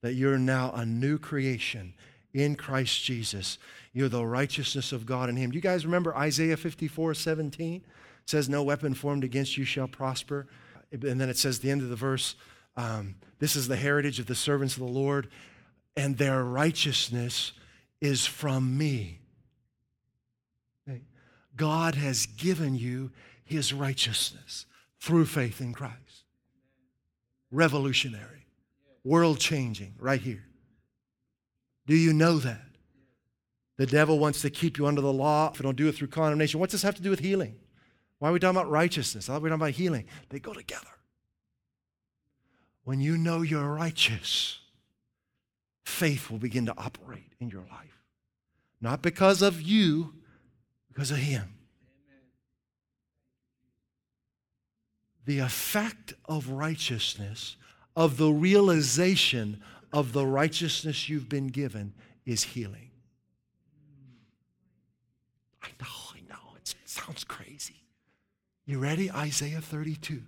that 0.00 0.14
you're 0.14 0.38
now 0.38 0.72
a 0.72 0.84
new 0.86 1.18
creation 1.18 1.94
in 2.34 2.56
Christ 2.56 3.02
Jesus. 3.04 3.58
You're 3.92 4.08
the 4.08 4.24
righteousness 4.24 4.92
of 4.92 5.06
God 5.06 5.28
in 5.28 5.36
Him. 5.36 5.50
Do 5.50 5.56
you 5.56 5.62
guys 5.62 5.84
remember 5.84 6.16
Isaiah 6.16 6.56
54 6.56 7.14
17? 7.14 7.76
It 7.76 7.82
says, 8.26 8.48
No 8.48 8.62
weapon 8.62 8.94
formed 8.94 9.24
against 9.24 9.56
you 9.56 9.64
shall 9.64 9.88
prosper. 9.88 10.46
And 10.90 11.20
then 11.20 11.30
it 11.30 11.38
says, 11.38 11.58
the 11.58 11.70
end 11.70 11.82
of 11.82 11.88
the 11.88 11.96
verse, 11.96 12.34
um, 12.76 13.14
This 13.38 13.56
is 13.56 13.68
the 13.68 13.76
heritage 13.76 14.18
of 14.18 14.26
the 14.26 14.34
servants 14.34 14.74
of 14.74 14.80
the 14.80 14.86
Lord, 14.86 15.28
and 15.96 16.18
their 16.18 16.44
righteousness 16.44 17.52
is 18.00 18.26
from 18.26 18.76
me. 18.76 19.20
God 21.56 21.94
has 21.94 22.26
given 22.26 22.74
you 22.74 23.10
his 23.44 23.72
righteousness 23.72 24.66
through 25.00 25.26
faith 25.26 25.60
in 25.60 25.72
Christ. 25.74 26.24
Revolutionary, 27.50 28.46
world 29.04 29.38
changing, 29.38 29.94
right 29.98 30.20
here. 30.20 30.44
Do 31.86 31.96
you 31.96 32.12
know 32.12 32.38
that? 32.38 32.60
The 33.76 33.86
devil 33.86 34.18
wants 34.18 34.42
to 34.42 34.50
keep 34.50 34.78
you 34.78 34.86
under 34.86 35.00
the 35.00 35.12
law 35.12 35.50
if 35.50 35.58
you 35.58 35.64
don't 35.64 35.76
do 35.76 35.88
it 35.88 35.96
through 35.96 36.08
condemnation. 36.08 36.60
What's 36.60 36.72
this 36.72 36.82
have 36.82 36.94
to 36.96 37.02
do 37.02 37.10
with 37.10 37.20
healing? 37.20 37.56
Why 38.18 38.28
are 38.28 38.32
we 38.32 38.38
talking 38.38 38.56
about 38.56 38.70
righteousness? 38.70 39.28
I 39.28 39.32
thought 39.32 39.42
we 39.42 39.50
were 39.50 39.56
talking 39.56 39.62
about 39.62 39.74
healing. 39.74 40.06
They 40.28 40.38
go 40.38 40.52
together. 40.52 40.86
When 42.84 43.00
you 43.00 43.16
know 43.16 43.42
you're 43.42 43.74
righteous, 43.74 44.60
faith 45.84 46.30
will 46.30 46.38
begin 46.38 46.66
to 46.66 46.74
operate 46.76 47.32
in 47.40 47.50
your 47.50 47.62
life. 47.62 48.02
Not 48.80 49.02
because 49.02 49.42
of 49.42 49.60
you, 49.60 50.14
because 50.88 51.10
of 51.10 51.16
Him. 51.18 51.54
The 55.24 55.38
effect 55.38 56.14
of 56.24 56.48
righteousness, 56.48 57.56
of 57.94 58.16
the 58.16 58.30
realization 58.30 59.62
of 59.92 60.12
the 60.12 60.26
righteousness 60.26 61.08
you've 61.08 61.28
been 61.28 61.48
given, 61.48 61.94
is 62.24 62.42
healing. 62.42 62.90
I 65.62 65.68
know, 65.80 65.86
I 66.14 66.20
know, 66.28 66.56
it 66.56 66.74
sounds 66.84 67.24
crazy. 67.24 67.82
You 68.64 68.78
ready? 68.78 69.10
Isaiah 69.10 69.60
32, 69.60 70.22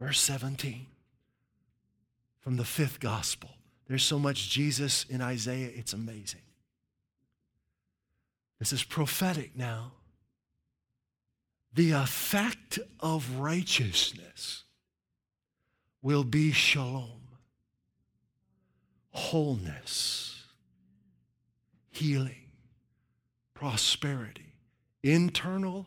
verse 0.00 0.20
17, 0.20 0.86
from 2.40 2.56
the 2.56 2.64
fifth 2.64 3.00
gospel. 3.00 3.50
There's 3.86 4.04
so 4.04 4.18
much 4.18 4.50
Jesus 4.50 5.04
in 5.08 5.20
Isaiah, 5.20 5.70
it's 5.74 5.92
amazing. 5.92 6.40
This 8.58 8.72
is 8.72 8.82
prophetic 8.82 9.56
now. 9.56 9.92
The 11.74 11.90
effect 11.90 12.78
of 13.00 13.38
righteousness 13.38 14.64
will 16.02 16.24
be 16.24 16.52
shalom, 16.52 17.23
wholeness, 19.14 20.42
healing, 21.90 22.50
prosperity, 23.54 24.54
internal 25.02 25.86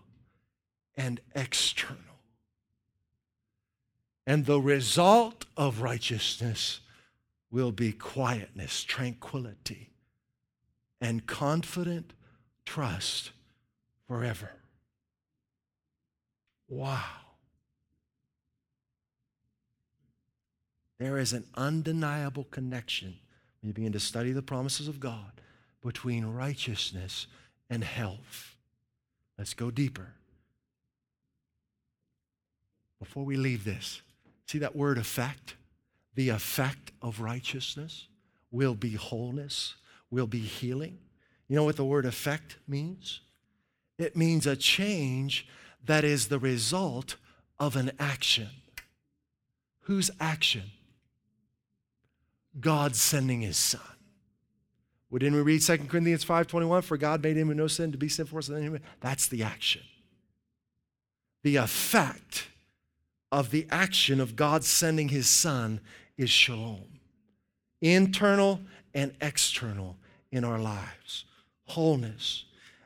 and 0.95 1.19
external. 1.35 2.01
And 4.25 4.45
the 4.45 4.59
result 4.59 5.45
of 5.55 5.81
righteousness 5.81 6.81
will 7.51 7.71
be 7.71 7.91
quietness, 7.91 8.83
tranquility, 8.83 9.91
and 10.99 11.25
confident 11.25 12.13
trust 12.65 13.31
forever. 14.07 14.51
Wow. 16.67 17.26
There 20.99 21.17
is 21.17 21.33
an 21.33 21.45
undeniable 21.55 22.45
connection 22.45 23.15
when 23.61 23.69
you 23.69 23.73
begin 23.73 23.93
to 23.93 23.99
study 23.99 24.31
the 24.31 24.41
promises 24.41 24.87
of 24.87 24.99
God 24.99 25.41
between 25.83 26.25
righteousness 26.25 27.27
and 27.69 27.83
health. 27.83 28.55
Let's 29.37 29.53
go 29.53 29.69
deeper. 29.69 30.13
Before 32.99 33.23
we 33.23 33.37
leave 33.37 33.63
this, 33.63 34.01
see 34.47 34.57
that 34.57 34.75
word 34.75 34.97
effect? 34.97 35.55
The 36.15 36.29
effect 36.29 36.91
of 37.01 37.21
righteousness 37.21 38.07
will 38.49 38.73
be 38.73 38.95
wholeness, 38.95 39.75
will 40.09 40.25
be 40.25 40.39
healing. 40.39 40.97
You 41.47 41.55
know 41.55 41.63
what 41.63 41.75
the 41.75 41.85
word 41.85 42.05
effect 42.05 42.57
means? 42.67 43.21
It 43.99 44.15
means 44.15 44.47
a 44.47 44.55
change 44.55 45.47
that 45.85 46.03
is 46.03 46.27
the 46.27 46.39
result 46.39 47.17
of 47.59 47.75
an 47.75 47.91
action. 47.99 48.49
Whose 49.81 50.09
action? 50.19 50.71
God 52.59 52.95
sending 52.95 53.41
his 53.41 53.57
son. 53.57 53.81
Well, 55.09 55.19
didn't 55.19 55.35
we 55.35 55.41
read 55.41 55.61
2 55.61 55.77
Corinthians 55.89 56.25
5.21? 56.25 56.83
For 56.83 56.97
God 56.97 57.23
made 57.23 57.37
him 57.37 57.47
who 57.47 57.53
no 57.53 57.67
sin 57.67 57.91
to 57.91 57.97
be 57.97 58.09
sin 58.09 58.25
for 58.25 58.39
us. 58.39 58.49
That's 58.99 59.27
the 59.27 59.43
action. 59.43 59.83
The 61.43 61.55
effect 61.57 62.47
of 63.31 63.51
the 63.51 63.67
action 63.69 64.19
of 64.19 64.35
God 64.35 64.63
sending 64.63 65.09
his 65.09 65.29
son 65.29 65.79
is 66.17 66.29
shalom. 66.29 66.99
Internal 67.81 68.59
and 68.93 69.13
external 69.21 69.95
in 70.31 70.43
our 70.43 70.59
lives 70.59 71.25
wholeness. 71.67 72.45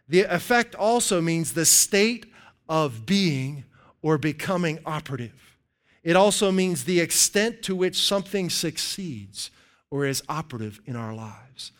The 0.09 0.21
effect 0.23 0.75
also 0.75 1.21
means 1.21 1.53
the 1.53 1.65
state 1.65 2.25
of 2.67 3.05
being 3.05 3.63
or 4.01 4.17
becoming 4.17 4.79
operative. 4.85 5.57
It 6.03 6.15
also 6.15 6.51
means 6.51 6.83
the 6.83 6.99
extent 6.99 7.61
to 7.63 7.75
which 7.75 8.01
something 8.01 8.49
succeeds 8.49 9.51
or 9.91 10.05
is 10.05 10.23
operative 10.27 10.79
in 10.85 10.95
our 10.95 11.13
lives. 11.13 11.71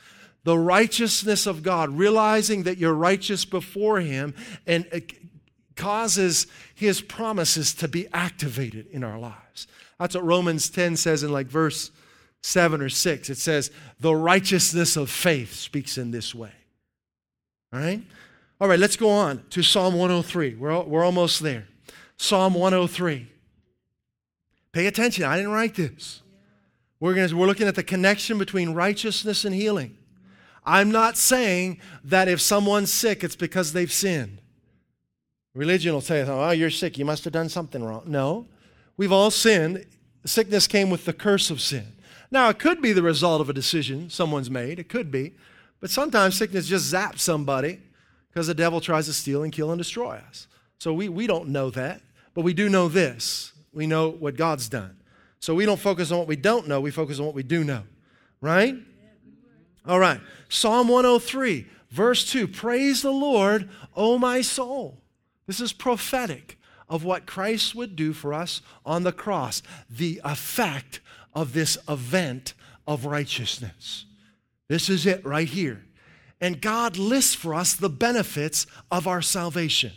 The 0.44 0.58
righteousness 0.58 1.48
of 1.48 1.64
God, 1.64 1.90
realizing 1.90 2.64
that 2.64 2.78
you're 2.78 2.94
righteous 2.94 3.46
before 3.46 4.02
Him, 4.02 4.36
and 4.68 4.86
it 4.92 5.14
causes 5.76 6.46
His 6.76 7.02
promises 7.02 7.74
to 7.76 7.88
be 7.88 8.08
activated 8.14 8.88
in 8.92 9.04
our 9.04 9.18
lives. 9.18 9.68
That's 10.00 10.16
what 10.16 10.26
Romans 10.26 10.70
10 10.70 10.98
says 10.98 11.24
in 11.24 11.32
like 11.32 11.48
verse 11.48 11.92
7 12.44 12.82
or 12.82 12.90
6. 12.90 13.30
It 13.30 13.38
says, 13.38 13.72
The 14.00 14.16
righteousness 14.16 14.98
of 14.98 15.10
faith 15.10 15.54
speaks 15.54 15.98
in 15.98 16.12
this 16.12 16.36
way. 16.36 16.52
All 17.72 17.80
right? 17.80 18.02
All 18.60 18.68
right, 18.68 18.80
let's 18.80 18.98
go 18.98 19.10
on 19.10 19.44
to 19.52 19.64
Psalm 19.64 19.96
103. 19.96 20.56
We're, 20.56 20.82
we're 20.82 21.04
almost 21.04 21.42
there. 21.42 21.68
Psalm 22.18 22.54
103. 22.54 23.28
Pay 24.72 24.86
attention, 24.88 25.24
I 25.24 25.38
didn't 25.38 25.52
write 25.52 25.76
this. 25.76 26.22
We're, 27.02 27.16
gonna, 27.16 27.36
we're 27.36 27.48
looking 27.48 27.68
at 27.68 27.76
the 27.76 27.84
connection 27.84 28.38
between 28.38 28.74
righteousness 28.74 29.44
and 29.44 29.54
healing. 29.54 29.98
I'm 30.64 30.92
not 30.92 31.18
saying 31.18 31.82
that 32.04 32.28
if 32.28 32.40
someone's 32.40 32.94
sick, 32.94 33.24
it's 33.24 33.36
because 33.36 33.74
they've 33.74 33.92
sinned. 33.92 34.40
Religion 35.56 35.94
will 35.94 36.02
say, 36.02 36.22
oh, 36.22 36.52
you're 36.52 36.70
sick, 36.70 37.00
you 37.00 37.04
must 37.04 37.24
have 37.24 37.34
done 37.34 37.50
something 37.50 37.84
wrong. 37.84 38.04
No, 38.06 38.48
we've 38.96 39.12
all 39.12 39.32
sinned. 39.32 39.86
Sickness 40.26 40.68
came 40.68 40.92
with 40.92 41.06
the 41.06 41.14
curse 41.14 41.50
of 41.50 41.60
sin. 41.60 41.88
Now, 42.30 42.50
it 42.50 42.60
could 42.60 42.82
be 42.82 42.94
the 42.94 43.02
result 43.02 43.42
of 43.42 43.50
a 43.50 43.54
decision 43.54 44.12
someone's 44.12 44.52
made, 44.52 44.78
it 44.78 44.88
could 44.88 45.10
be. 45.10 45.34
But 45.80 45.90
sometimes 45.90 46.38
sickness 46.38 46.68
just 46.68 46.94
zaps 46.94 47.20
somebody 47.20 47.80
because 48.30 48.46
the 48.46 48.54
devil 48.54 48.80
tries 48.80 49.08
to 49.08 49.14
steal 49.14 49.42
and 49.42 49.52
kill 49.52 49.72
and 49.72 49.80
destroy 49.80 50.22
us. 50.30 50.48
So 50.78 50.94
we, 50.94 51.10
we 51.10 51.26
don't 51.26 51.50
know 51.50 51.72
that, 51.72 52.02
but 52.36 52.44
we 52.44 52.54
do 52.54 52.70
know 52.70 52.88
this. 52.88 53.54
We 53.74 53.88
know 53.88 54.10
what 54.10 54.38
God's 54.38 54.70
done. 54.70 55.01
So 55.42 55.56
we 55.56 55.66
don't 55.66 55.80
focus 55.80 56.12
on 56.12 56.20
what 56.20 56.28
we 56.28 56.36
don't 56.36 56.68
know, 56.68 56.80
we 56.80 56.92
focus 56.92 57.20
on 57.20 57.26
what 57.26 57.36
we 57.36 57.44
do 57.44 57.64
know. 57.64 57.84
Right? 58.40 58.76
All 59.86 60.00
right. 60.00 60.22
Psalm 60.50 60.88
103, 60.88 61.68
verse 61.90 62.30
2 62.32 62.48
Praise 62.48 63.02
the 63.02 63.12
Lord, 63.12 63.68
O 63.96 64.18
my 64.18 64.42
soul. 64.42 65.02
This 65.48 65.60
is 65.60 65.74
prophetic 65.74 66.58
of 66.88 67.04
what 67.04 67.26
Christ 67.26 67.74
would 67.74 67.96
do 67.96 68.14
for 68.14 68.34
us 68.34 68.62
on 68.86 69.04
the 69.04 69.12
cross, 69.12 69.64
the 69.90 70.22
effect 70.24 71.00
of 71.34 71.54
this 71.54 71.78
event 71.90 72.54
of 72.86 73.06
righteousness. 73.06 74.06
This 74.68 74.90
is 74.90 75.06
it 75.06 75.26
right 75.26 75.48
here. 75.48 75.84
And 76.40 76.62
God 76.62 76.98
lists 76.98 77.34
for 77.34 77.54
us 77.54 77.74
the 77.74 77.90
benefits 77.90 78.68
of 78.92 79.08
our 79.08 79.22
salvation. 79.22 79.94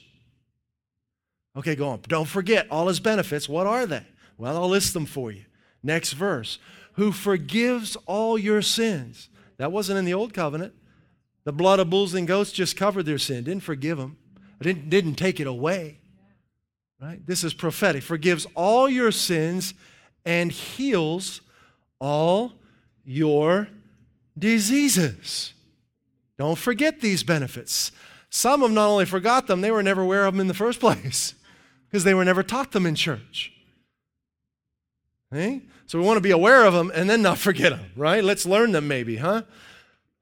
Okay, 1.56 1.76
go 1.76 1.88
on. 1.88 2.00
Don't 2.08 2.28
forget 2.28 2.66
all 2.70 2.88
his 2.88 3.00
benefits. 3.00 3.48
What 3.48 3.66
are 3.66 3.86
they? 3.86 4.04
Well, 4.36 4.56
I'll 4.56 4.68
list 4.68 4.94
them 4.94 5.06
for 5.06 5.30
you. 5.30 5.44
Next 5.82 6.12
verse. 6.12 6.58
Who 6.94 7.12
forgives 7.12 7.96
all 8.06 8.38
your 8.38 8.62
sins. 8.62 9.28
That 9.58 9.72
wasn't 9.72 9.98
in 9.98 10.04
the 10.04 10.14
old 10.14 10.34
covenant. 10.34 10.74
The 11.44 11.52
blood 11.52 11.78
of 11.78 11.90
bulls 11.90 12.14
and 12.14 12.26
goats 12.26 12.52
just 12.52 12.76
covered 12.76 13.04
their 13.04 13.18
sin, 13.18 13.44
didn't 13.44 13.62
forgive 13.62 13.98
them, 13.98 14.16
didn't, 14.60 14.88
didn't 14.88 15.14
take 15.16 15.40
it 15.40 15.46
away. 15.46 15.98
Right? 17.00 17.24
This 17.26 17.44
is 17.44 17.52
prophetic. 17.52 18.02
Forgives 18.02 18.46
all 18.54 18.88
your 18.88 19.12
sins 19.12 19.74
and 20.24 20.50
heals 20.50 21.42
all 22.00 22.54
your 23.04 23.68
diseases. 24.38 25.52
Don't 26.38 26.58
forget 26.58 27.00
these 27.00 27.22
benefits. 27.22 27.92
Some 28.30 28.62
of 28.62 28.70
them 28.70 28.74
not 28.74 28.88
only 28.88 29.04
forgot 29.04 29.46
them, 29.46 29.60
they 29.60 29.70
were 29.70 29.82
never 29.82 30.02
aware 30.02 30.24
of 30.26 30.34
them 30.34 30.40
in 30.40 30.48
the 30.48 30.54
first 30.54 30.80
place 30.80 31.34
because 31.88 32.04
they 32.04 32.14
were 32.14 32.24
never 32.24 32.42
taught 32.42 32.72
them 32.72 32.86
in 32.86 32.94
church. 32.94 33.52
Okay? 35.34 35.62
So 35.86 35.98
we 35.98 36.04
want 36.04 36.16
to 36.18 36.22
be 36.22 36.30
aware 36.30 36.64
of 36.64 36.72
them 36.72 36.92
and 36.94 37.10
then 37.10 37.20
not 37.20 37.38
forget 37.48 37.72
them, 37.72 37.90
right? 37.96 38.22
Let's 38.22 38.46
learn 38.46 38.72
them 38.72 38.86
maybe, 38.86 39.16
huh? 39.16 39.42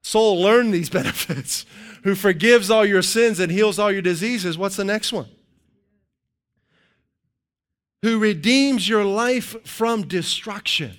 Soul, 0.01 0.41
learn 0.41 0.71
these 0.71 0.89
benefits. 0.89 1.65
Who 2.03 2.15
forgives 2.15 2.69
all 2.69 2.85
your 2.85 3.01
sins 3.01 3.39
and 3.39 3.51
heals 3.51 3.79
all 3.79 3.91
your 3.91 4.01
diseases. 4.01 4.57
What's 4.57 4.75
the 4.75 4.83
next 4.83 5.13
one? 5.13 5.27
Who 8.01 8.19
redeems 8.19 8.89
your 8.89 9.05
life 9.05 9.55
from 9.65 10.07
destruction 10.07 10.97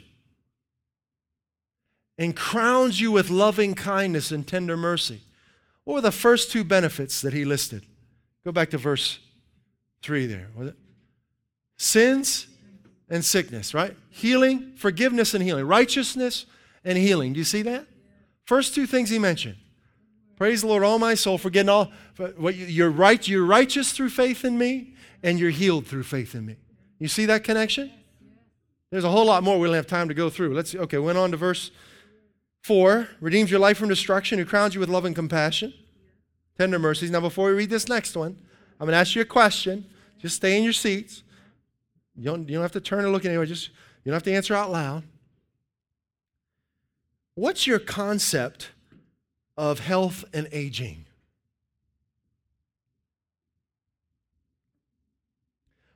and 2.16 2.36
crowns 2.36 3.00
you 3.00 3.10
with 3.10 3.30
loving 3.30 3.74
kindness 3.74 4.30
and 4.30 4.46
tender 4.46 4.76
mercy. 4.76 5.22
What 5.84 5.94
were 5.94 6.00
the 6.00 6.12
first 6.12 6.50
two 6.50 6.64
benefits 6.64 7.20
that 7.20 7.32
he 7.32 7.44
listed? 7.44 7.84
Go 8.44 8.52
back 8.52 8.70
to 8.70 8.78
verse 8.78 9.18
3 10.02 10.26
there. 10.26 10.48
Sins 11.76 12.46
and 13.14 13.24
sickness, 13.24 13.72
right? 13.72 13.96
Healing, 14.10 14.72
forgiveness 14.76 15.34
and 15.34 15.42
healing. 15.42 15.64
Righteousness 15.66 16.46
and 16.84 16.98
healing. 16.98 17.32
Do 17.32 17.38
you 17.38 17.44
see 17.44 17.62
that? 17.62 17.86
First 18.44 18.74
two 18.74 18.86
things 18.86 19.08
he 19.08 19.20
mentioned. 19.20 19.56
Praise 20.36 20.62
the 20.62 20.66
Lord, 20.66 20.82
all 20.82 20.98
my 20.98 21.14
soul, 21.14 21.38
forgetting 21.38 21.68
all. 21.68 21.92
What 22.36 22.56
you're 22.56 22.90
right, 22.90 23.26
you're 23.26 23.46
righteous 23.46 23.92
through 23.92 24.10
faith 24.10 24.44
in 24.44 24.58
me, 24.58 24.94
and 25.22 25.38
you're 25.38 25.50
healed 25.50 25.86
through 25.86 26.02
faith 26.02 26.34
in 26.34 26.44
me. 26.44 26.56
You 26.98 27.06
see 27.06 27.24
that 27.26 27.44
connection? 27.44 27.92
There's 28.90 29.04
a 29.04 29.10
whole 29.10 29.26
lot 29.26 29.44
more 29.44 29.60
we 29.60 29.68
don't 29.68 29.76
have 29.76 29.86
time 29.86 30.08
to 30.08 30.14
go 30.14 30.28
through. 30.28 30.52
Let's 30.52 30.70
see. 30.70 30.78
okay, 30.78 30.98
went 30.98 31.16
on 31.16 31.30
to 31.30 31.36
verse 31.36 31.70
Four, 32.62 33.08
redeems 33.20 33.50
your 33.50 33.60
life 33.60 33.76
from 33.76 33.90
destruction, 33.90 34.38
who 34.38 34.46
crowns 34.46 34.74
you 34.74 34.80
with 34.80 34.88
love 34.88 35.04
and 35.04 35.14
compassion, 35.14 35.74
tender 36.56 36.78
mercies. 36.78 37.10
Now, 37.10 37.20
before 37.20 37.48
we 37.48 37.52
read 37.52 37.68
this 37.68 37.90
next 37.90 38.16
one, 38.16 38.38
I'm 38.80 38.86
going 38.86 38.92
to 38.92 38.96
ask 38.96 39.14
you 39.14 39.20
a 39.20 39.26
question. 39.26 39.84
Just 40.18 40.36
stay 40.36 40.56
in 40.56 40.64
your 40.64 40.72
seats. 40.72 41.23
You 42.16 42.24
don't, 42.24 42.48
you 42.48 42.54
don't 42.54 42.62
have 42.62 42.72
to 42.72 42.80
turn 42.80 43.04
and 43.04 43.12
look 43.12 43.24
anywhere. 43.24 43.46
Just 43.46 43.68
you 43.68 44.10
don't 44.10 44.14
have 44.14 44.22
to 44.24 44.32
answer 44.32 44.54
out 44.54 44.70
loud. 44.70 45.04
What's 47.34 47.66
your 47.66 47.78
concept 47.78 48.70
of 49.56 49.80
health 49.80 50.24
and 50.32 50.48
aging? 50.52 51.06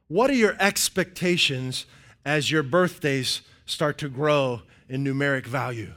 What 0.09 0.31
are 0.31 0.35
your 0.35 0.57
expectations 0.59 1.87
as 2.25 2.51
your 2.51 2.63
birthdays 2.63 3.43
start 3.67 3.99
to 3.99 4.09
grow 4.09 4.63
in 4.89 5.05
numeric 5.05 5.47
value? 5.47 5.93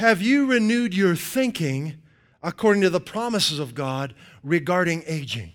Have 0.00 0.20
you 0.20 0.46
renewed 0.46 0.94
your 0.94 1.14
thinking 1.14 1.94
according 2.42 2.82
to 2.82 2.90
the 2.90 3.00
promises 3.00 3.60
of 3.60 3.74
God 3.74 4.14
regarding 4.42 5.04
aging? 5.06 5.52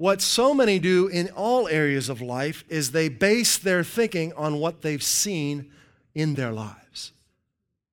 What 0.00 0.22
so 0.22 0.54
many 0.54 0.78
do 0.78 1.08
in 1.08 1.28
all 1.36 1.68
areas 1.68 2.08
of 2.08 2.22
life 2.22 2.64
is 2.70 2.92
they 2.92 3.10
base 3.10 3.58
their 3.58 3.84
thinking 3.84 4.32
on 4.32 4.58
what 4.58 4.80
they've 4.80 5.02
seen 5.02 5.70
in 6.14 6.36
their 6.36 6.52
lives. 6.52 7.12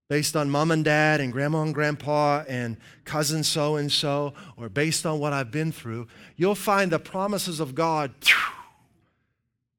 Based 0.07 0.33
on 0.33 0.49
mom 0.49 0.71
and 0.71 0.85
dad 0.85 1.19
and 1.19 1.33
grandma 1.33 1.63
and 1.63 1.73
grandpa 1.73 2.45
and 2.47 2.77
cousin 3.03 3.43
so 3.43 3.75
and 3.75 3.91
so, 3.91 4.33
or 4.55 4.69
based 4.69 5.05
on 5.05 5.19
what 5.19 5.33
I've 5.33 5.51
been 5.51 5.73
through, 5.73 6.07
you'll 6.37 6.55
find 6.55 6.93
the 6.93 6.97
promises 6.97 7.59
of 7.59 7.75
God 7.75 8.13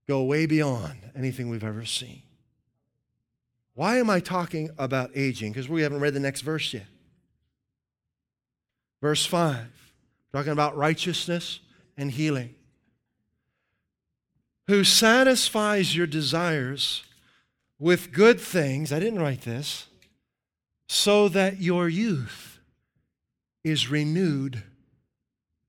go 0.07 0.23
way 0.23 0.45
beyond 0.45 0.99
anything 1.17 1.49
we've 1.49 1.65
ever 1.65 1.87
seen. 1.87 2.21
Why 3.73 3.97
am 3.97 4.11
I 4.11 4.21
talking 4.21 4.69
about 4.77 5.13
aging? 5.15 5.53
Because 5.53 5.71
we 5.71 5.81
haven't 5.81 6.01
read 6.01 6.13
the 6.13 6.21
next 6.21 6.43
verse 6.43 6.75
yet. 6.75 6.89
Verse 9.01 9.25
5, 9.25 9.65
talking 10.31 10.53
about 10.53 10.77
righteousness 10.77 11.61
and 11.99 12.11
healing. 12.11 12.55
Who 14.69 14.85
satisfies 14.85 15.95
your 15.95 16.07
desires 16.07 17.03
with 17.79 18.13
good 18.13 18.41
things, 18.41 18.93
I 18.93 18.99
didn't 18.99 19.21
write 19.21 19.43
this, 19.43 19.87
so 20.89 21.29
that 21.29 21.61
your 21.61 21.89
youth 21.89 22.59
is 23.63 23.91
renewed 23.91 24.63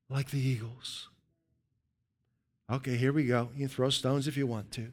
like 0.09 0.29
the 0.29 0.39
eagles. 0.39 1.09
Okay, 2.71 2.95
here 2.95 3.11
we 3.11 3.25
go. 3.25 3.49
You 3.53 3.61
can 3.61 3.67
throw 3.67 3.89
stones 3.89 4.27
if 4.27 4.37
you 4.37 4.47
want 4.47 4.71
to. 4.73 4.91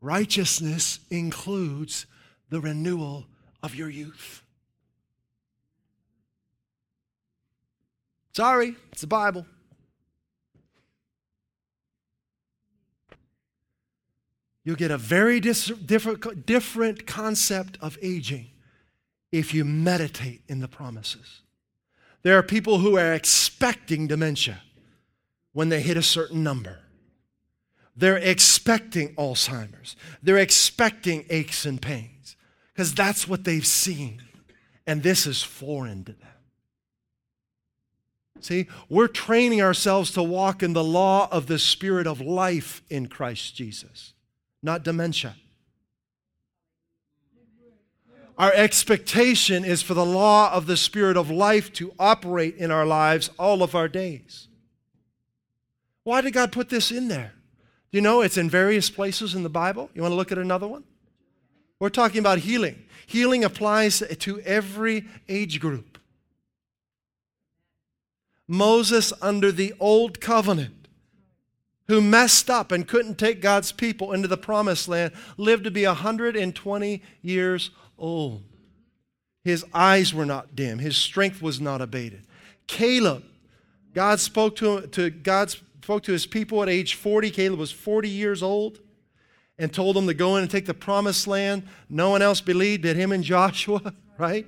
Righteousness 0.00 1.00
includes 1.10 2.06
the 2.50 2.60
renewal 2.60 3.26
of 3.62 3.74
your 3.74 3.88
youth. 3.88 4.42
Sorry, 8.34 8.74
it's 8.90 9.02
the 9.02 9.06
Bible. 9.06 9.46
You'll 14.64 14.76
get 14.76 14.90
a 14.90 14.98
very 14.98 15.40
dis- 15.40 15.66
different, 15.66 16.46
different 16.46 17.06
concept 17.06 17.78
of 17.80 17.98
aging 18.00 18.50
if 19.30 19.54
you 19.54 19.64
meditate 19.64 20.42
in 20.48 20.60
the 20.60 20.68
promises. 20.68 21.40
There 22.22 22.38
are 22.38 22.42
people 22.42 22.78
who 22.78 22.96
are 22.96 23.12
expecting 23.12 24.06
dementia 24.06 24.62
when 25.52 25.68
they 25.68 25.80
hit 25.80 25.96
a 25.96 26.02
certain 26.02 26.42
number. 26.42 26.78
They're 27.96 28.16
expecting 28.16 29.14
Alzheimer's. 29.16 29.96
They're 30.22 30.38
expecting 30.38 31.26
aches 31.28 31.66
and 31.66 31.80
pains 31.82 32.36
because 32.72 32.94
that's 32.94 33.28
what 33.28 33.44
they've 33.44 33.66
seen. 33.66 34.22
And 34.86 35.02
this 35.02 35.26
is 35.26 35.42
foreign 35.42 36.04
to 36.04 36.12
them. 36.12 36.28
See, 38.40 38.66
we're 38.88 39.08
training 39.08 39.62
ourselves 39.62 40.10
to 40.12 40.22
walk 40.22 40.62
in 40.62 40.72
the 40.72 40.82
law 40.82 41.28
of 41.30 41.46
the 41.46 41.58
spirit 41.58 42.08
of 42.08 42.20
life 42.20 42.82
in 42.90 43.06
Christ 43.06 43.54
Jesus, 43.54 44.14
not 44.62 44.82
dementia. 44.82 45.36
Our 48.38 48.52
expectation 48.54 49.64
is 49.64 49.82
for 49.82 49.94
the 49.94 50.04
law 50.04 50.52
of 50.52 50.66
the 50.66 50.76
spirit 50.76 51.16
of 51.16 51.30
life 51.30 51.72
to 51.74 51.92
operate 51.98 52.56
in 52.56 52.70
our 52.70 52.86
lives 52.86 53.30
all 53.38 53.62
of 53.62 53.74
our 53.74 53.88
days. 53.88 54.48
Why 56.04 56.20
did 56.20 56.32
God 56.32 56.50
put 56.50 56.68
this 56.68 56.90
in 56.90 57.08
there? 57.08 57.34
You 57.90 58.00
know 58.00 58.22
it's 58.22 58.38
in 58.38 58.48
various 58.48 58.88
places 58.88 59.34
in 59.34 59.42
the 59.42 59.50
Bible? 59.50 59.90
You 59.94 60.02
want 60.02 60.12
to 60.12 60.16
look 60.16 60.32
at 60.32 60.38
another 60.38 60.66
one? 60.66 60.84
We're 61.78 61.90
talking 61.90 62.20
about 62.20 62.38
healing. 62.38 62.84
Healing 63.06 63.44
applies 63.44 64.02
to 64.18 64.40
every 64.40 65.06
age 65.28 65.60
group. 65.60 65.98
Moses, 68.48 69.12
under 69.20 69.52
the 69.52 69.74
old 69.78 70.20
covenant, 70.20 70.81
who 71.92 72.00
messed 72.00 72.48
up 72.48 72.72
and 72.72 72.88
couldn't 72.88 73.18
take 73.18 73.42
God's 73.42 73.70
people 73.70 74.12
into 74.12 74.26
the 74.26 74.38
promised 74.38 74.88
land, 74.88 75.12
lived 75.36 75.64
to 75.64 75.70
be 75.70 75.84
120 75.84 77.02
years 77.20 77.70
old. 77.98 78.42
His 79.44 79.62
eyes 79.74 80.14
were 80.14 80.24
not 80.24 80.56
dim, 80.56 80.78
his 80.78 80.96
strength 80.96 81.42
was 81.42 81.60
not 81.60 81.82
abated. 81.82 82.26
Caleb, 82.66 83.24
God 83.92 84.20
spoke 84.20 84.56
to, 84.56 84.86
to 84.86 85.10
God 85.10 85.50
spoke 85.50 86.02
to 86.04 86.12
his 86.12 86.24
people 86.24 86.62
at 86.62 86.70
age 86.70 86.94
40. 86.94 87.30
Caleb 87.30 87.58
was 87.58 87.72
40 87.72 88.08
years 88.08 88.42
old 88.42 88.80
and 89.58 89.70
told 89.70 89.94
them 89.94 90.06
to 90.06 90.14
go 90.14 90.36
in 90.36 90.42
and 90.42 90.50
take 90.50 90.64
the 90.64 90.72
promised 90.72 91.26
land. 91.26 91.64
No 91.90 92.08
one 92.08 92.22
else 92.22 92.40
believed 92.40 92.84
but 92.84 92.96
him 92.96 93.12
and 93.12 93.22
Joshua, 93.34 93.92
right? 94.16 94.46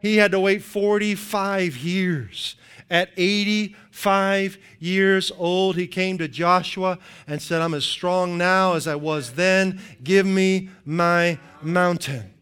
He 0.00 0.16
had 0.16 0.30
to 0.30 0.40
wait 0.40 0.62
45 0.62 1.76
years. 1.76 2.56
At 2.88 3.10
85 3.16 4.58
years 4.78 5.32
old, 5.36 5.76
he 5.76 5.88
came 5.88 6.18
to 6.18 6.28
Joshua 6.28 6.98
and 7.26 7.42
said, 7.42 7.60
I'm 7.60 7.74
as 7.74 7.84
strong 7.84 8.38
now 8.38 8.74
as 8.74 8.86
I 8.86 8.94
was 8.94 9.32
then. 9.32 9.80
Give 10.04 10.24
me 10.24 10.70
my 10.84 11.38
mountain. 11.62 12.32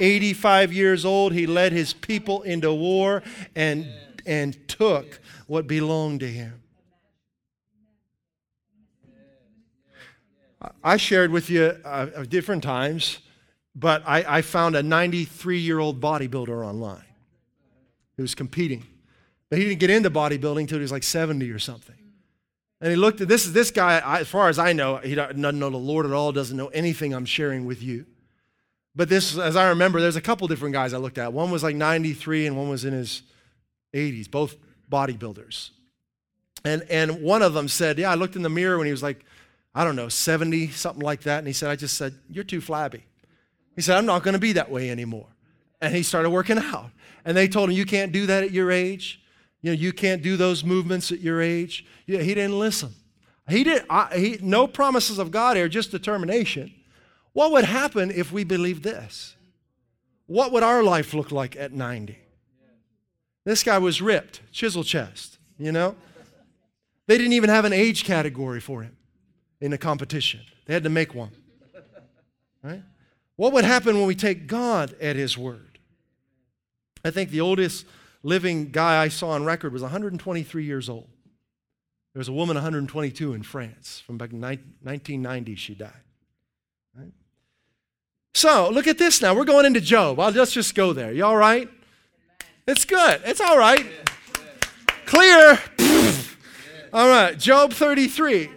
85 0.00 0.72
years 0.72 1.04
old, 1.04 1.32
he 1.32 1.46
led 1.46 1.72
his 1.72 1.92
people 1.92 2.42
into 2.42 2.72
war 2.74 3.22
and, 3.54 3.86
and 4.26 4.56
took 4.66 5.20
what 5.46 5.68
belonged 5.68 6.20
to 6.20 6.28
him. 6.28 6.60
I 10.82 10.96
shared 10.96 11.30
with 11.30 11.50
you 11.50 11.76
uh, 11.84 12.24
different 12.24 12.62
times, 12.62 13.18
but 13.76 14.02
I, 14.06 14.38
I 14.38 14.42
found 14.42 14.76
a 14.76 14.82
93 14.82 15.58
year 15.58 15.78
old 15.78 16.00
bodybuilder 16.00 16.66
online 16.66 17.04
who 18.16 18.22
was 18.22 18.34
competing. 18.34 18.86
But 19.54 19.60
he 19.60 19.68
didn't 19.68 19.78
get 19.78 19.90
into 19.90 20.10
bodybuilding 20.10 20.62
until 20.62 20.78
he 20.78 20.82
was 20.82 20.90
like 20.90 21.04
70 21.04 21.48
or 21.52 21.60
something. 21.60 21.94
And 22.80 22.90
he 22.90 22.96
looked 22.96 23.20
at 23.20 23.28
this, 23.28 23.46
this 23.46 23.70
guy, 23.70 24.02
as 24.20 24.26
far 24.26 24.48
as 24.48 24.58
I 24.58 24.72
know, 24.72 24.96
he 24.96 25.14
doesn't 25.14 25.38
know 25.38 25.70
the 25.70 25.76
Lord 25.76 26.06
at 26.06 26.10
all, 26.12 26.32
doesn't 26.32 26.56
know 26.56 26.66
anything 26.68 27.14
I'm 27.14 27.24
sharing 27.24 27.64
with 27.64 27.80
you. 27.80 28.04
But 28.96 29.08
this, 29.08 29.38
as 29.38 29.54
I 29.54 29.68
remember, 29.68 30.00
there's 30.00 30.16
a 30.16 30.20
couple 30.20 30.48
different 30.48 30.72
guys 30.72 30.92
I 30.92 30.98
looked 30.98 31.18
at. 31.18 31.32
One 31.32 31.52
was 31.52 31.62
like 31.62 31.76
93 31.76 32.48
and 32.48 32.56
one 32.56 32.68
was 32.68 32.84
in 32.84 32.92
his 32.92 33.22
80s, 33.94 34.28
both 34.28 34.56
bodybuilders. 34.90 35.70
And, 36.64 36.82
and 36.90 37.22
one 37.22 37.42
of 37.42 37.54
them 37.54 37.68
said, 37.68 37.96
Yeah, 37.96 38.10
I 38.10 38.16
looked 38.16 38.34
in 38.34 38.42
the 38.42 38.48
mirror 38.48 38.76
when 38.76 38.86
he 38.86 38.90
was 38.90 39.04
like 39.04 39.24
I 39.72 39.84
don't 39.84 39.94
know, 39.94 40.08
70, 40.08 40.70
something 40.70 41.04
like 41.04 41.22
that. 41.22 41.38
And 41.38 41.46
he 41.46 41.52
said, 41.52 41.70
I 41.70 41.76
just 41.76 41.96
said, 41.96 42.14
You're 42.28 42.42
too 42.42 42.60
flabby. 42.60 43.04
He 43.76 43.82
said, 43.82 43.96
I'm 43.96 44.06
not 44.06 44.24
going 44.24 44.34
to 44.34 44.40
be 44.40 44.54
that 44.54 44.68
way 44.68 44.90
anymore. 44.90 45.28
And 45.80 45.94
he 45.94 46.02
started 46.02 46.30
working 46.30 46.58
out. 46.58 46.90
And 47.24 47.36
they 47.36 47.46
told 47.46 47.70
him, 47.70 47.76
You 47.76 47.86
can't 47.86 48.10
do 48.10 48.26
that 48.26 48.42
at 48.44 48.50
your 48.50 48.70
age. 48.70 49.20
You 49.64 49.70
know, 49.70 49.80
you 49.80 49.94
can't 49.94 50.20
do 50.20 50.36
those 50.36 50.62
movements 50.62 51.10
at 51.10 51.20
your 51.20 51.40
age. 51.40 51.86
Yeah, 52.04 52.20
he 52.20 52.34
didn't 52.34 52.58
listen. 52.58 52.92
He 53.48 53.64
did. 53.64 53.82
I, 53.88 54.14
he, 54.14 54.38
no 54.42 54.66
promises 54.66 55.18
of 55.18 55.30
God 55.30 55.56
here, 55.56 55.70
just 55.70 55.90
determination. 55.90 56.70
What 57.32 57.50
would 57.52 57.64
happen 57.64 58.10
if 58.10 58.30
we 58.30 58.44
believed 58.44 58.82
this? 58.82 59.34
What 60.26 60.52
would 60.52 60.62
our 60.62 60.82
life 60.82 61.14
look 61.14 61.32
like 61.32 61.56
at 61.56 61.72
90? 61.72 62.18
This 63.46 63.62
guy 63.62 63.78
was 63.78 64.02
ripped, 64.02 64.42
chisel 64.52 64.84
chest, 64.84 65.38
you 65.58 65.72
know? 65.72 65.96
They 67.06 67.16
didn't 67.16 67.32
even 67.32 67.48
have 67.48 67.64
an 67.64 67.72
age 67.72 68.04
category 68.04 68.60
for 68.60 68.82
him 68.82 68.94
in 69.62 69.70
the 69.70 69.78
competition. 69.78 70.40
They 70.66 70.74
had 70.74 70.84
to 70.84 70.90
make 70.90 71.14
one. 71.14 71.30
Right? 72.62 72.82
What 73.36 73.54
would 73.54 73.64
happen 73.64 73.96
when 73.96 74.06
we 74.06 74.14
take 74.14 74.46
God 74.46 74.94
at 75.00 75.16
his 75.16 75.38
word? 75.38 75.78
I 77.02 77.10
think 77.10 77.30
the 77.30 77.40
oldest 77.40 77.86
living 78.24 78.70
guy 78.70 79.00
I 79.00 79.08
saw 79.08 79.30
on 79.30 79.44
record 79.44 79.72
was 79.72 79.82
123 79.82 80.64
years 80.64 80.88
old. 80.88 81.08
There 82.14 82.20
was 82.20 82.28
a 82.28 82.32
woman 82.32 82.56
122 82.56 83.34
in 83.34 83.42
France. 83.42 84.02
From 84.04 84.18
back 84.18 84.32
in 84.32 84.40
1990, 84.40 85.54
she 85.56 85.74
died. 85.74 85.92
Right? 86.96 87.12
So, 88.34 88.70
look 88.70 88.86
at 88.86 88.98
this 88.98 89.20
now. 89.20 89.34
We're 89.34 89.44
going 89.44 89.66
into 89.66 89.80
Job. 89.80 90.18
Well, 90.18 90.30
let's 90.30 90.52
just 90.52 90.74
go 90.74 90.92
there. 90.92 91.12
You 91.12 91.24
all 91.24 91.36
right? 91.36 91.68
It's 92.66 92.84
good. 92.84 93.20
It's 93.24 93.40
all 93.40 93.58
right. 93.58 93.86
Clear. 95.06 95.60
All 96.92 97.08
right. 97.08 97.36
Job 97.36 97.72
33. 97.72 98.48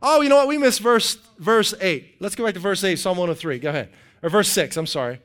Oh, 0.00 0.20
you 0.20 0.28
know 0.28 0.36
what? 0.36 0.46
We 0.46 0.56
missed 0.56 0.80
verse, 0.80 1.16
verse 1.38 1.74
8. 1.80 2.16
Let's 2.20 2.36
go 2.36 2.44
back 2.44 2.54
to 2.54 2.60
verse 2.60 2.84
8, 2.84 2.96
Psalm 2.96 3.18
103. 3.18 3.58
Go 3.58 3.70
ahead. 3.70 3.90
Or 4.22 4.30
verse 4.30 4.48
6, 4.50 4.76
I'm 4.76 4.86
sorry. 4.86 5.20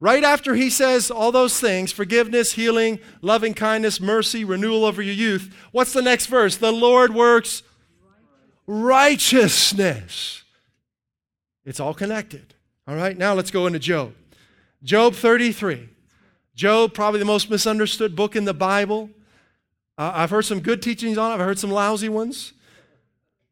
Right 0.00 0.22
after 0.22 0.54
he 0.54 0.70
says 0.70 1.10
all 1.10 1.32
those 1.32 1.58
things 1.58 1.90
forgiveness, 1.90 2.52
healing, 2.52 3.00
loving 3.20 3.54
kindness, 3.54 4.00
mercy, 4.00 4.44
renewal 4.44 4.86
of 4.86 4.96
your 4.96 5.06
youth 5.06 5.54
what's 5.72 5.92
the 5.92 6.02
next 6.02 6.26
verse? 6.26 6.56
The 6.56 6.72
Lord 6.72 7.14
works 7.14 7.62
righteousness. 8.66 10.44
It's 11.64 11.80
all 11.80 11.94
connected. 11.94 12.54
All 12.86 12.94
right, 12.94 13.16
now 13.16 13.34
let's 13.34 13.50
go 13.50 13.66
into 13.66 13.78
Job. 13.78 14.14
Job 14.82 15.14
33. 15.14 15.88
Job, 16.54 16.94
probably 16.94 17.20
the 17.20 17.26
most 17.26 17.50
misunderstood 17.50 18.16
book 18.16 18.36
in 18.36 18.44
the 18.44 18.54
Bible. 18.54 19.10
Uh, 19.96 20.12
I've 20.14 20.30
heard 20.30 20.44
some 20.44 20.60
good 20.60 20.80
teachings 20.80 21.18
on 21.18 21.32
it, 21.32 21.34
I've 21.34 21.40
heard 21.40 21.58
some 21.58 21.70
lousy 21.70 22.08
ones, 22.08 22.52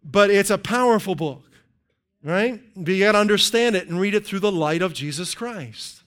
but 0.05 0.31
it's 0.31 0.51
a 0.51 0.59
powerful 0.59 1.15
book, 1.15 1.45
right? 2.23 2.61
But 2.77 2.95
you 2.95 3.05
got 3.05 3.13
to 3.13 3.19
understand 3.19 3.75
it 3.75 3.89
and 3.89 4.01
read 4.01 4.15
it 4.15 4.25
through 4.25 4.41
the 4.41 4.53
light 4.53 4.83
of 4.83 4.93
Jesus 4.95 5.35
Christ. 5.35 6.03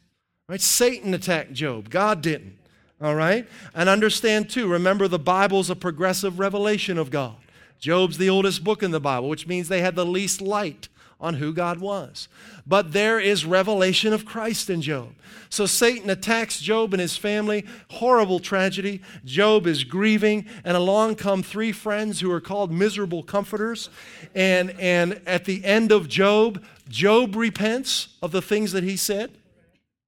Right? 0.49 0.59
Satan 0.59 1.13
attacked 1.13 1.53
Job, 1.53 1.91
God 1.91 2.21
didn't. 2.23 2.57
All 2.99 3.13
right? 3.13 3.47
And 3.75 3.87
understand 3.87 4.49
too, 4.49 4.67
remember 4.67 5.07
the 5.07 5.19
Bible's 5.19 5.69
a 5.69 5.75
progressive 5.75 6.39
revelation 6.39 6.97
of 6.97 7.11
God. 7.11 7.35
Job's 7.79 8.17
the 8.17 8.29
oldest 8.29 8.63
book 8.63 8.81
in 8.81 8.89
the 8.89 8.99
Bible, 8.99 9.29
which 9.29 9.47
means 9.47 9.69
they 9.69 9.81
had 9.81 9.95
the 9.95 10.05
least 10.05 10.41
light 10.41 10.89
on 11.21 11.35
who 11.35 11.53
God 11.53 11.79
was. 11.79 12.27
But 12.65 12.93
there 12.93 13.19
is 13.19 13.45
revelation 13.45 14.11
of 14.11 14.25
Christ 14.25 14.71
in 14.71 14.81
Job. 14.81 15.09
So 15.49 15.65
Satan 15.65 16.09
attacks 16.09 16.59
Job 16.59 16.93
and 16.93 17.01
his 17.01 17.15
family. 17.15 17.65
Horrible 17.91 18.39
tragedy. 18.39 19.01
Job 19.25 19.67
is 19.67 19.83
grieving, 19.83 20.45
and 20.63 20.75
along 20.75 21.15
come 21.15 21.43
three 21.43 21.71
friends 21.71 22.21
who 22.21 22.31
are 22.31 22.41
called 22.41 22.71
miserable 22.71 23.21
comforters. 23.21 23.89
And, 24.33 24.71
and 24.79 25.21
at 25.27 25.45
the 25.45 25.63
end 25.63 25.91
of 25.91 26.07
Job, 26.07 26.63
Job 26.87 27.35
repents 27.35 28.09
of 28.21 28.31
the 28.31 28.41
things 28.41 28.71
that 28.71 28.83
he 28.83 28.97
said 28.97 29.31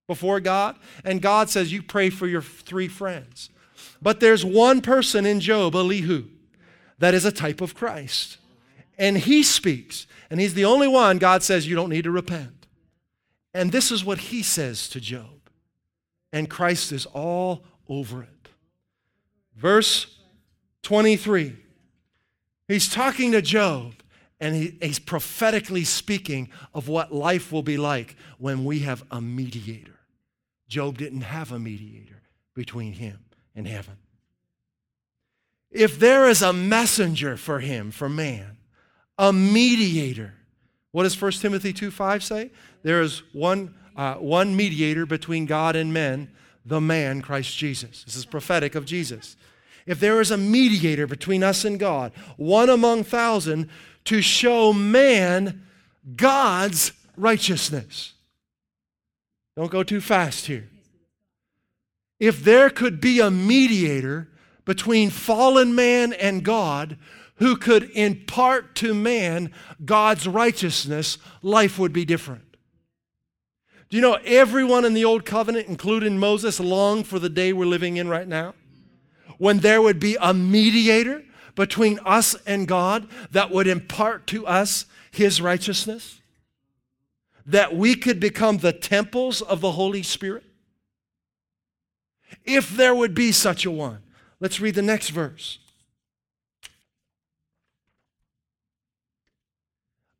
before 0.07 0.39
God, 0.39 0.77
and 1.03 1.21
God 1.21 1.49
says, 1.49 1.71
You 1.71 1.81
pray 1.81 2.09
for 2.09 2.27
your 2.27 2.41
three 2.41 2.87
friends. 2.87 3.49
But 4.01 4.19
there's 4.19 4.43
one 4.43 4.81
person 4.81 5.25
in 5.25 5.39
Job, 5.39 5.75
Elihu, 5.75 6.25
that 6.99 7.13
is 7.13 7.25
a 7.25 7.31
type 7.31 7.61
of 7.61 7.75
Christ. 7.75 8.37
And 8.97 9.17
he 9.17 9.43
speaks, 9.43 10.07
and 10.29 10.39
he's 10.39 10.53
the 10.53 10.65
only 10.65 10.87
one 10.87 11.17
God 11.17 11.43
says, 11.43 11.67
You 11.67 11.75
don't 11.75 11.89
need 11.89 12.03
to 12.03 12.11
repent. 12.11 12.67
And 13.53 13.71
this 13.71 13.91
is 13.91 14.05
what 14.05 14.17
he 14.17 14.43
says 14.43 14.87
to 14.89 14.99
Job. 14.99 15.49
And 16.33 16.49
Christ 16.49 16.91
is 16.91 17.05
all 17.07 17.63
over 17.89 18.23
it. 18.23 18.49
Verse 19.55 20.17
23. 20.83 21.57
He's 22.67 22.89
talking 22.89 23.33
to 23.33 23.41
Job, 23.41 23.93
and 24.41 24.55
he, 24.55 24.77
he's 24.81 24.99
prophetically 24.99 25.83
speaking 25.85 26.49
of 26.73 26.87
what 26.87 27.13
life 27.13 27.51
will 27.51 27.61
be 27.61 27.77
like 27.77 28.15
when 28.39 28.65
we 28.65 28.79
have 28.79 29.03
a 29.11 29.21
mediator. 29.21 29.99
Job 30.67 30.97
didn't 30.97 31.21
have 31.21 31.51
a 31.51 31.59
mediator 31.59 32.23
between 32.55 32.93
him 32.93 33.19
and 33.55 33.67
heaven. 33.67 33.97
If 35.69 35.99
there 35.99 36.27
is 36.27 36.41
a 36.41 36.51
messenger 36.51 37.37
for 37.37 37.59
him, 37.59 37.91
for 37.91 38.09
man, 38.09 38.57
a 39.17 39.31
mediator, 39.31 40.33
what 40.91 41.03
does 41.03 41.21
1 41.21 41.33
Timothy 41.33 41.71
2 41.71 41.91
5 41.91 42.23
say? 42.23 42.51
There 42.81 43.01
is 43.01 43.21
one, 43.33 43.75
uh, 43.95 44.15
one 44.15 44.55
mediator 44.55 45.05
between 45.05 45.45
God 45.45 45.75
and 45.75 45.93
men, 45.93 46.31
the 46.65 46.81
man, 46.81 47.21
Christ 47.21 47.55
Jesus. 47.55 48.03
This 48.03 48.15
is 48.15 48.25
prophetic 48.25 48.75
of 48.75 48.85
Jesus. 48.85 49.37
If 49.85 49.99
there 49.99 50.21
is 50.21 50.31
a 50.31 50.37
mediator 50.37 51.07
between 51.07 51.43
us 51.43 51.65
and 51.65 51.79
God, 51.79 52.11
one 52.37 52.69
among 52.69 53.03
thousand, 53.03 53.69
to 54.05 54.21
show 54.21 54.73
man 54.73 55.65
God's 56.15 56.91
righteousness. 57.15 58.13
Don't 59.55 59.71
go 59.71 59.83
too 59.83 60.01
fast 60.01 60.45
here. 60.45 60.69
If 62.19 62.43
there 62.43 62.69
could 62.69 63.01
be 63.01 63.19
a 63.19 63.31
mediator 63.31 64.29
between 64.65 65.09
fallen 65.09 65.75
man 65.75 66.13
and 66.13 66.43
God 66.43 66.97
who 67.35 67.57
could 67.57 67.89
impart 67.91 68.75
to 68.75 68.93
man 68.93 69.51
God's 69.83 70.27
righteousness, 70.27 71.17
life 71.41 71.79
would 71.79 71.91
be 71.91 72.05
different. 72.05 72.43
Do 73.89 73.97
you 73.97 74.01
know 74.01 74.19
everyone 74.23 74.85
in 74.85 74.93
the 74.93 75.03
Old 75.03 75.25
Covenant, 75.25 75.67
including 75.67 76.17
Moses, 76.17 76.59
longed 76.59 77.07
for 77.07 77.19
the 77.19 77.29
day 77.29 77.51
we're 77.51 77.65
living 77.65 77.97
in 77.97 78.07
right 78.07 78.27
now? 78.27 78.53
When 79.37 79.59
there 79.59 79.81
would 79.81 79.99
be 79.99 80.15
a 80.21 80.33
mediator 80.33 81.23
between 81.61 81.99
us 82.05 82.35
and 82.45 82.67
God 82.67 83.07
that 83.31 83.51
would 83.51 83.67
impart 83.67 84.27
to 84.27 84.45
us 84.47 84.85
his 85.11 85.39
righteousness? 85.39 86.21
that 87.45 87.75
we 87.75 87.95
could 87.95 88.19
become 88.19 88.57
the 88.57 88.73
temples 88.73 89.41
of 89.41 89.61
the 89.61 89.71
Holy 89.71 90.03
Spirit? 90.03 90.43
If 92.45 92.75
there 92.75 92.95
would 92.95 93.13
be 93.13 93.31
such 93.31 93.65
a 93.65 93.71
one. 93.71 93.99
Let's 94.39 94.59
read 94.59 94.75
the 94.75 94.81
next 94.81 95.09
verse. 95.09 95.59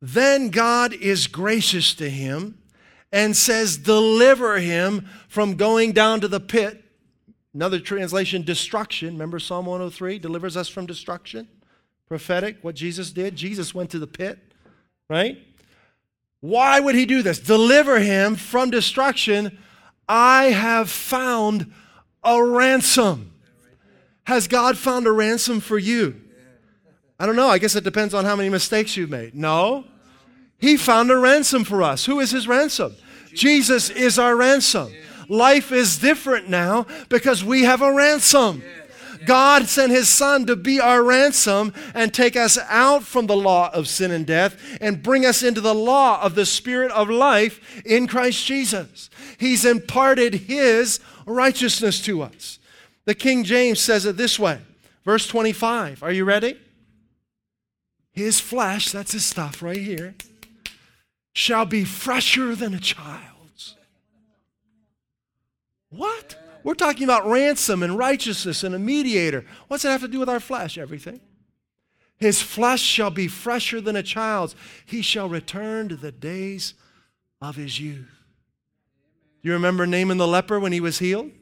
Then 0.00 0.50
God 0.50 0.92
is 0.92 1.26
gracious 1.26 1.94
to 1.94 2.10
him 2.10 2.58
and 3.12 3.36
says, 3.36 3.76
Deliver 3.76 4.58
him 4.58 5.08
from 5.28 5.56
going 5.56 5.92
down 5.92 6.20
to 6.20 6.28
the 6.28 6.40
pit. 6.40 6.84
Another 7.54 7.78
translation, 7.80 8.42
destruction. 8.42 9.14
Remember 9.14 9.38
Psalm 9.38 9.66
103 9.66 10.18
delivers 10.18 10.56
us 10.56 10.68
from 10.68 10.86
destruction? 10.86 11.48
Prophetic, 12.08 12.58
what 12.62 12.74
Jesus 12.74 13.10
did. 13.10 13.36
Jesus 13.36 13.74
went 13.74 13.90
to 13.90 13.98
the 13.98 14.06
pit, 14.06 14.38
right? 15.08 15.38
Why 16.40 16.80
would 16.80 16.94
he 16.94 17.06
do 17.06 17.22
this? 17.22 17.38
Deliver 17.38 18.00
him 18.00 18.36
from 18.36 18.70
destruction. 18.70 19.58
I 20.08 20.44
have 20.46 20.90
found 20.90 21.72
a 22.24 22.42
ransom. 22.42 23.32
Has 24.24 24.48
God 24.48 24.76
found 24.76 25.06
a 25.06 25.12
ransom 25.12 25.60
for 25.60 25.78
you? 25.78 26.20
I 27.18 27.26
don't 27.26 27.36
know. 27.36 27.48
I 27.48 27.58
guess 27.58 27.76
it 27.76 27.84
depends 27.84 28.14
on 28.14 28.24
how 28.24 28.34
many 28.34 28.48
mistakes 28.48 28.96
you've 28.96 29.10
made. 29.10 29.34
No. 29.34 29.84
He 30.58 30.76
found 30.76 31.10
a 31.10 31.16
ransom 31.16 31.64
for 31.64 31.82
us. 31.82 32.06
Who 32.06 32.20
is 32.20 32.30
his 32.30 32.48
ransom? 32.48 32.94
Jesus 33.32 33.90
is 33.90 34.18
our 34.18 34.36
ransom. 34.36 34.92
Life 35.28 35.72
is 35.72 35.98
different 35.98 36.48
now 36.48 36.86
because 37.08 37.44
we 37.44 37.62
have 37.62 37.82
a 37.82 37.92
ransom. 37.92 38.62
God 39.24 39.68
sent 39.68 39.92
his 39.92 40.08
son 40.08 40.46
to 40.46 40.56
be 40.56 40.80
our 40.80 41.02
ransom 41.02 41.72
and 41.94 42.12
take 42.12 42.36
us 42.36 42.58
out 42.68 43.04
from 43.04 43.26
the 43.26 43.36
law 43.36 43.70
of 43.72 43.88
sin 43.88 44.10
and 44.10 44.26
death 44.26 44.56
and 44.80 45.02
bring 45.02 45.24
us 45.24 45.42
into 45.42 45.60
the 45.60 45.74
law 45.74 46.20
of 46.22 46.34
the 46.34 46.46
spirit 46.46 46.90
of 46.92 47.08
life 47.08 47.82
in 47.84 48.06
Christ 48.06 48.44
Jesus. 48.44 49.10
He's 49.38 49.64
imparted 49.64 50.34
his 50.34 51.00
righteousness 51.26 52.00
to 52.02 52.22
us. 52.22 52.58
The 53.04 53.14
King 53.14 53.44
James 53.44 53.80
says 53.80 54.06
it 54.06 54.16
this 54.16 54.38
way. 54.38 54.60
Verse 55.04 55.26
25. 55.26 56.02
Are 56.02 56.12
you 56.12 56.24
ready? 56.24 56.58
His 58.12 58.40
flesh, 58.40 58.90
that's 58.90 59.12
his 59.12 59.24
stuff 59.24 59.62
right 59.62 59.78
here, 59.78 60.14
shall 61.32 61.64
be 61.64 61.84
fresher 61.84 62.54
than 62.54 62.74
a 62.74 62.78
child's. 62.78 63.31
What? 65.92 66.36
We're 66.64 66.74
talking 66.74 67.04
about 67.04 67.26
ransom 67.26 67.82
and 67.82 67.96
righteousness 67.98 68.64
and 68.64 68.74
a 68.74 68.78
mediator. 68.78 69.44
What's 69.68 69.84
it 69.84 69.88
have 69.88 70.00
to 70.00 70.08
do 70.08 70.18
with 70.18 70.28
our 70.28 70.40
flesh? 70.40 70.78
Everything. 70.78 71.20
His 72.16 72.40
flesh 72.40 72.80
shall 72.80 73.10
be 73.10 73.28
fresher 73.28 73.80
than 73.80 73.96
a 73.96 74.02
child's. 74.02 74.54
He 74.86 75.02
shall 75.02 75.28
return 75.28 75.88
to 75.88 75.96
the 75.96 76.12
days 76.12 76.74
of 77.40 77.56
his 77.56 77.80
youth. 77.80 78.10
Do 79.42 79.48
You 79.48 79.54
remember 79.54 79.86
Naaman 79.86 80.18
the 80.18 80.28
leper 80.28 80.60
when 80.60 80.72
he 80.72 80.80
was 80.80 81.00
healed? 81.00 81.32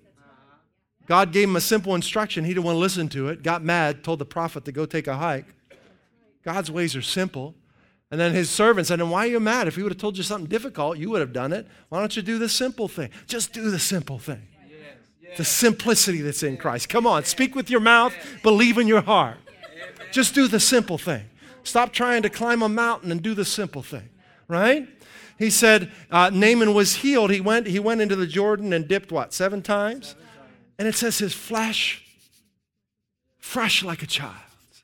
God 1.07 1.33
gave 1.33 1.49
him 1.49 1.57
a 1.57 1.61
simple 1.61 1.95
instruction. 1.95 2.45
He 2.45 2.55
didn't 2.55 2.65
want 2.65 2.77
to 2.77 2.81
listen 2.81 3.09
to 3.11 3.29
it. 3.29 3.43
Got 3.43 3.63
mad, 3.63 4.03
told 4.03 4.21
the 4.21 4.25
prophet 4.25 4.65
to 4.65 4.73
go 4.73 4.87
take 4.87 5.07
a 5.07 5.17
hike. 5.17 5.47
God's 6.45 6.71
ways 6.71 6.97
are 6.97 7.03
simple. 7.03 7.55
And 8.11 8.21
then 8.21 8.33
his 8.33 8.51
servant 8.51 8.89
said, 8.89 9.01
And 9.01 9.11
why 9.11 9.27
are 9.27 9.31
you 9.31 9.41
mad? 9.41 9.69
If 9.69 9.77
he 9.77 9.83
would 9.83 9.93
have 9.93 10.01
told 10.01 10.17
you 10.17 10.23
something 10.23 10.49
difficult, 10.49 10.99
you 10.99 11.11
would 11.11 11.21
have 11.21 11.33
done 11.33 11.53
it. 11.53 11.67
Why 11.89 12.01
don't 12.01 12.15
you 12.17 12.23
do 12.23 12.39
the 12.39 12.49
simple 12.49 12.89
thing? 12.89 13.11
Just 13.27 13.53
do 13.53 13.71
the 13.71 13.79
simple 13.79 14.19
thing. 14.19 14.43
The 15.37 15.45
simplicity 15.45 16.23
that's 16.23 16.43
in 16.43 16.57
Christ. 16.57 16.89
Come 16.89 17.07
on, 17.07 17.23
speak 17.23 17.55
with 17.55 17.71
your 17.71 17.79
mouth, 17.79 18.13
believe 18.43 18.79
in 18.79 18.89
your 18.89 19.01
heart. 19.01 19.39
Just 20.11 20.35
do 20.35 20.49
the 20.49 20.59
simple 20.59 20.99
thing. 20.99 21.25
Stop 21.63 21.93
trying 21.93 22.23
to 22.23 22.29
climb 22.29 22.63
a 22.63 22.69
mountain 22.69 23.13
and 23.13 23.23
do 23.23 23.33
the 23.33 23.45
simple 23.45 23.83
thing, 23.83 24.09
right? 24.49 24.89
He 25.39 25.49
said 25.49 25.93
uh, 26.11 26.31
Naaman 26.31 26.75
was 26.75 26.97
healed. 26.97 27.31
He 27.31 27.41
went, 27.41 27.69
he 27.69 27.79
went 27.79 28.01
into 28.01 28.17
the 28.17 28.27
Jordan 28.27 28.73
and 28.73 28.89
dipped 28.89 29.13
what, 29.13 29.33
seven 29.33 29.63
times? 29.63 30.17
And 30.79 30.89
it 30.89 30.97
says 30.97 31.19
his 31.19 31.33
flesh, 31.33 32.05
fresh 33.39 33.85
like 33.85 34.03
a 34.03 34.07
child's, 34.07 34.83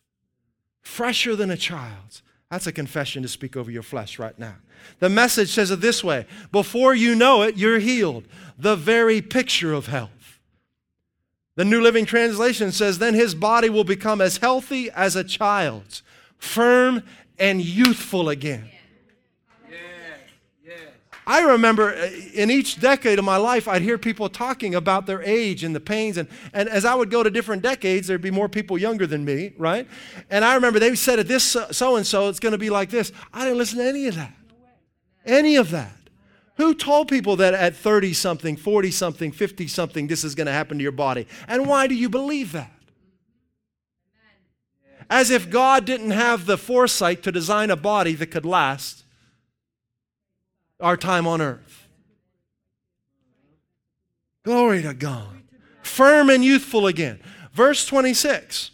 fresher 0.80 1.34
than 1.34 1.50
a 1.50 1.56
child's. 1.56 2.22
That's 2.51 2.66
a 2.66 2.72
confession 2.72 3.22
to 3.22 3.28
speak 3.28 3.57
over 3.57 3.70
your 3.70 3.82
flesh 3.82 4.18
right 4.18 4.38
now. 4.38 4.57
The 5.01 5.09
message 5.09 5.51
says 5.51 5.70
it 5.70 5.80
this 5.80 6.05
way 6.05 6.26
Before 6.53 6.94
you 6.94 7.14
know 7.14 7.42
it, 7.42 7.57
you're 7.57 7.78
healed. 7.78 8.24
The 8.59 8.76
very 8.76 9.20
picture 9.20 9.72
of 9.72 9.86
health. 9.86 10.11
The 11.57 11.64
New 11.64 11.80
Living 11.80 12.05
Translation 12.05 12.70
says, 12.70 12.99
Then 12.99 13.14
his 13.14 13.34
body 13.34 13.70
will 13.70 13.84
become 13.84 14.20
as 14.20 14.36
healthy 14.36 14.90
as 14.90 15.16
a 15.16 15.24
child's, 15.24 16.03
firm 16.38 17.03
and 17.38 17.61
youthful 17.61 18.28
again. 18.28 18.70
I 21.26 21.40
remember 21.40 21.92
uh, 21.92 22.10
in 22.34 22.50
each 22.52 22.80
decade 22.80 23.18
of 23.18 23.24
my 23.24 23.36
life, 23.36 23.66
I'd 23.66 23.82
hear 23.82 23.98
people 23.98 24.28
talking 24.28 24.76
about 24.76 25.06
their 25.06 25.22
age 25.22 25.64
and 25.64 25.74
the 25.74 25.80
pains. 25.80 26.18
And, 26.18 26.28
and 26.52 26.68
as 26.68 26.84
I 26.84 26.94
would 26.94 27.10
go 27.10 27.24
to 27.24 27.30
different 27.30 27.62
decades, 27.62 28.06
there'd 28.06 28.22
be 28.22 28.30
more 28.30 28.48
people 28.48 28.78
younger 28.78 29.06
than 29.08 29.24
me, 29.24 29.52
right? 29.58 29.88
And 30.30 30.44
I 30.44 30.54
remember 30.54 30.78
they 30.78 30.94
said, 30.94 31.18
at 31.18 31.26
this 31.26 31.56
so 31.70 31.96
and 31.96 32.06
so, 32.06 32.28
it's 32.28 32.38
going 32.38 32.52
to 32.52 32.58
be 32.58 32.70
like 32.70 32.90
this. 32.90 33.10
I 33.32 33.44
didn't 33.44 33.58
listen 33.58 33.78
to 33.78 33.84
any 33.84 34.06
of 34.06 34.14
that. 34.14 34.32
Any 35.24 35.56
of 35.56 35.70
that. 35.70 35.92
Who 36.58 36.74
told 36.74 37.08
people 37.08 37.36
that 37.36 37.54
at 37.54 37.74
30 37.74 38.12
something, 38.14 38.56
40 38.56 38.90
something, 38.92 39.32
50 39.32 39.66
something, 39.66 40.06
this 40.06 40.22
is 40.22 40.36
going 40.36 40.46
to 40.46 40.52
happen 40.52 40.78
to 40.78 40.82
your 40.82 40.92
body? 40.92 41.26
And 41.48 41.66
why 41.66 41.88
do 41.88 41.94
you 41.96 42.08
believe 42.08 42.52
that? 42.52 42.72
As 45.10 45.30
if 45.30 45.50
God 45.50 45.84
didn't 45.84 46.12
have 46.12 46.46
the 46.46 46.56
foresight 46.56 47.24
to 47.24 47.32
design 47.32 47.70
a 47.70 47.76
body 47.76 48.14
that 48.14 48.28
could 48.28 48.46
last 48.46 49.04
our 50.80 50.96
time 50.96 51.26
on 51.26 51.40
earth. 51.40 51.88
Glory 54.42 54.82
to 54.82 54.94
God. 54.94 55.42
Firm 55.82 56.30
and 56.30 56.44
youthful 56.44 56.86
again. 56.86 57.20
Verse 57.52 57.86
26. 57.86 58.70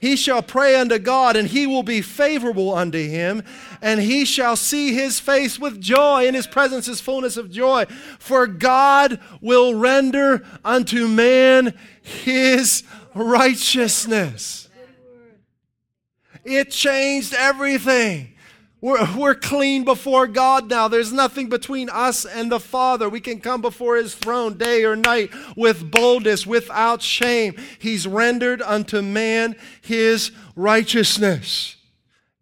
He 0.00 0.14
shall 0.14 0.42
pray 0.42 0.76
unto 0.76 0.98
God, 0.98 1.34
and 1.34 1.48
he 1.48 1.66
will 1.66 1.82
be 1.82 2.02
favorable 2.02 2.72
unto 2.72 2.98
him, 2.98 3.42
and 3.82 4.00
he 4.00 4.24
shall 4.24 4.54
see 4.54 4.94
his 4.94 5.18
face 5.18 5.58
with 5.58 5.80
joy. 5.80 6.26
In 6.26 6.34
his 6.34 6.46
presence 6.46 6.86
is 6.86 7.00
fullness 7.00 7.36
of 7.36 7.50
joy. 7.50 7.86
For 8.20 8.46
God 8.46 9.20
will 9.40 9.74
render 9.74 10.46
unto 10.64 11.08
man 11.08 11.74
his 12.00 12.84
righteousness. 13.14 14.68
It 16.44 16.70
changed 16.70 17.34
everything. 17.34 18.34
We're, 18.80 19.16
we're 19.16 19.34
clean 19.34 19.84
before 19.84 20.26
God 20.26 20.70
now. 20.70 20.86
There's 20.86 21.12
nothing 21.12 21.48
between 21.48 21.88
us 21.90 22.24
and 22.24 22.50
the 22.50 22.60
Father. 22.60 23.08
We 23.08 23.20
can 23.20 23.40
come 23.40 23.60
before 23.60 23.96
His 23.96 24.14
throne 24.14 24.56
day 24.56 24.84
or 24.84 24.94
night 24.94 25.30
with 25.56 25.90
boldness, 25.90 26.46
without 26.46 27.02
shame. 27.02 27.56
He's 27.78 28.06
rendered 28.06 28.62
unto 28.62 29.02
man 29.02 29.56
His 29.80 30.30
righteousness. 30.54 31.76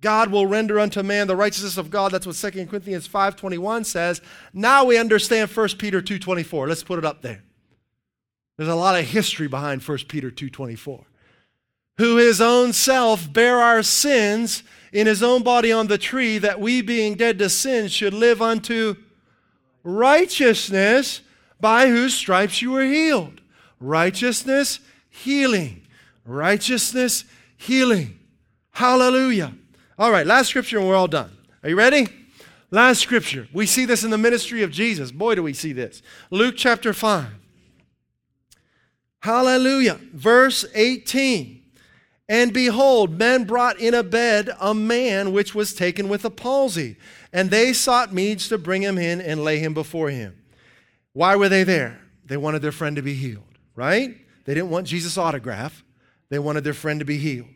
God 0.03 0.31
will 0.31 0.47
render 0.47 0.79
unto 0.79 1.03
man 1.03 1.27
the 1.27 1.37
righteousness 1.37 1.79
of 1.79 1.91
God. 1.91 2.13
That's 2.13 2.27
what 2.27 2.37
2 2.37 2.67
Corinthians 2.67 3.09
5.21 3.09 3.87
says. 3.87 4.21
Now 4.53 4.85
we 4.85 4.99
understand 4.99 5.51
1 5.51 5.69
Peter 5.79 6.03
2.24. 6.03 6.69
Let's 6.69 6.85
put 6.85 6.99
it 6.99 7.05
up 7.05 7.23
there. 7.23 7.43
There's 8.57 8.69
a 8.69 8.75
lot 8.75 8.99
of 8.99 9.07
history 9.07 9.49
behind 9.49 9.83
1 9.83 9.99
Peter 10.09 10.31
2.24. 10.31 11.05
Who 11.99 12.17
his 12.17 12.43
own 12.43 12.75
self 12.75 13.33
bare 13.33 13.59
our 13.59 13.83
sins 13.83 14.63
in 14.93 15.07
his 15.07 15.23
own 15.23 15.43
body 15.43 15.73
on 15.73 15.87
the 15.87 15.99
tree, 15.99 16.39
that 16.39 16.61
we, 16.61 16.83
being 16.83 17.15
dead 17.15 17.39
to 17.39 17.49
sin, 17.49 17.89
should 17.89 18.15
live 18.15 18.41
unto 18.41 18.97
righteousness, 19.83 21.21
by 21.61 21.89
whose 21.89 22.15
stripes 22.15 22.61
you 22.61 22.73
were 22.73 22.85
healed. 22.85 23.41
Righteousness, 23.81 24.81
healing. 25.09 25.83
Righteousness, 26.25 27.25
healing. 27.57 28.19
Hallelujah. 28.73 29.55
All 29.99 30.11
right, 30.11 30.27
last 30.27 30.49
scripture 30.49 30.79
and 30.79 30.87
we're 30.87 30.97
all 30.97 31.09
done. 31.09 31.31
Are 31.63 31.71
you 31.71 31.77
ready? 31.77 32.07
Last 32.71 33.01
scripture. 33.01 33.49
We 33.53 33.65
see 33.65 33.87
this 33.87 34.05
in 34.05 34.11
the 34.11 34.19
ministry 34.19 34.63
of 34.63 34.71
Jesus. 34.71 35.11
Boy, 35.11 35.37
do 35.37 35.43
we 35.43 35.55
see 35.55 35.73
this. 35.73 36.03
Luke 36.31 36.55
chapter 36.57 36.93
5. 36.93 37.27
Hallelujah. 39.21 39.99
Verse 40.13 40.65
18. 40.75 41.56
And 42.29 42.53
behold, 42.53 43.19
men 43.19 43.45
brought 43.45 43.79
in 43.79 43.95
a 43.95 44.03
bed 44.03 44.51
a 44.61 44.75
man 44.75 45.33
which 45.33 45.55
was 45.55 45.75
taken 45.75 46.09
with 46.09 46.25
a 46.25 46.31
palsy, 46.31 46.97
and 47.33 47.51
they 47.51 47.73
sought 47.73 48.13
means 48.13 48.49
to 48.49 48.59
bring 48.59 48.83
him 48.83 48.99
in 48.99 49.21
and 49.21 49.45
lay 49.45 49.59
him 49.59 49.75
before 49.75 50.11
him. 50.11 50.37
Why 51.13 51.37
were 51.37 51.49
they 51.49 51.63
there? 51.63 52.01
They 52.25 52.37
wanted 52.37 52.63
their 52.63 52.73
friend 52.73 52.97
to 52.97 53.03
be 53.03 53.15
healed, 53.15 53.45
right? 53.77 54.17
They 54.45 54.55
didn't 54.55 54.71
want 54.71 54.89
Jesus' 54.89 55.17
autograph, 55.17 55.85
they 56.29 56.39
wanted 56.41 56.65
their 56.65 56.75
friend 56.75 56.99
to 56.99 57.07
be 57.07 57.19
healed. 57.19 57.49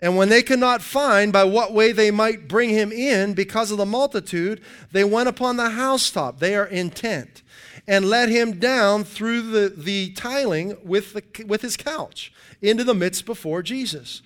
And 0.00 0.16
when 0.16 0.28
they 0.28 0.42
could 0.42 0.58
not 0.58 0.82
find 0.82 1.32
by 1.32 1.44
what 1.44 1.72
way 1.72 1.92
they 1.92 2.10
might 2.10 2.48
bring 2.48 2.70
him 2.70 2.92
in 2.92 3.34
because 3.34 3.70
of 3.70 3.78
the 3.78 3.86
multitude, 3.86 4.60
they 4.92 5.04
went 5.04 5.28
upon 5.28 5.56
the 5.56 5.70
housetop. 5.70 6.38
They 6.38 6.54
are 6.54 6.66
intent 6.66 7.42
and 7.86 8.04
let 8.04 8.28
him 8.28 8.58
down 8.58 9.04
through 9.04 9.42
the, 9.42 9.68
the 9.70 10.12
tiling 10.12 10.76
with, 10.84 11.14
the, 11.14 11.44
with 11.46 11.62
his 11.62 11.76
couch 11.76 12.32
into 12.60 12.84
the 12.84 12.94
midst 12.94 13.26
before 13.26 13.62
Jesus. 13.62 14.22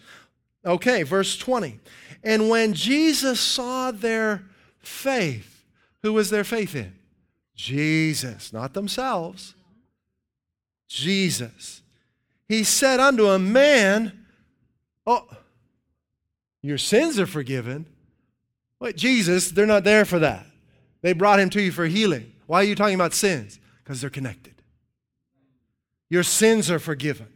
Okay, 0.64 1.02
verse 1.02 1.36
20. 1.38 1.80
And 2.22 2.48
when 2.48 2.74
Jesus 2.74 3.40
saw 3.40 3.90
their 3.90 4.44
faith, 4.78 5.64
who 6.02 6.12
was 6.12 6.30
their 6.30 6.44
faith 6.44 6.74
in? 6.74 6.94
Jesus, 7.54 8.52
not 8.52 8.74
themselves. 8.74 9.54
Jesus. 10.88 11.82
He 12.48 12.64
said 12.64 13.00
unto 13.00 13.28
a 13.28 13.38
man, 13.38 14.26
Oh, 15.06 15.26
your 16.62 16.78
sins 16.78 17.18
are 17.18 17.26
forgiven. 17.26 17.86
Wait, 18.80 18.96
Jesus, 18.96 19.50
they're 19.50 19.66
not 19.66 19.84
there 19.84 20.04
for 20.04 20.18
that. 20.18 20.46
They 21.02 21.12
brought 21.12 21.40
him 21.40 21.50
to 21.50 21.62
you 21.62 21.72
for 21.72 21.86
healing. 21.86 22.32
Why 22.46 22.60
are 22.60 22.64
you 22.64 22.74
talking 22.74 22.94
about 22.94 23.14
sins? 23.14 23.58
Because 23.82 24.00
they're 24.00 24.10
connected. 24.10 24.54
Your 26.08 26.22
sins 26.22 26.70
are 26.70 26.78
forgiven. 26.78 27.28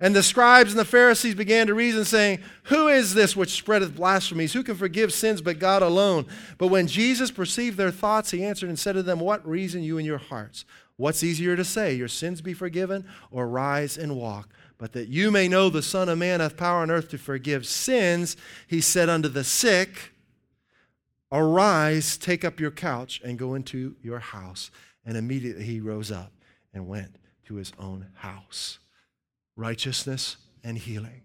And 0.00 0.14
the 0.14 0.22
scribes 0.22 0.70
and 0.70 0.78
the 0.78 0.84
Pharisees 0.84 1.34
began 1.34 1.66
to 1.66 1.74
reason, 1.74 2.04
saying, 2.04 2.38
Who 2.64 2.86
is 2.86 3.14
this 3.14 3.34
which 3.34 3.50
spreadeth 3.50 3.96
blasphemies? 3.96 4.52
Who 4.52 4.62
can 4.62 4.76
forgive 4.76 5.12
sins 5.12 5.40
but 5.40 5.58
God 5.58 5.82
alone? 5.82 6.26
But 6.56 6.68
when 6.68 6.86
Jesus 6.86 7.32
perceived 7.32 7.76
their 7.76 7.90
thoughts, 7.90 8.30
he 8.30 8.44
answered 8.44 8.68
and 8.68 8.78
said 8.78 8.92
to 8.92 9.02
them, 9.02 9.18
What 9.18 9.46
reason 9.46 9.82
you 9.82 9.98
in 9.98 10.04
your 10.06 10.18
hearts? 10.18 10.64
What's 10.96 11.24
easier 11.24 11.56
to 11.56 11.64
say, 11.64 11.94
Your 11.94 12.08
sins 12.08 12.40
be 12.40 12.54
forgiven, 12.54 13.06
or 13.32 13.48
rise 13.48 13.98
and 13.98 14.16
walk? 14.16 14.50
But 14.78 14.92
that 14.92 15.08
you 15.08 15.32
may 15.32 15.48
know 15.48 15.68
the 15.68 15.82
Son 15.82 16.08
of 16.08 16.18
Man 16.18 16.38
hath 16.38 16.56
power 16.56 16.82
on 16.82 16.92
earth 16.92 17.08
to 17.08 17.18
forgive 17.18 17.66
sins, 17.66 18.36
he 18.68 18.80
said 18.80 19.08
unto 19.08 19.28
the 19.28 19.42
sick, 19.42 20.12
Arise, 21.32 22.16
take 22.16 22.44
up 22.44 22.60
your 22.60 22.70
couch, 22.70 23.20
and 23.24 23.38
go 23.38 23.54
into 23.54 23.96
your 24.00 24.20
house. 24.20 24.70
And 25.04 25.16
immediately 25.16 25.64
he 25.64 25.80
rose 25.80 26.12
up 26.12 26.32
and 26.72 26.86
went 26.86 27.16
to 27.46 27.56
his 27.56 27.72
own 27.78 28.06
house. 28.14 28.78
Righteousness 29.58 30.36
and 30.62 30.78
healing. 30.78 31.22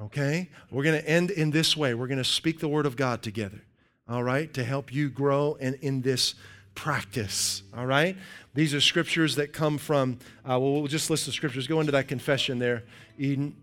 Okay? 0.00 0.50
We're 0.70 0.82
going 0.82 1.00
to 1.00 1.08
end 1.08 1.30
in 1.30 1.50
this 1.50 1.76
way. 1.76 1.94
We're 1.94 2.08
going 2.08 2.18
to 2.18 2.24
speak 2.24 2.60
the 2.60 2.68
word 2.68 2.84
of 2.84 2.96
God 2.96 3.22
together, 3.22 3.62
all 4.08 4.22
right, 4.22 4.52
to 4.52 4.64
help 4.64 4.92
you 4.92 5.08
grow 5.08 5.56
and 5.60 5.76
in 5.76 6.02
this 6.02 6.34
practice, 6.74 7.62
all 7.76 7.86
right? 7.86 8.16
These 8.52 8.74
are 8.74 8.80
scriptures 8.80 9.36
that 9.36 9.52
come 9.52 9.78
from, 9.78 10.18
uh, 10.44 10.58
well, 10.58 10.72
we'll 10.72 10.86
just 10.88 11.08
list 11.08 11.26
the 11.26 11.32
scriptures. 11.32 11.68
Go 11.68 11.78
into 11.78 11.92
that 11.92 12.08
confession 12.08 12.58
there, 12.58 12.82
Eden. 13.16 13.54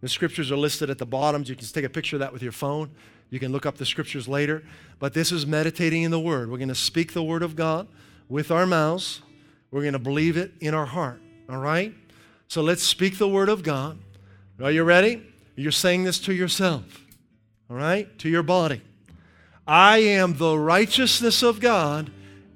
The 0.00 0.08
scriptures 0.08 0.52
are 0.52 0.56
listed 0.56 0.88
at 0.88 0.98
the 0.98 1.06
bottom. 1.06 1.42
You 1.42 1.56
can 1.56 1.62
just 1.62 1.74
take 1.74 1.84
a 1.84 1.90
picture 1.90 2.14
of 2.14 2.20
that 2.20 2.32
with 2.32 2.42
your 2.42 2.52
phone. 2.52 2.90
You 3.30 3.40
can 3.40 3.50
look 3.50 3.66
up 3.66 3.76
the 3.76 3.86
scriptures 3.86 4.28
later. 4.28 4.62
But 5.00 5.14
this 5.14 5.32
is 5.32 5.46
meditating 5.46 6.04
in 6.04 6.12
the 6.12 6.20
Word. 6.20 6.48
We're 6.48 6.58
going 6.58 6.68
to 6.68 6.76
speak 6.76 7.12
the 7.12 7.24
Word 7.24 7.42
of 7.42 7.56
God 7.56 7.88
with 8.28 8.52
our 8.52 8.66
mouths. 8.66 9.22
We're 9.72 9.80
going 9.80 9.94
to 9.94 9.98
believe 9.98 10.36
it 10.36 10.52
in 10.60 10.74
our 10.74 10.86
heart. 10.86 11.20
All 11.48 11.58
right? 11.58 11.92
So 12.48 12.62
let's 12.62 12.82
speak 12.82 13.18
the 13.18 13.28
Word 13.28 13.48
of 13.48 13.62
God. 13.62 13.98
Are 14.62 14.70
you 14.70 14.84
ready? 14.84 15.22
You're 15.56 15.72
saying 15.72 16.04
this 16.04 16.18
to 16.20 16.34
yourself, 16.34 17.04
all 17.68 17.76
right? 17.76 18.18
To 18.20 18.28
your 18.28 18.42
body. 18.42 18.82
I 19.66 19.98
am 19.98 20.36
the 20.36 20.58
righteousness 20.58 21.42
of 21.42 21.60
God 21.60 22.10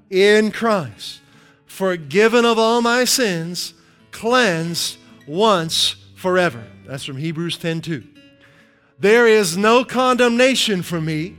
in 0.09 0.53
Christ, 0.53 1.21
forgiven 1.67 2.45
of 2.45 2.59
all 2.59 2.83
my 2.83 3.05
sins, 3.05 3.75
cleansed 4.13 4.97
once 5.27 5.97
forever. 6.15 6.65
That's 6.87 7.05
from 7.05 7.17
Hebrews 7.17 7.57
10:2. 7.57 8.07
There 8.99 9.27
is 9.27 9.57
no 9.57 9.85
condemnation 9.85 10.83
for 10.83 11.01
me. 11.01 11.37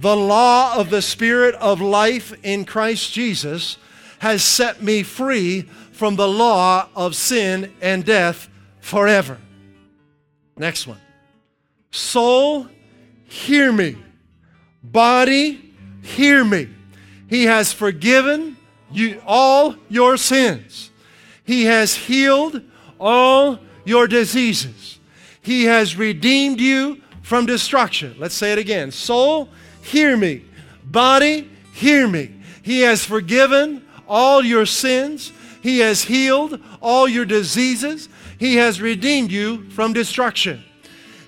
The 0.00 0.16
law 0.16 0.76
of 0.76 0.90
the 0.90 1.02
Spirit 1.02 1.54
of 1.56 1.80
life 1.80 2.32
in 2.42 2.64
Christ 2.64 3.12
Jesus 3.12 3.76
has 4.20 4.44
set 4.44 4.82
me 4.82 5.02
free 5.02 5.62
from 5.92 6.14
the 6.16 6.28
law 6.28 6.88
of 6.94 7.16
sin 7.16 7.72
and 7.80 8.04
death 8.04 8.48
forever. 8.80 9.38
Next 10.56 10.86
one. 10.86 11.00
Soul, 11.90 12.68
hear 13.24 13.72
me. 13.72 13.96
Body, 14.82 15.72
hear 16.02 16.44
me. 16.44 16.68
He 17.28 17.44
has 17.44 17.72
forgiven 17.72 18.56
you 18.92 19.22
all 19.26 19.74
your 19.88 20.16
sins. 20.16 20.90
He 21.44 21.64
has 21.64 21.94
healed 21.94 22.60
all 22.98 23.58
your 23.84 24.06
diseases. 24.06 24.98
He 25.40 25.64
has 25.64 25.96
redeemed 25.96 26.60
you 26.60 27.00
from 27.22 27.46
destruction. 27.46 28.16
Let's 28.18 28.34
say 28.34 28.52
it 28.52 28.58
again. 28.58 28.90
Soul, 28.90 29.48
hear 29.82 30.16
me. 30.16 30.44
Body, 30.84 31.50
hear 31.72 32.06
me. 32.06 32.34
He 32.62 32.80
has 32.80 33.02
forgiven 33.04 33.86
all 34.10 34.44
your 34.44 34.66
sins. 34.66 35.32
He 35.62 35.78
has 35.78 36.02
healed 36.04 36.60
all 36.82 37.08
your 37.08 37.24
diseases. 37.24 38.08
He 38.38 38.56
has 38.56 38.80
redeemed 38.80 39.30
you 39.30 39.70
from 39.70 39.92
destruction. 39.92 40.64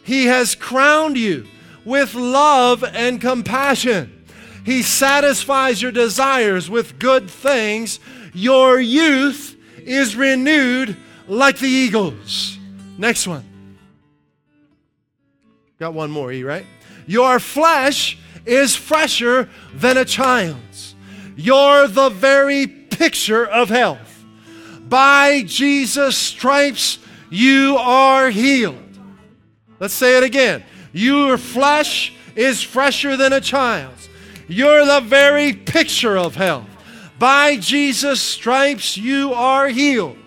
He 0.03 0.27
has 0.27 0.55
crowned 0.55 1.17
you 1.17 1.47
with 1.85 2.15
love 2.15 2.83
and 2.83 3.21
compassion. 3.21 4.27
He 4.65 4.83
satisfies 4.83 5.81
your 5.81 5.93
desires 5.93 6.69
with 6.69 6.99
good 6.99 7.31
things. 7.31 8.01
Your 8.35 8.81
youth 8.81 9.57
is 9.79 10.17
renewed 10.17 10.97
like 11.29 11.59
the 11.59 11.69
eagles. 11.69 12.59
Next 12.99 13.27
one. 13.27 13.45
Got 15.79 15.95
one 15.95 16.11
more, 16.11 16.33
E, 16.33 16.43
right? 16.43 16.67
Your 17.07 17.39
flesh 17.39 18.19
is 18.47 18.75
fresher 18.75 19.49
than 19.75 19.97
a 19.97 20.05
child's. 20.05 20.92
You're 21.37 21.89
the 21.89 22.09
very 22.09 22.67
picture 22.67 23.47
of 23.47 23.69
health. 23.69 24.25
By 24.89 25.43
Jesus' 25.43 26.17
stripes, 26.17 26.99
you 27.31 27.77
are 27.79 28.31
healed. 28.31 28.79
Let's 29.81 29.95
say 29.95 30.19
it 30.19 30.23
again. 30.23 30.65
Your 30.93 31.39
flesh 31.39 32.13
is 32.37 32.63
fresher 32.63 33.17
than 33.17 33.33
a 33.33 33.41
child's. 33.41 34.09
You're 34.49 34.85
the 34.85 35.01
very 35.01 35.53
picture 35.53 36.19
of 36.19 36.35
health. 36.35 36.69
By 37.19 37.57
Jesus' 37.57 38.21
stripes, 38.21 38.97
you 38.97 39.33
are 39.33 39.69
healed. 39.69 40.19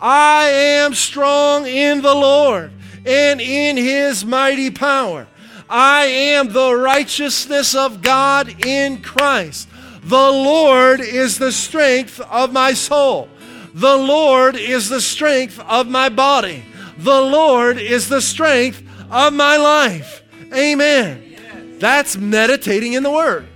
I 0.00 0.48
am 0.48 0.94
strong 0.94 1.66
in 1.66 2.02
the 2.02 2.14
Lord 2.14 2.72
and 3.04 3.40
in 3.40 3.76
his 3.76 4.24
mighty 4.24 4.70
power. 4.70 5.26
I 5.68 6.04
am 6.04 6.52
the 6.52 6.74
righteousness 6.74 7.74
of 7.74 8.02
God 8.02 8.64
in 8.66 9.00
Christ. 9.00 9.68
The 10.02 10.16
Lord 10.16 11.00
is 11.00 11.38
the 11.38 11.52
strength 11.52 12.20
of 12.20 12.52
my 12.52 12.74
soul. 12.74 13.28
The 13.74 13.96
Lord 13.96 14.56
is 14.56 14.88
the 14.88 15.00
strength 15.00 15.58
of 15.60 15.88
my 15.88 16.08
body. 16.08 16.64
The 16.98 17.20
Lord 17.20 17.78
is 17.78 18.08
the 18.08 18.20
strength 18.20 18.82
of 19.10 19.32
my 19.32 19.56
life. 19.56 20.22
Amen. 20.54 21.76
That's 21.78 22.16
meditating 22.16 22.92
in 22.92 23.02
the 23.02 23.10
Word. 23.10 23.46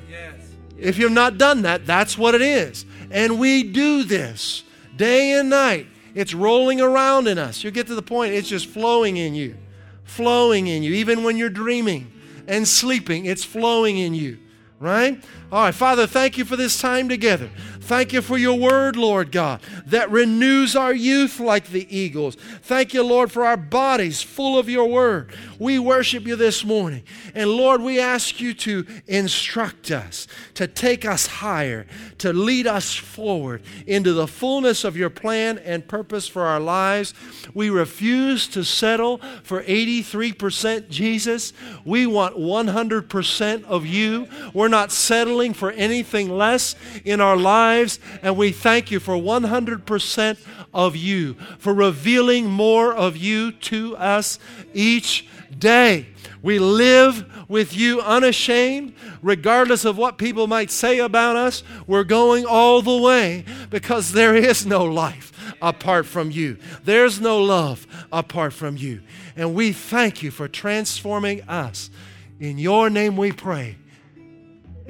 If 0.78 0.98
you've 0.98 1.12
not 1.12 1.38
done 1.38 1.62
that, 1.62 1.86
that's 1.86 2.18
what 2.18 2.34
it 2.34 2.42
is. 2.42 2.84
And 3.10 3.38
we 3.38 3.62
do 3.62 4.02
this 4.02 4.62
day 4.96 5.32
and 5.32 5.50
night. 5.50 5.86
It's 6.14 6.34
rolling 6.34 6.80
around 6.80 7.28
in 7.28 7.38
us. 7.38 7.62
You 7.62 7.70
get 7.70 7.86
to 7.88 7.94
the 7.94 8.02
point, 8.02 8.34
it's 8.34 8.48
just 8.48 8.66
flowing 8.66 9.16
in 9.16 9.34
you, 9.34 9.56
flowing 10.04 10.66
in 10.66 10.82
you. 10.82 10.94
Even 10.94 11.22
when 11.22 11.36
you're 11.36 11.50
dreaming 11.50 12.10
and 12.46 12.66
sleeping, 12.66 13.26
it's 13.26 13.44
flowing 13.44 13.98
in 13.98 14.14
you, 14.14 14.38
right? 14.78 15.22
All 15.50 15.64
right, 15.64 15.74
Father, 15.74 16.06
thank 16.06 16.38
you 16.38 16.44
for 16.44 16.56
this 16.56 16.80
time 16.80 17.08
together. 17.08 17.50
Thank 17.86 18.12
you 18.12 18.20
for 18.20 18.36
your 18.36 18.58
word, 18.58 18.96
Lord 18.96 19.30
God, 19.30 19.60
that 19.86 20.10
renews 20.10 20.74
our 20.74 20.92
youth 20.92 21.38
like 21.38 21.68
the 21.68 21.86
eagles. 21.96 22.34
Thank 22.34 22.92
you, 22.92 23.04
Lord, 23.04 23.30
for 23.30 23.44
our 23.44 23.56
bodies 23.56 24.20
full 24.20 24.58
of 24.58 24.68
your 24.68 24.88
word. 24.88 25.32
We 25.60 25.78
worship 25.78 26.26
you 26.26 26.34
this 26.34 26.64
morning. 26.64 27.04
And 27.32 27.48
Lord, 27.48 27.80
we 27.80 28.00
ask 28.00 28.40
you 28.40 28.54
to 28.54 28.84
instruct 29.06 29.92
us, 29.92 30.26
to 30.54 30.66
take 30.66 31.04
us 31.04 31.28
higher, 31.28 31.86
to 32.18 32.32
lead 32.32 32.66
us 32.66 32.92
forward 32.92 33.62
into 33.86 34.12
the 34.14 34.26
fullness 34.26 34.82
of 34.82 34.96
your 34.96 35.10
plan 35.10 35.58
and 35.58 35.86
purpose 35.86 36.26
for 36.26 36.42
our 36.42 36.58
lives. 36.58 37.14
We 37.54 37.70
refuse 37.70 38.48
to 38.48 38.64
settle 38.64 39.18
for 39.44 39.62
83% 39.62 40.88
Jesus. 40.88 41.52
We 41.84 42.08
want 42.08 42.36
100% 42.36 43.62
of 43.62 43.86
you. 43.86 44.26
We're 44.52 44.66
not 44.66 44.90
settling 44.90 45.54
for 45.54 45.70
anything 45.70 46.30
less 46.30 46.74
in 47.04 47.20
our 47.20 47.36
lives 47.36 47.75
lives, 47.76 47.98
and 48.22 48.36
we 48.36 48.52
thank 48.52 48.90
you 48.90 49.00
for 49.00 49.14
100% 49.14 50.38
of 50.72 50.96
you, 50.96 51.34
for 51.58 51.74
revealing 51.74 52.46
more 52.46 52.92
of 52.92 53.16
you 53.16 53.52
to 53.52 53.96
us 53.96 54.38
each 54.74 55.26
day. 55.58 56.06
We 56.42 56.58
live 56.58 57.48
with 57.48 57.76
you 57.76 58.00
unashamed, 58.00 58.94
regardless 59.22 59.84
of 59.84 59.96
what 59.96 60.18
people 60.18 60.46
might 60.46 60.70
say 60.70 60.98
about 60.98 61.36
us. 61.36 61.62
We're 61.86 62.04
going 62.04 62.46
all 62.46 62.82
the 62.82 62.96
way 62.96 63.44
because 63.70 64.12
there 64.12 64.34
is 64.34 64.66
no 64.66 64.84
life 64.84 65.32
apart 65.62 66.06
from 66.06 66.30
you, 66.30 66.58
there's 66.84 67.20
no 67.20 67.42
love 67.42 67.86
apart 68.12 68.52
from 68.52 68.76
you. 68.76 69.00
And 69.36 69.54
we 69.54 69.72
thank 69.72 70.22
you 70.22 70.30
for 70.30 70.48
transforming 70.48 71.42
us. 71.48 71.90
In 72.38 72.58
your 72.58 72.90
name 72.90 73.16
we 73.16 73.32
pray. 73.32 73.76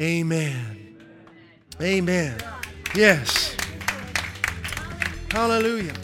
Amen. 0.00 0.98
Amen. 1.80 2.38
Yes. 2.94 3.56
Hallelujah. 5.30 5.94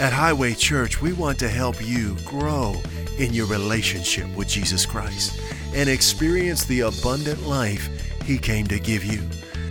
At 0.00 0.12
Highway 0.12 0.54
Church, 0.54 1.02
we 1.02 1.12
want 1.12 1.38
to 1.40 1.48
help 1.48 1.84
you 1.84 2.16
grow 2.24 2.80
in 3.18 3.32
your 3.32 3.46
relationship 3.46 4.28
with 4.36 4.48
Jesus 4.48 4.86
Christ 4.86 5.40
and 5.74 5.88
experience 5.88 6.64
the 6.64 6.80
abundant 6.80 7.42
life 7.46 7.88
He 8.22 8.38
came 8.38 8.66
to 8.68 8.78
give 8.78 9.04
you. 9.04 9.22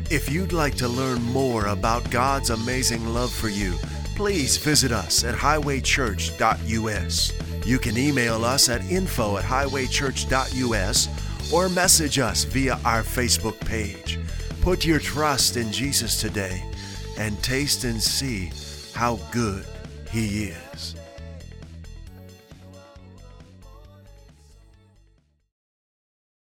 If 0.10 0.30
you'd 0.32 0.54
like 0.54 0.76
to 0.76 0.88
learn 0.88 1.22
more 1.22 1.68
about 1.68 2.10
God's 2.12 2.50
amazing 2.50 3.06
love 3.14 3.32
for 3.32 3.50
you, 3.50 3.74
please 4.16 4.58
visit 4.58 4.92
us 4.92 5.24
at 5.24 5.36
highwaychurch.us. 5.36 7.34
You 7.66 7.80
can 7.80 7.98
email 7.98 8.46
us 8.46 8.70
at 8.70 8.84
info 8.90 9.38
at 9.38 9.44
highwaychurch.us 9.44 11.27
or 11.54 11.70
message 11.70 12.20
us 12.20 12.44
via 12.44 12.80
our 12.84 13.04
Facebook 13.04 13.60
page. 13.62 14.20
Put 14.62 14.86
your 14.86 15.00
trust 15.00 15.58
in 15.58 15.72
Jesus 15.72 16.20
today 16.20 16.64
and 17.18 17.42
taste 17.42 17.84
and 17.84 18.02
see 18.02 18.52
how 18.94 19.16
good 19.32 19.66
He 20.12 20.46
is. 20.46 20.67